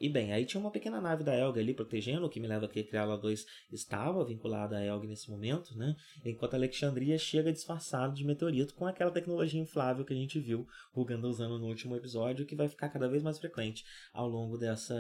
E 0.02 0.10
bem, 0.10 0.34
aí 0.34 0.46
tinha 0.46 0.60
uma 0.60 0.72
pequena 0.72 1.00
nave 1.00 1.24
da 1.24 1.36
Elg 1.36 1.60
ali 1.60 1.76
protegendo, 1.76 2.26
o 2.26 2.30
que 2.30 2.40
me 2.40 2.48
leva 2.48 2.66
a 2.66 2.68
crer 2.68 2.88
que 2.88 2.98
a 2.98 3.04
Ala 3.04 3.20
2 3.20 3.46
estava 3.72 4.26
vinculada 4.26 4.76
a 4.76 4.84
Elg 4.84 5.06
nesse 5.06 5.30
momento, 5.30 5.78
né? 5.78 5.96
Enquanto 6.26 6.56
Alexandria 6.56 7.20
chega 7.20 7.54
disfarçado 7.54 8.16
de 8.16 8.26
meteorito 8.26 8.74
com 8.74 8.88
aquela 8.88 9.12
tecnologia 9.12 9.62
inflável 9.62 10.04
que 10.04 10.12
a 10.12 10.16
gente 10.16 10.40
viu 10.40 10.68
o 10.92 11.06
usando 11.28 11.60
no 11.60 11.68
último 11.68 11.96
episódio, 11.96 12.48
que 12.48 12.56
vai 12.56 12.68
ficar 12.68 12.90
cada 12.90 13.08
vez 13.08 13.22
mais 13.22 13.38
frequente 13.38 13.86
ao 14.12 14.28
longo 14.28 14.58
dessa, 14.58 14.96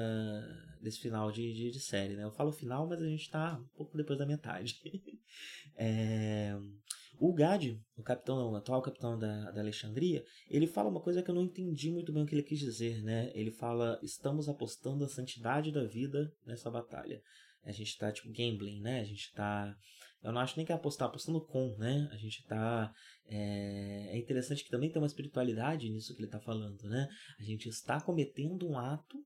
desse 0.79 0.99
final 0.99 1.31
de, 1.31 1.51
de, 1.51 1.71
de 1.71 1.79
série, 1.79 2.15
né? 2.15 2.23
Eu 2.23 2.31
falo 2.31 2.51
final, 2.51 2.87
mas 2.87 3.01
a 3.01 3.07
gente 3.07 3.23
está 3.23 3.57
um 3.57 3.75
pouco 3.75 3.97
depois 3.97 4.19
da 4.19 4.25
metade. 4.27 4.79
é... 5.75 6.55
O 7.21 7.31
Gad, 7.33 7.79
o 7.95 8.01
capitão, 8.01 8.51
o 8.51 8.55
atual 8.55 8.81
capitão 8.81 9.15
da, 9.15 9.51
da 9.51 9.61
Alexandria, 9.61 10.25
ele 10.49 10.65
fala 10.65 10.89
uma 10.89 10.99
coisa 10.99 11.21
que 11.21 11.29
eu 11.29 11.35
não 11.35 11.43
entendi 11.43 11.91
muito 11.91 12.11
bem 12.11 12.23
o 12.23 12.25
que 12.25 12.33
ele 12.33 12.41
quis 12.41 12.57
dizer, 12.57 13.03
né? 13.03 13.31
Ele 13.35 13.51
fala: 13.51 13.99
estamos 14.01 14.49
apostando 14.49 15.05
a 15.05 15.07
santidade 15.07 15.71
da 15.71 15.85
vida 15.85 16.33
nessa 16.47 16.71
batalha. 16.71 17.21
A 17.63 17.71
gente 17.71 17.95
tá, 17.95 18.11
tipo, 18.11 18.33
gambling, 18.33 18.81
né? 18.81 19.01
A 19.01 19.03
gente 19.03 19.31
tá. 19.33 19.71
Eu 20.23 20.31
não 20.31 20.41
acho 20.41 20.57
nem 20.57 20.65
que 20.65 20.71
é 20.71 20.75
apostar, 20.75 21.09
apostando 21.09 21.39
com, 21.45 21.77
né? 21.77 22.09
A 22.11 22.17
gente 22.17 22.43
tá. 22.47 22.91
É... 23.27 24.15
é 24.15 24.17
interessante 24.17 24.63
que 24.63 24.71
também 24.71 24.89
tem 24.89 24.99
uma 24.99 25.05
espiritualidade 25.05 25.91
nisso 25.91 26.15
que 26.15 26.23
ele 26.23 26.31
tá 26.31 26.39
falando, 26.39 26.89
né? 26.89 27.07
A 27.39 27.43
gente 27.43 27.69
está 27.69 28.01
cometendo 28.01 28.67
um 28.67 28.79
ato 28.79 29.23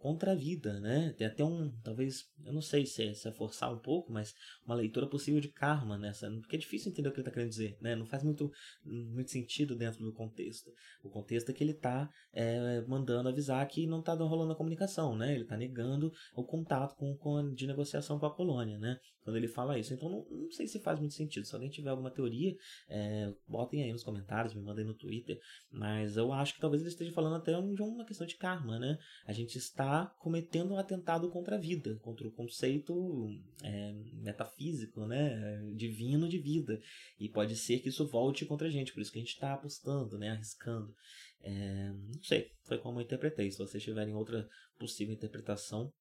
contra 0.00 0.32
a 0.32 0.34
vida, 0.34 0.80
né? 0.80 1.14
Tem 1.16 1.26
até 1.26 1.44
um, 1.44 1.70
talvez, 1.84 2.24
eu 2.44 2.54
não 2.54 2.62
sei 2.62 2.86
se 2.86 3.02
é, 3.02 3.12
se 3.12 3.28
é 3.28 3.32
forçar 3.32 3.70
um 3.72 3.78
pouco, 3.78 4.10
mas 4.10 4.34
uma 4.64 4.74
leitura 4.74 5.06
possível 5.06 5.40
de 5.40 5.48
karma 5.48 5.98
nessa, 5.98 6.30
porque 6.40 6.56
é 6.56 6.58
difícil 6.58 6.90
entender 6.90 7.10
o 7.10 7.12
que 7.12 7.18
ele 7.18 7.28
está 7.28 7.30
querendo 7.30 7.50
dizer, 7.50 7.76
né? 7.82 7.94
Não 7.94 8.06
faz 8.06 8.24
muito, 8.24 8.50
muito 8.82 9.30
sentido 9.30 9.76
dentro 9.76 10.02
do 10.02 10.12
contexto. 10.12 10.72
O 11.04 11.10
contexto 11.10 11.50
é 11.50 11.52
que 11.52 11.62
ele 11.62 11.72
está 11.72 12.08
é, 12.32 12.80
mandando 12.88 13.28
avisar 13.28 13.66
que 13.68 13.86
não 13.86 14.00
está 14.00 14.14
rolando 14.14 14.52
a 14.52 14.56
comunicação, 14.56 15.14
né? 15.14 15.34
Ele 15.34 15.42
está 15.42 15.56
negando 15.56 16.10
o 16.34 16.44
contato 16.44 16.96
com, 16.96 17.14
com 17.16 17.52
de 17.52 17.66
negociação 17.66 18.18
com 18.18 18.24
a 18.24 18.34
colônia, 18.34 18.78
né? 18.78 18.98
Quando 19.22 19.36
ele 19.36 19.48
fala 19.48 19.78
isso. 19.78 19.92
Então 19.92 20.08
não, 20.08 20.26
não 20.30 20.50
sei 20.50 20.66
se 20.66 20.80
faz 20.80 20.98
muito 20.98 21.12
sentido. 21.12 21.44
Se 21.44 21.54
alguém 21.54 21.68
tiver 21.68 21.90
alguma 21.90 22.10
teoria, 22.10 22.56
é, 22.88 23.30
botem 23.46 23.82
aí 23.82 23.92
nos 23.92 24.02
comentários, 24.02 24.54
me 24.54 24.62
mandem 24.62 24.86
no 24.86 24.94
Twitter. 24.94 25.38
Mas 25.70 26.16
eu 26.16 26.32
acho 26.32 26.54
que 26.54 26.60
talvez 26.60 26.80
ele 26.80 26.90
esteja 26.90 27.12
falando 27.12 27.36
até 27.36 27.52
de 27.52 27.82
uma 27.82 28.06
questão 28.06 28.26
de 28.26 28.36
karma, 28.36 28.78
né? 28.78 28.96
A 29.26 29.32
gente 29.32 29.58
está 29.58 29.89
cometendo 30.18 30.74
um 30.74 30.78
atentado 30.78 31.30
contra 31.30 31.56
a 31.56 31.58
vida, 31.58 31.98
contra 32.02 32.26
o 32.26 32.32
conceito 32.32 33.28
é, 33.62 33.92
metafísico, 34.14 35.06
né, 35.06 35.62
divino 35.74 36.28
de 36.28 36.38
vida. 36.38 36.80
E 37.18 37.28
pode 37.28 37.56
ser 37.56 37.78
que 37.78 37.88
isso 37.88 38.06
volte 38.06 38.44
contra 38.44 38.68
a 38.68 38.70
gente, 38.70 38.92
por 38.92 39.00
isso 39.00 39.12
que 39.12 39.18
a 39.18 39.22
gente 39.22 39.34
está 39.34 39.54
apostando, 39.54 40.18
né, 40.18 40.30
arriscando. 40.30 40.94
É, 41.42 41.92
não 42.14 42.22
sei, 42.22 42.50
foi 42.64 42.78
como 42.78 42.98
eu 42.98 43.04
interpretei. 43.04 43.50
Se 43.50 43.58
vocês 43.58 43.82
tiverem 43.82 44.14
outra 44.14 44.48
possível 44.78 45.14
interpretação, 45.14 45.92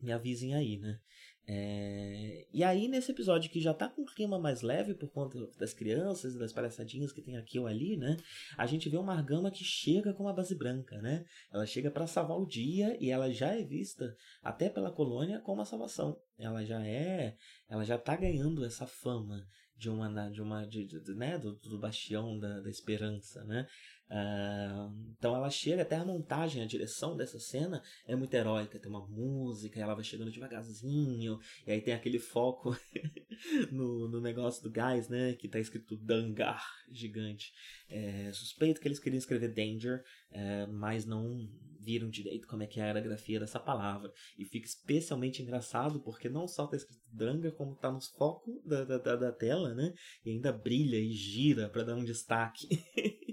me 0.00 0.12
avisem 0.12 0.54
aí, 0.54 0.78
né? 0.78 1.00
É... 1.46 2.46
E 2.52 2.64
aí, 2.64 2.88
nesse 2.88 3.10
episódio 3.10 3.50
que 3.50 3.60
já 3.60 3.74
tá 3.74 3.88
com 3.88 4.02
um 4.02 4.06
clima 4.06 4.38
mais 4.38 4.62
leve 4.62 4.94
por 4.94 5.10
conta 5.10 5.38
das 5.58 5.74
crianças 5.74 6.34
das 6.36 6.52
palhaçadinhas 6.52 7.12
que 7.12 7.20
tem 7.20 7.36
aqui 7.36 7.58
ou 7.58 7.66
ali, 7.66 7.96
né? 7.96 8.16
A 8.56 8.66
gente 8.66 8.88
vê 8.88 8.96
uma 8.96 9.14
argama 9.14 9.50
que 9.50 9.64
chega 9.64 10.14
com 10.14 10.22
uma 10.22 10.32
base 10.32 10.54
branca, 10.54 11.00
né? 11.02 11.24
Ela 11.52 11.66
chega 11.66 11.90
para 11.90 12.06
salvar 12.06 12.38
o 12.38 12.46
dia 12.46 12.96
e 13.00 13.10
ela 13.10 13.30
já 13.30 13.48
é 13.48 13.62
vista 13.62 14.16
até 14.42 14.70
pela 14.70 14.90
colônia 14.90 15.40
como 15.40 15.60
a 15.60 15.66
salvação. 15.66 16.18
Ela 16.38 16.64
já 16.64 16.84
é, 16.86 17.36
ela 17.68 17.84
já 17.84 17.98
tá 17.98 18.16
ganhando 18.16 18.64
essa 18.64 18.86
fama 18.86 19.46
de 19.76 19.90
uma 19.90 20.30
de 20.30 20.40
uma 20.40 20.64
de, 20.64 20.86
de, 20.86 21.14
né 21.14 21.38
do, 21.38 21.54
do 21.56 21.78
bastião 21.78 22.38
da, 22.38 22.60
da 22.60 22.70
esperança 22.70 23.42
né 23.44 23.66
uh, 24.10 25.14
então 25.18 25.34
ela 25.34 25.50
chega 25.50 25.82
até 25.82 25.96
a 25.96 26.04
montagem 26.04 26.62
a 26.62 26.66
direção 26.66 27.16
dessa 27.16 27.38
cena 27.38 27.82
é 28.06 28.14
muito 28.14 28.34
heróica 28.34 28.78
tem 28.78 28.90
uma 28.90 29.06
música 29.06 29.80
ela 29.80 29.94
vai 29.94 30.04
chegando 30.04 30.30
devagarzinho 30.30 31.38
e 31.66 31.72
aí 31.72 31.80
tem 31.80 31.94
aquele 31.94 32.18
foco 32.18 32.76
no, 33.70 34.08
no 34.08 34.20
negócio 34.20 34.62
do 34.62 34.70
gás, 34.70 35.08
né? 35.08 35.34
Que 35.34 35.48
tá 35.48 35.58
escrito 35.58 35.96
Dangar, 35.96 36.64
gigante. 36.90 37.52
É, 37.88 38.30
suspeito 38.32 38.80
que 38.80 38.88
eles 38.88 38.98
queriam 38.98 39.18
escrever 39.18 39.52
Danger, 39.52 40.02
é, 40.30 40.66
mas 40.66 41.04
não 41.04 41.48
viram 41.80 42.08
direito 42.08 42.48
como 42.48 42.62
é 42.62 42.66
que 42.66 42.80
era 42.80 42.98
a 42.98 43.02
grafia 43.02 43.38
dessa 43.38 43.60
palavra. 43.60 44.10
E 44.38 44.44
fica 44.44 44.66
especialmente 44.66 45.42
engraçado 45.42 46.00
porque 46.00 46.28
não 46.28 46.48
só 46.48 46.66
tá 46.66 46.76
escrito 46.76 47.02
Danga, 47.12 47.52
como 47.52 47.76
tá 47.76 47.92
nos 47.92 48.08
focos 48.08 48.54
da, 48.64 48.84
da, 48.84 49.16
da 49.16 49.32
tela, 49.32 49.74
né? 49.74 49.92
E 50.24 50.30
ainda 50.30 50.50
brilha 50.50 50.96
e 50.96 51.12
gira 51.12 51.68
para 51.68 51.84
dar 51.84 51.96
um 51.96 52.04
destaque. 52.04 52.66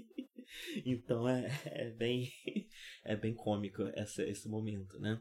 então 0.84 1.28
é, 1.28 1.46
é 1.66 1.90
bem 1.90 2.30
é 3.04 3.16
bem 3.16 3.34
cômico 3.34 3.82
essa, 3.94 4.22
esse 4.22 4.48
momento, 4.48 4.98
né? 4.98 5.20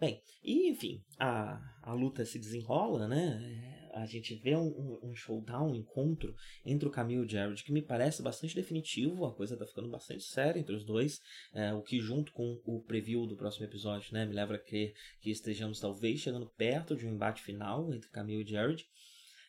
Bem, 0.00 0.20
e 0.42 0.68
enfim, 0.70 1.04
a, 1.18 1.60
a 1.82 1.92
luta 1.92 2.24
se 2.24 2.38
desenrola, 2.38 3.06
né? 3.06 3.90
A 3.94 4.04
gente 4.06 4.34
vê 4.34 4.56
um, 4.56 4.98
um 5.02 5.14
showdown, 5.14 5.70
um 5.70 5.74
encontro 5.76 6.34
entre 6.66 6.88
o 6.88 6.90
Camille 6.90 7.22
e 7.22 7.24
o 7.24 7.28
Jared, 7.28 7.62
que 7.62 7.72
me 7.72 7.80
parece 7.80 8.20
bastante 8.20 8.56
definitivo, 8.56 9.24
a 9.24 9.32
coisa 9.32 9.56
tá 9.56 9.64
ficando 9.64 9.88
bastante 9.88 10.24
séria 10.24 10.58
entre 10.58 10.74
os 10.74 10.84
dois, 10.84 11.20
é, 11.52 11.72
o 11.72 11.80
que 11.80 12.00
junto 12.00 12.32
com 12.32 12.60
o 12.64 12.82
preview 12.82 13.24
do 13.24 13.36
próximo 13.36 13.66
episódio, 13.66 14.12
né, 14.12 14.26
me 14.26 14.34
leva 14.34 14.56
a 14.56 14.58
crer 14.58 14.94
que 15.20 15.30
estejamos 15.30 15.78
talvez 15.78 16.18
chegando 16.18 16.50
perto 16.56 16.96
de 16.96 17.06
um 17.06 17.14
embate 17.14 17.40
final 17.40 17.94
entre 17.94 18.10
Camille 18.10 18.42
e 18.42 18.50
Jared. 18.50 18.84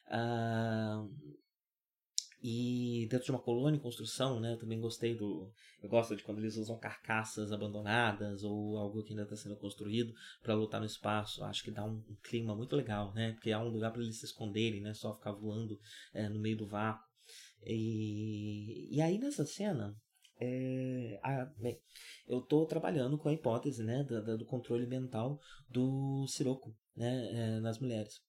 Uh, 0.08 1.12
e 2.48 3.08
dentro 3.08 3.26
de 3.26 3.32
uma 3.32 3.42
colônia 3.42 3.76
em 3.76 3.82
construção, 3.82 4.40
né? 4.40 4.54
Eu 4.54 4.60
também 4.60 4.80
gostei 4.80 5.16
do. 5.16 5.52
Eu 5.82 5.90
gosto 5.90 6.16
de 6.16 6.22
quando 6.22 6.38
eles 6.38 6.58
usam 6.58 6.78
carcaças 6.78 7.52
abandonadas 7.52 8.44
ou 8.44 8.78
algo 8.78 9.02
que 9.02 9.14
ainda 9.14 9.24
está 9.24 9.36
sendo 9.36 9.56
construído 9.56 10.14
para 10.44 10.54
lutar 10.54 10.80
no 10.80 10.86
espaço. 10.86 11.44
Acho 11.44 11.64
que 11.64 11.72
dá 11.72 11.84
um, 11.84 12.04
um, 12.08 12.16
clima 12.22 12.56
muito 12.56 12.76
legal, 12.76 13.12
né? 13.16 13.32
Porque 13.32 13.52
há 13.52 13.60
um 13.60 13.70
lugar 13.70 13.92
para 13.92 14.04
eles 14.04 14.20
se 14.20 14.28
esconderem, 14.28 14.80
né? 14.80 14.94
Só 14.94 15.16
ficar 15.16 15.32
voando 15.32 15.80
é, 16.14 16.30
no 16.30 16.40
meio 16.40 16.56
do 16.56 16.68
vácuo. 16.68 17.04
E, 17.64 18.96
e 18.96 19.02
aí 19.02 19.18
nessa 19.18 19.44
cena, 19.44 19.96
é, 20.40 21.20
a, 21.24 21.46
bem, 21.58 21.80
eu 22.28 22.42
estou 22.42 22.68
trabalhando 22.68 23.18
com 23.18 23.28
a 23.28 23.34
hipótese 23.34 23.84
né, 23.84 24.04
do, 24.04 24.38
do 24.38 24.46
controle 24.46 24.86
mental 24.86 25.40
do 25.68 26.28
Siroco 26.28 26.76
né, 26.96 27.32
é, 27.32 27.60
nas 27.60 27.80
mulheres 27.80 28.22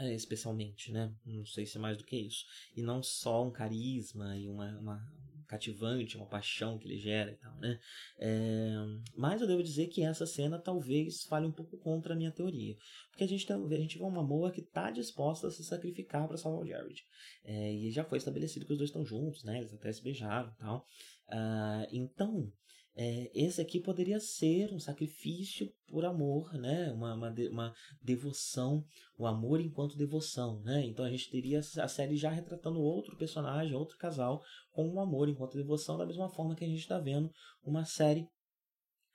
é, 0.00 0.14
especialmente, 0.14 0.90
né? 0.90 1.14
Não 1.26 1.44
sei 1.44 1.66
se 1.66 1.76
é 1.76 1.80
mais 1.80 1.98
do 1.98 2.04
que 2.04 2.16
isso. 2.16 2.46
E 2.74 2.80
não 2.80 3.02
só 3.02 3.44
um 3.44 3.50
carisma 3.50 4.34
e 4.34 4.48
uma, 4.48 4.66
uma 4.78 5.12
cativante, 5.46 6.16
uma 6.16 6.26
paixão 6.26 6.78
que 6.78 6.88
ele 6.88 6.98
gera 6.98 7.32
e 7.32 7.36
tal, 7.36 7.54
né? 7.56 7.78
É, 8.18 8.72
mas 9.14 9.42
eu 9.42 9.46
devo 9.46 9.62
dizer 9.62 9.88
que 9.88 10.02
essa 10.02 10.24
cena 10.24 10.58
talvez 10.58 11.24
fale 11.24 11.46
um 11.46 11.52
pouco 11.52 11.76
contra 11.76 12.14
a 12.14 12.16
minha 12.16 12.32
teoria. 12.32 12.76
Porque 13.10 13.24
a 13.24 13.28
gente, 13.28 13.46
tá, 13.46 13.56
a 13.56 13.76
gente 13.76 13.98
vê 13.98 14.04
uma 14.04 14.22
Moa 14.22 14.50
que 14.50 14.62
está 14.62 14.90
disposta 14.90 15.48
a 15.48 15.50
se 15.50 15.62
sacrificar 15.62 16.26
para 16.26 16.38
salvar 16.38 16.62
o 16.62 16.66
Jared. 16.66 17.04
É, 17.44 17.74
e 17.74 17.90
já 17.90 18.02
foi 18.02 18.16
estabelecido 18.16 18.64
que 18.64 18.72
os 18.72 18.78
dois 18.78 18.88
estão 18.88 19.04
juntos, 19.04 19.44
né? 19.44 19.58
Eles 19.58 19.74
até 19.74 19.92
se 19.92 20.02
beijaram 20.02 20.50
e 20.50 20.56
tal. 20.56 20.86
Uh, 21.28 21.86
então, 21.92 22.50
é, 22.96 23.30
esse 23.34 23.60
aqui 23.60 23.80
poderia 23.80 24.18
ser 24.18 24.72
um 24.72 24.78
sacrifício 24.78 25.72
por 25.86 26.04
amor, 26.04 26.52
né? 26.54 26.90
Uma, 26.92 27.14
uma, 27.14 27.34
uma, 27.50 27.74
devoção, 28.02 28.84
o 29.16 29.26
amor 29.26 29.60
enquanto 29.60 29.96
devoção, 29.96 30.60
né? 30.62 30.84
Então 30.86 31.04
a 31.04 31.10
gente 31.10 31.30
teria 31.30 31.60
a 31.60 31.88
série 31.88 32.16
já 32.16 32.30
retratando 32.30 32.80
outro 32.80 33.16
personagem, 33.16 33.74
outro 33.74 33.96
casal, 33.96 34.42
com 34.70 34.88
um 34.88 35.00
amor 35.00 35.28
enquanto 35.28 35.56
devoção, 35.56 35.96
da 35.96 36.06
mesma 36.06 36.28
forma 36.28 36.54
que 36.54 36.64
a 36.64 36.68
gente 36.68 36.80
está 36.80 36.98
vendo 36.98 37.30
uma 37.62 37.84
série. 37.84 38.26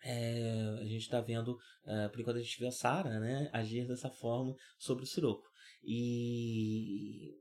É, 0.04 0.78
a 0.80 0.86
gente 0.86 1.02
está 1.02 1.20
vendo, 1.20 1.58
é, 1.86 2.08
por 2.10 2.20
enquanto 2.20 2.38
a 2.38 2.42
gente 2.42 2.60
vê 2.60 2.68
a 2.68 2.72
Sarah, 2.72 3.20
né, 3.20 3.50
agir 3.52 3.88
dessa 3.88 4.10
forma 4.10 4.56
sobre 4.78 5.04
o 5.04 5.08
Siroco. 5.08 5.48
E 5.84 7.34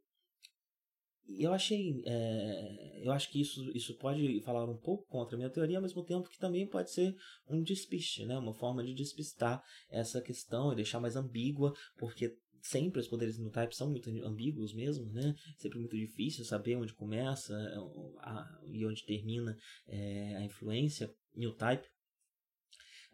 eu 1.29 1.53
achei. 1.53 2.03
É, 2.05 3.01
eu 3.03 3.13
acho 3.13 3.31
que 3.31 3.41
isso, 3.41 3.71
isso 3.75 3.97
pode 3.97 4.41
falar 4.43 4.65
um 4.69 4.77
pouco 4.77 5.07
contra 5.09 5.37
a 5.37 5.39
minha 5.39 5.51
teoria, 5.51 5.79
ao 5.79 5.83
mesmo 5.83 6.05
tempo 6.05 6.29
que 6.29 6.39
também 6.39 6.67
pode 6.67 6.91
ser 6.91 7.15
um 7.49 7.63
despiste, 7.63 8.25
né? 8.25 8.37
Uma 8.39 8.55
forma 8.55 8.85
de 8.85 8.95
despistar 8.95 9.63
essa 9.91 10.21
questão 10.21 10.73
e 10.73 10.77
deixar 10.77 11.01
mais 11.01 11.17
ambígua, 11.17 11.73
porque 11.97 12.37
sempre 12.63 13.01
os 13.01 13.09
poderes 13.09 13.39
no 13.39 13.51
type 13.51 13.77
são 13.77 13.91
muito 13.91 14.11
ambíguos 14.25 14.75
mesmo, 14.75 15.11
né? 15.13 15.35
Sempre 15.59 15.79
muito 15.79 15.97
difícil 15.97 16.45
saber 16.45 16.77
onde 16.77 16.95
começa 16.95 17.55
a, 18.21 18.61
e 18.67 18.87
onde 18.87 19.05
termina 19.05 19.57
é, 19.87 20.37
a 20.37 20.45
influência 20.45 21.13
no 21.35 21.55
type. 21.55 21.87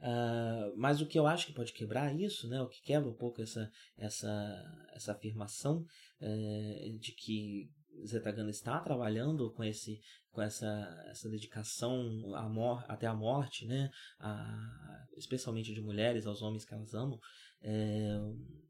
Uh, 0.00 0.72
mas 0.78 1.02
o 1.02 1.06
que 1.06 1.18
eu 1.18 1.26
acho 1.26 1.46
que 1.46 1.52
pode 1.52 1.74
quebrar 1.74 2.18
isso, 2.18 2.48
né, 2.48 2.58
o 2.62 2.68
que 2.68 2.80
quebra 2.80 3.10
um 3.10 3.14
pouco 3.14 3.42
essa, 3.42 3.70
essa, 3.98 4.88
essa 4.94 5.12
afirmação 5.12 5.84
uh, 6.22 6.98
de 6.98 7.12
que 7.12 7.70
Zetagana 8.06 8.50
está 8.50 8.78
trabalhando 8.80 9.52
com 9.52 9.64
esse 9.64 10.00
com 10.30 10.40
essa, 10.40 11.04
essa 11.08 11.28
dedicação 11.28 12.34
à 12.34 12.92
até 12.92 13.06
a 13.06 13.14
morte, 13.14 13.66
né? 13.66 13.90
A, 14.20 15.06
especialmente 15.16 15.74
de 15.74 15.80
mulheres 15.80 16.26
aos 16.26 16.40
homens 16.40 16.64
que 16.64 16.72
elas 16.72 16.94
amam, 16.94 17.18
é, 17.62 18.18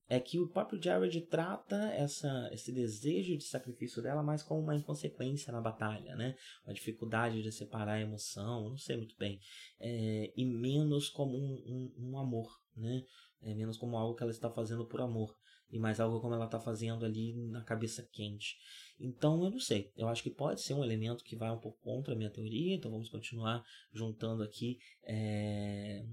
é 0.08 0.20
que 0.20 0.40
o 0.40 0.48
próprio 0.48 0.82
Jared 0.82 1.20
trata 1.26 1.76
essa, 1.92 2.48
esse 2.52 2.72
desejo 2.72 3.36
de 3.36 3.44
sacrifício 3.44 4.02
dela 4.02 4.22
mais 4.22 4.42
como 4.42 4.60
uma 4.60 4.74
inconsequência 4.74 5.52
na 5.52 5.60
batalha, 5.60 6.16
né? 6.16 6.34
Uma 6.64 6.74
dificuldade 6.74 7.42
de 7.42 7.52
separar 7.52 7.94
a 7.94 8.00
emoção, 8.00 8.70
não 8.70 8.78
sei 8.78 8.96
muito 8.96 9.16
bem, 9.16 9.38
é, 9.78 10.32
e 10.36 10.44
menos 10.44 11.08
como 11.08 11.36
um, 11.36 11.92
um, 11.98 12.10
um 12.10 12.18
amor, 12.18 12.48
né? 12.74 13.04
É 13.42 13.54
menos 13.54 13.76
como 13.76 13.96
algo 13.96 14.16
que 14.16 14.22
ela 14.22 14.32
está 14.32 14.50
fazendo 14.50 14.86
por 14.86 15.00
amor 15.00 15.34
e 15.70 15.78
mais 15.78 16.00
algo 16.00 16.20
como 16.20 16.34
ela 16.34 16.46
está 16.46 16.58
fazendo 16.58 17.04
ali 17.04 17.34
na 17.48 17.62
cabeça 17.62 18.06
quente. 18.12 18.56
Então 19.00 19.42
eu 19.42 19.50
não 19.50 19.58
sei, 19.58 19.90
eu 19.96 20.08
acho 20.08 20.22
que 20.22 20.30
pode 20.30 20.60
ser 20.60 20.74
um 20.74 20.84
elemento 20.84 21.24
que 21.24 21.34
vai 21.34 21.50
um 21.50 21.58
pouco 21.58 21.80
contra 21.80 22.12
a 22.12 22.16
minha 22.16 22.30
teoria, 22.30 22.74
então 22.74 22.90
vamos 22.90 23.08
continuar 23.08 23.64
juntando 23.92 24.42
aqui 24.42 24.78
é, 25.04 26.04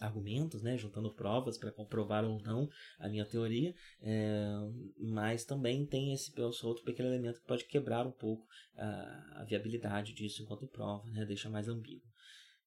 argumentos, 0.00 0.62
né, 0.62 0.76
juntando 0.76 1.12
provas 1.12 1.58
para 1.58 1.72
comprovar 1.72 2.24
ou 2.24 2.40
não 2.40 2.68
a 2.98 3.08
minha 3.08 3.24
teoria, 3.24 3.74
é, 4.00 4.46
mas 4.98 5.44
também 5.44 5.84
tem 5.84 6.12
esse 6.12 6.32
outro 6.40 6.84
pequeno 6.84 7.08
elemento 7.08 7.40
que 7.40 7.46
pode 7.46 7.64
quebrar 7.64 8.06
um 8.06 8.12
pouco 8.12 8.46
a, 8.76 9.40
a 9.40 9.44
viabilidade 9.44 10.12
disso 10.12 10.42
enquanto 10.42 10.68
prova, 10.68 11.08
né, 11.10 11.24
deixa 11.24 11.50
mais 11.50 11.68
ambíguo. 11.68 12.06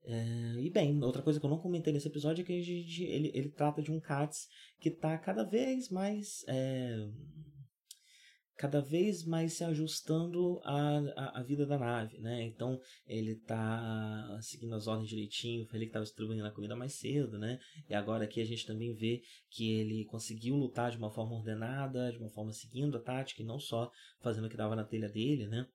É, 0.03 0.55
e 0.59 0.69
bem, 0.69 1.01
outra 1.03 1.21
coisa 1.21 1.39
que 1.39 1.45
eu 1.45 1.49
não 1.49 1.59
comentei 1.59 1.93
nesse 1.93 2.07
episódio 2.07 2.41
é 2.41 2.45
que 2.45 2.61
gente, 2.61 3.03
ele, 3.03 3.31
ele 3.33 3.49
trata 3.49 3.81
de 3.81 3.91
um 3.91 3.99
Katz 3.99 4.47
que 4.79 4.89
está 4.89 5.17
cada 5.17 5.43
vez 5.43 5.89
mais. 5.89 6.45
Cada 8.59 8.81
vez 8.81 9.23
mais 9.23 9.53
se 9.53 9.63
ajustando 9.63 10.59
à, 10.65 11.39
à, 11.39 11.41
vida 11.41 11.65
da 11.65 11.77
nave, 11.77 12.17
né? 12.19 12.43
Então 12.43 12.77
ele 13.07 13.31
está 13.31 14.37
seguindo 14.41 14.75
as 14.75 14.85
ordens 14.85 15.07
direitinho, 15.07 15.65
foi 15.65 15.77
ele 15.77 15.85
que 15.85 15.91
estava 15.91 16.03
distribuindo 16.03 16.45
a 16.45 16.51
comida 16.51 16.75
mais 16.75 16.91
cedo, 16.91 17.39
né? 17.39 17.57
E 17.89 17.95
agora 17.95 18.25
aqui 18.25 18.41
a 18.41 18.45
gente 18.45 18.67
também 18.67 18.93
vê 18.93 19.23
que 19.49 19.71
ele 19.79 20.03
conseguiu 20.03 20.57
lutar 20.57 20.91
de 20.91 20.97
uma 20.97 21.09
forma 21.09 21.37
ordenada, 21.37 22.11
de 22.11 22.17
uma 22.17 22.29
forma 22.29 22.51
seguindo 22.51 22.97
a 22.97 23.01
tática 23.01 23.41
e 23.41 23.45
não 23.45 23.59
só 23.59 23.89
fazendo 24.19 24.47
o 24.47 24.49
que 24.49 24.57
dava 24.57 24.75
na 24.75 24.83
telha 24.83 25.07
dele, 25.07 25.47
né? 25.47 25.65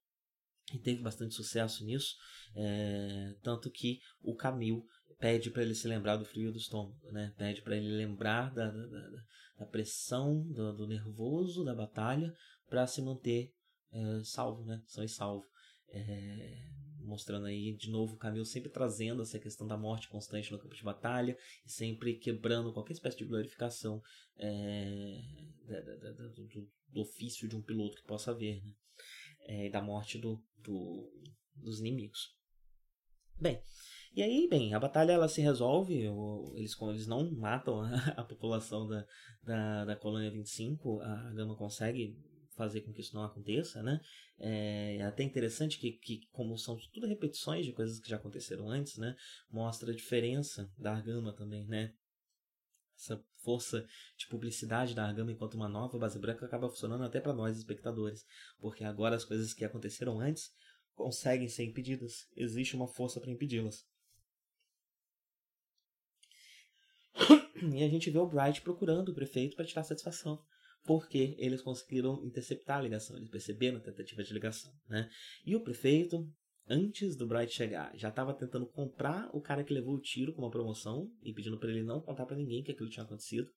e 0.73 0.79
teve 0.79 1.03
bastante 1.03 1.35
sucesso 1.35 1.85
nisso, 1.85 2.17
é, 2.55 3.35
tanto 3.43 3.71
que 3.71 4.01
o 4.23 4.35
Camil 4.35 4.87
pede 5.19 5.51
para 5.51 5.63
ele 5.63 5.75
se 5.75 5.87
lembrar 5.87 6.17
do 6.17 6.25
frio 6.25 6.53
do 6.53 6.59
estômago, 6.59 7.11
né? 7.13 7.33
pede 7.37 7.63
para 7.63 7.77
ele 7.77 7.89
lembrar 7.89 8.53
da, 8.53 8.71
da, 8.71 8.87
da, 8.87 9.11
da 9.59 9.67
pressão, 9.67 10.43
do, 10.49 10.73
do, 10.73 10.87
nervoso 10.87 11.65
da 11.65 11.75
batalha, 11.75 12.35
para 12.69 12.87
se 12.87 13.03
manter 13.03 13.53
é, 13.93 14.25
salvo, 14.25 14.65
né? 14.65 14.83
são 14.87 15.05
e 15.05 15.09
salvo. 15.09 15.47
É, 15.89 16.75
mostrando 17.01 17.47
aí 17.47 17.77
de 17.77 17.91
novo 17.91 18.15
o 18.15 18.19
Camil 18.19 18.45
sempre 18.45 18.71
trazendo 18.71 19.23
essa 19.23 19.39
questão 19.39 19.67
da 19.67 19.77
morte 19.77 20.09
constante 20.09 20.51
no 20.51 20.59
campo 20.59 20.75
de 20.75 20.83
batalha 20.83 21.37
e 21.65 21.71
sempre 21.71 22.15
quebrando 22.15 22.73
qualquer 22.73 22.95
espécie 22.95 23.19
de 23.19 23.27
glorificação 23.27 24.03
é, 24.39 25.21
do, 26.35 26.49
do, 26.91 27.01
ofício 27.01 27.47
de 27.47 27.55
um 27.55 27.63
piloto 27.63 27.97
que 27.97 28.07
possa 28.07 28.31
haver. 28.31 28.65
Né? 28.65 28.73
é, 29.45 29.69
da 29.69 29.81
morte 29.81 30.19
do, 30.19 30.43
do, 30.59 31.11
dos 31.55 31.81
inimigos. 31.81 32.35
Bem, 33.39 33.61
e 34.15 34.23
aí, 34.23 34.49
bem, 34.49 34.75
a 34.75 34.81
batalha 34.81 35.13
ela 35.13 35.29
se 35.29 35.41
resolve, 35.41 35.95
eles, 36.57 36.81
eles 36.81 37.07
não 37.07 37.31
matam 37.33 37.81
a, 37.81 37.95
a 38.17 38.25
população 38.25 38.87
da, 38.87 39.07
da, 39.43 39.85
da 39.85 39.97
colônia 39.97 40.31
25, 40.31 41.01
a 41.01 41.33
Gama 41.33 41.57
consegue 41.57 42.17
fazer 42.55 42.83
com 42.83 42.93
que 42.93 43.01
isso 43.01 43.15
não 43.15 43.25
aconteça, 43.25 43.83
né? 43.83 44.01
É, 44.39 44.97
é 44.97 45.03
até 45.03 45.23
interessante 45.23 45.79
que, 45.79 45.93
que, 45.93 46.27
como 46.33 46.57
são 46.57 46.77
tudo 46.93 47.07
repetições 47.07 47.65
de 47.65 47.73
coisas 47.73 48.01
que 48.01 48.09
já 48.09 48.17
aconteceram 48.17 48.69
antes, 48.69 48.97
né? 48.97 49.15
Mostra 49.51 49.93
a 49.93 49.95
diferença 49.95 50.71
da 50.79 50.93
Argama 50.93 51.33
também, 51.33 51.67
né? 51.67 51.93
essa 52.97 53.23
força 53.43 53.87
de 54.17 54.27
publicidade 54.29 54.95
da 54.95 55.05
Argama 55.05 55.33
enquanto 55.33 55.55
uma 55.55 55.69
nova 55.69 55.99
base 55.99 56.19
branca 56.19 56.47
acaba 56.47 56.69
funcionando 56.69 57.05
até 57.05 57.21
para 57.21 57.33
nós 57.33 57.59
espectadores, 57.59 58.25
porque 58.59 58.85
agora 58.85 59.17
as 59.17 59.25
coisas 59.25 59.53
que 59.53 59.65
aconteceram 59.65 60.21
antes 60.21 60.53
conseguem 60.95 61.49
ser 61.49 61.65
impedidas, 61.65 62.29
existe 62.37 62.77
uma 62.77 62.87
força 62.87 63.21
para 63.21 63.31
impedi-las. 63.31 63.87
E 67.73 67.83
a 67.83 67.89
gente 67.89 68.11
vê 68.11 68.19
o 68.19 68.27
Bright 68.27 68.61
procurando 68.61 69.09
o 69.09 69.15
prefeito 69.15 69.57
para 69.57 69.65
tirar 69.65 69.85
satisfação 69.85 70.45
porque 70.85 71.35
eles 71.39 71.63
conseguiram 71.63 72.25
interceptar 72.25 72.79
a 72.79 72.83
ligação, 72.83 73.17
eles 73.17 73.31
perceberam 73.31 73.79
a 73.79 73.81
tentativa 73.81 74.23
de 74.23 74.33
ligação, 74.33 74.73
né? 74.89 75.09
E 75.45 75.57
o 75.57 75.61
prefeito, 75.61 76.29
antes 76.69 77.17
do 77.17 77.27
Bright 77.27 77.53
chegar, 77.53 77.91
já 77.97 78.09
estava 78.09 78.35
tentando 78.35 78.67
comprar 78.67 79.31
o 79.33 79.41
cara 79.41 79.65
que 79.65 79.73
levou 79.73 79.95
o 79.95 80.01
tiro 80.01 80.33
com 80.33 80.43
uma 80.43 80.51
promoção 80.51 81.11
e 81.23 81.33
pedindo 81.33 81.59
para 81.59 81.71
ele 81.71 81.83
não 81.83 82.01
contar 82.01 82.27
para 82.27 82.37
ninguém 82.37 82.63
que 82.63 82.73
aquilo 82.73 82.91
tinha 82.91 83.05
acontecido. 83.05 83.51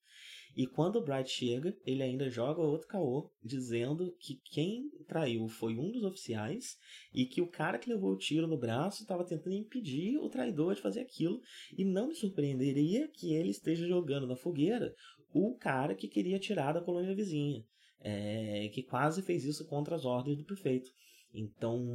E 0.56 0.66
quando 0.66 0.96
o 0.96 1.04
Bright 1.04 1.30
chega, 1.30 1.76
ele 1.84 2.02
ainda 2.02 2.28
joga 2.30 2.60
outro 2.60 2.88
caô, 2.88 3.30
dizendo 3.44 4.16
que 4.18 4.40
quem 4.50 4.90
traiu 5.06 5.46
foi 5.48 5.76
um 5.76 5.90
dos 5.90 6.02
oficiais 6.02 6.76
e 7.14 7.26
que 7.26 7.40
o 7.40 7.46
cara 7.46 7.78
que 7.78 7.90
levou 7.90 8.12
o 8.12 8.18
tiro 8.18 8.46
no 8.46 8.58
braço 8.58 9.02
estava 9.02 9.24
tentando 9.24 9.54
impedir 9.54 10.16
o 10.18 10.28
traidor 10.28 10.74
de 10.74 10.80
fazer 10.80 11.00
aquilo. 11.00 11.40
E 11.76 11.84
não 11.84 12.08
me 12.08 12.14
surpreenderia 12.14 13.06
que 13.08 13.34
ele 13.34 13.50
esteja 13.50 13.86
jogando 13.86 14.26
na 14.26 14.34
fogueira 14.34 14.94
o 15.32 15.56
cara 15.56 15.94
que 15.94 16.08
queria 16.08 16.38
tirar 16.38 16.72
da 16.72 16.80
colônia 16.80 17.14
vizinha, 17.14 17.64
é, 18.00 18.68
que 18.72 18.82
quase 18.82 19.22
fez 19.22 19.44
isso 19.44 19.66
contra 19.66 19.94
as 19.94 20.04
ordens 20.04 20.36
do 20.36 20.44
prefeito. 20.44 20.90
Então, 21.32 21.86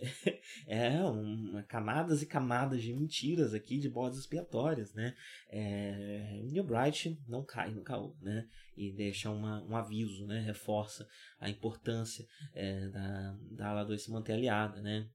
é 0.66 1.02
uma, 1.04 1.62
camadas 1.62 2.22
e 2.22 2.26
camadas 2.26 2.82
de 2.82 2.92
mentiras 2.92 3.54
aqui, 3.54 3.78
de 3.78 3.88
bodes 3.88 4.18
expiatórias, 4.18 4.92
né? 4.94 5.14
É, 5.48 6.42
e 6.50 6.58
o 6.60 6.64
Bright 6.64 7.18
não 7.28 7.44
cai 7.44 7.70
no 7.70 7.82
caô, 7.82 8.16
né? 8.20 8.48
E 8.76 8.92
deixa 8.92 9.30
uma, 9.30 9.62
um 9.64 9.76
aviso, 9.76 10.26
né? 10.26 10.40
Reforça 10.40 11.06
a 11.38 11.48
importância 11.48 12.26
é, 12.52 12.88
da, 12.88 13.38
da 13.52 13.68
ala 13.68 13.84
2 13.84 14.02
se 14.02 14.10
manter 14.10 14.32
aliada, 14.32 14.80
né? 14.82 15.08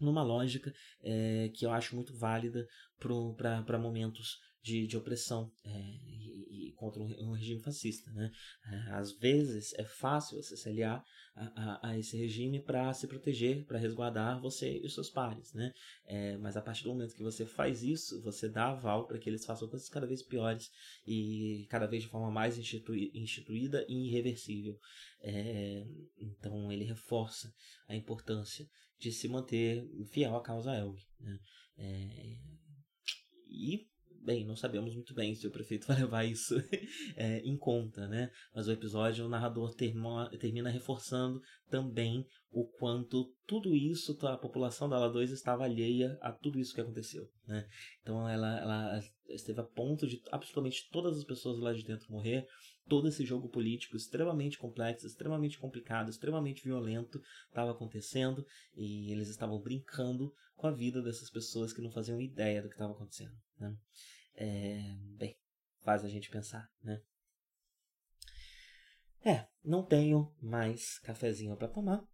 Numa 0.00 0.22
lógica 0.22 0.72
é, 1.02 1.50
que 1.54 1.66
eu 1.66 1.70
acho 1.70 1.94
muito 1.94 2.16
válida 2.16 2.66
para 2.98 3.78
momentos 3.78 4.38
de, 4.64 4.86
de 4.86 4.96
opressão 4.96 5.52
é, 5.62 5.70
e, 5.70 6.68
e, 6.68 6.72
contra 6.72 7.02
um, 7.02 7.28
um, 7.28 7.32
regime 7.32 7.60
fascista. 7.60 8.10
Né? 8.12 8.32
É, 8.66 8.76
às 8.92 9.12
vezes 9.12 9.74
é 9.74 9.84
fácil 9.84 10.42
você 10.42 10.56
se 10.56 10.66
aliar 10.70 11.04
a, 11.34 11.44
a, 11.44 11.90
a 11.90 11.98
esse 11.98 12.16
regime 12.16 12.62
para 12.62 12.90
se 12.94 13.06
proteger, 13.06 13.66
para 13.66 13.78
resguardar 13.78 14.40
você 14.40 14.78
e 14.78 14.86
os 14.86 14.94
seus 14.94 15.10
pares. 15.10 15.52
Né? 15.52 15.70
É, 16.06 16.38
mas 16.38 16.56
a 16.56 16.62
partir 16.62 16.84
do 16.84 16.88
momento 16.88 17.14
que 17.14 17.22
você 17.22 17.44
faz 17.44 17.82
isso, 17.82 18.22
você 18.22 18.48
dá 18.48 18.70
aval 18.70 19.06
para 19.06 19.18
que 19.18 19.28
eles 19.28 19.44
façam 19.44 19.68
coisas 19.68 19.90
cada 19.90 20.06
vez 20.06 20.22
piores 20.22 20.70
e 21.06 21.66
cada 21.68 21.86
vez 21.86 22.04
de 22.04 22.08
forma 22.08 22.30
mais 22.30 22.56
instituída 22.56 23.84
e 23.86 24.08
irreversível. 24.08 24.78
É, 25.20 25.86
então 26.18 26.72
ele 26.72 26.84
reforça 26.84 27.52
a 27.86 27.94
importância 27.94 28.66
de 28.98 29.12
se 29.12 29.28
manter 29.28 29.86
fiel 30.06 30.34
à 30.34 30.42
causa 30.42 30.74
Elg. 30.74 30.98
Né? 31.20 31.38
É, 31.76 32.38
e 33.46 33.92
bem, 34.24 34.44
não 34.46 34.56
sabemos 34.56 34.94
muito 34.94 35.14
bem 35.14 35.34
se 35.34 35.46
o 35.46 35.50
prefeito 35.50 35.86
vai 35.88 35.98
levar 36.00 36.24
isso 36.24 36.54
é, 37.16 37.38
em 37.40 37.56
conta, 37.56 38.08
né? 38.08 38.30
Mas 38.54 38.66
o 38.66 38.72
episódio, 38.72 39.26
o 39.26 39.28
narrador 39.28 39.74
termina, 39.74 40.30
termina 40.38 40.70
reforçando 40.70 41.40
também 41.68 42.26
o 42.50 42.64
quanto 42.78 43.32
tudo 43.46 43.74
isso, 43.74 44.16
a 44.26 44.38
população 44.38 44.88
da 44.88 44.96
Ala 44.96 45.10
2 45.10 45.30
estava 45.32 45.64
alheia 45.64 46.16
a 46.20 46.32
tudo 46.32 46.58
isso 46.58 46.74
que 46.74 46.80
aconteceu, 46.80 47.28
né? 47.46 47.68
Então 48.00 48.28
ela, 48.28 48.60
ela 48.60 49.00
esteve 49.28 49.60
a 49.60 49.64
ponto 49.64 50.06
de 50.06 50.22
absolutamente 50.30 50.88
todas 50.90 51.18
as 51.18 51.24
pessoas 51.24 51.58
lá 51.58 51.72
de 51.72 51.84
dentro 51.84 52.10
morrer, 52.12 52.46
todo 52.86 53.08
esse 53.08 53.24
jogo 53.24 53.48
político 53.48 53.96
extremamente 53.96 54.58
complexo, 54.58 55.06
extremamente 55.06 55.58
complicado, 55.58 56.10
extremamente 56.10 56.64
violento 56.64 57.20
estava 57.48 57.72
acontecendo 57.72 58.46
e 58.74 59.10
eles 59.10 59.28
estavam 59.28 59.60
brincando 59.60 60.32
com 60.56 60.66
a 60.66 60.72
vida 60.72 61.02
dessas 61.02 61.30
pessoas 61.30 61.72
que 61.72 61.82
não 61.82 61.90
faziam 61.90 62.20
ideia 62.20 62.62
do 62.62 62.68
que 62.68 62.74
estava 62.74 62.92
acontecendo, 62.92 63.34
né? 63.58 63.76
É, 64.34 64.96
bem, 65.16 65.38
faz 65.82 66.04
a 66.04 66.08
gente 66.08 66.30
pensar, 66.30 66.70
né? 66.82 67.00
É, 69.24 69.46
não 69.64 69.84
tenho 69.84 70.34
mais 70.42 70.98
cafezinho 70.98 71.56
para 71.56 71.68
tomar, 71.68 72.04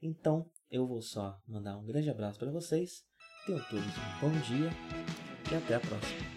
então 0.00 0.50
eu 0.70 0.86
vou 0.86 1.02
só 1.02 1.40
mandar 1.46 1.76
um 1.76 1.84
grande 1.84 2.08
abraço 2.08 2.38
para 2.38 2.50
vocês. 2.50 3.04
Tenham 3.44 3.62
todos 3.64 3.84
um 3.84 4.20
bom 4.20 4.40
dia 4.40 4.70
e 5.52 5.54
até 5.54 5.74
a 5.74 5.80
próxima. 5.80 6.33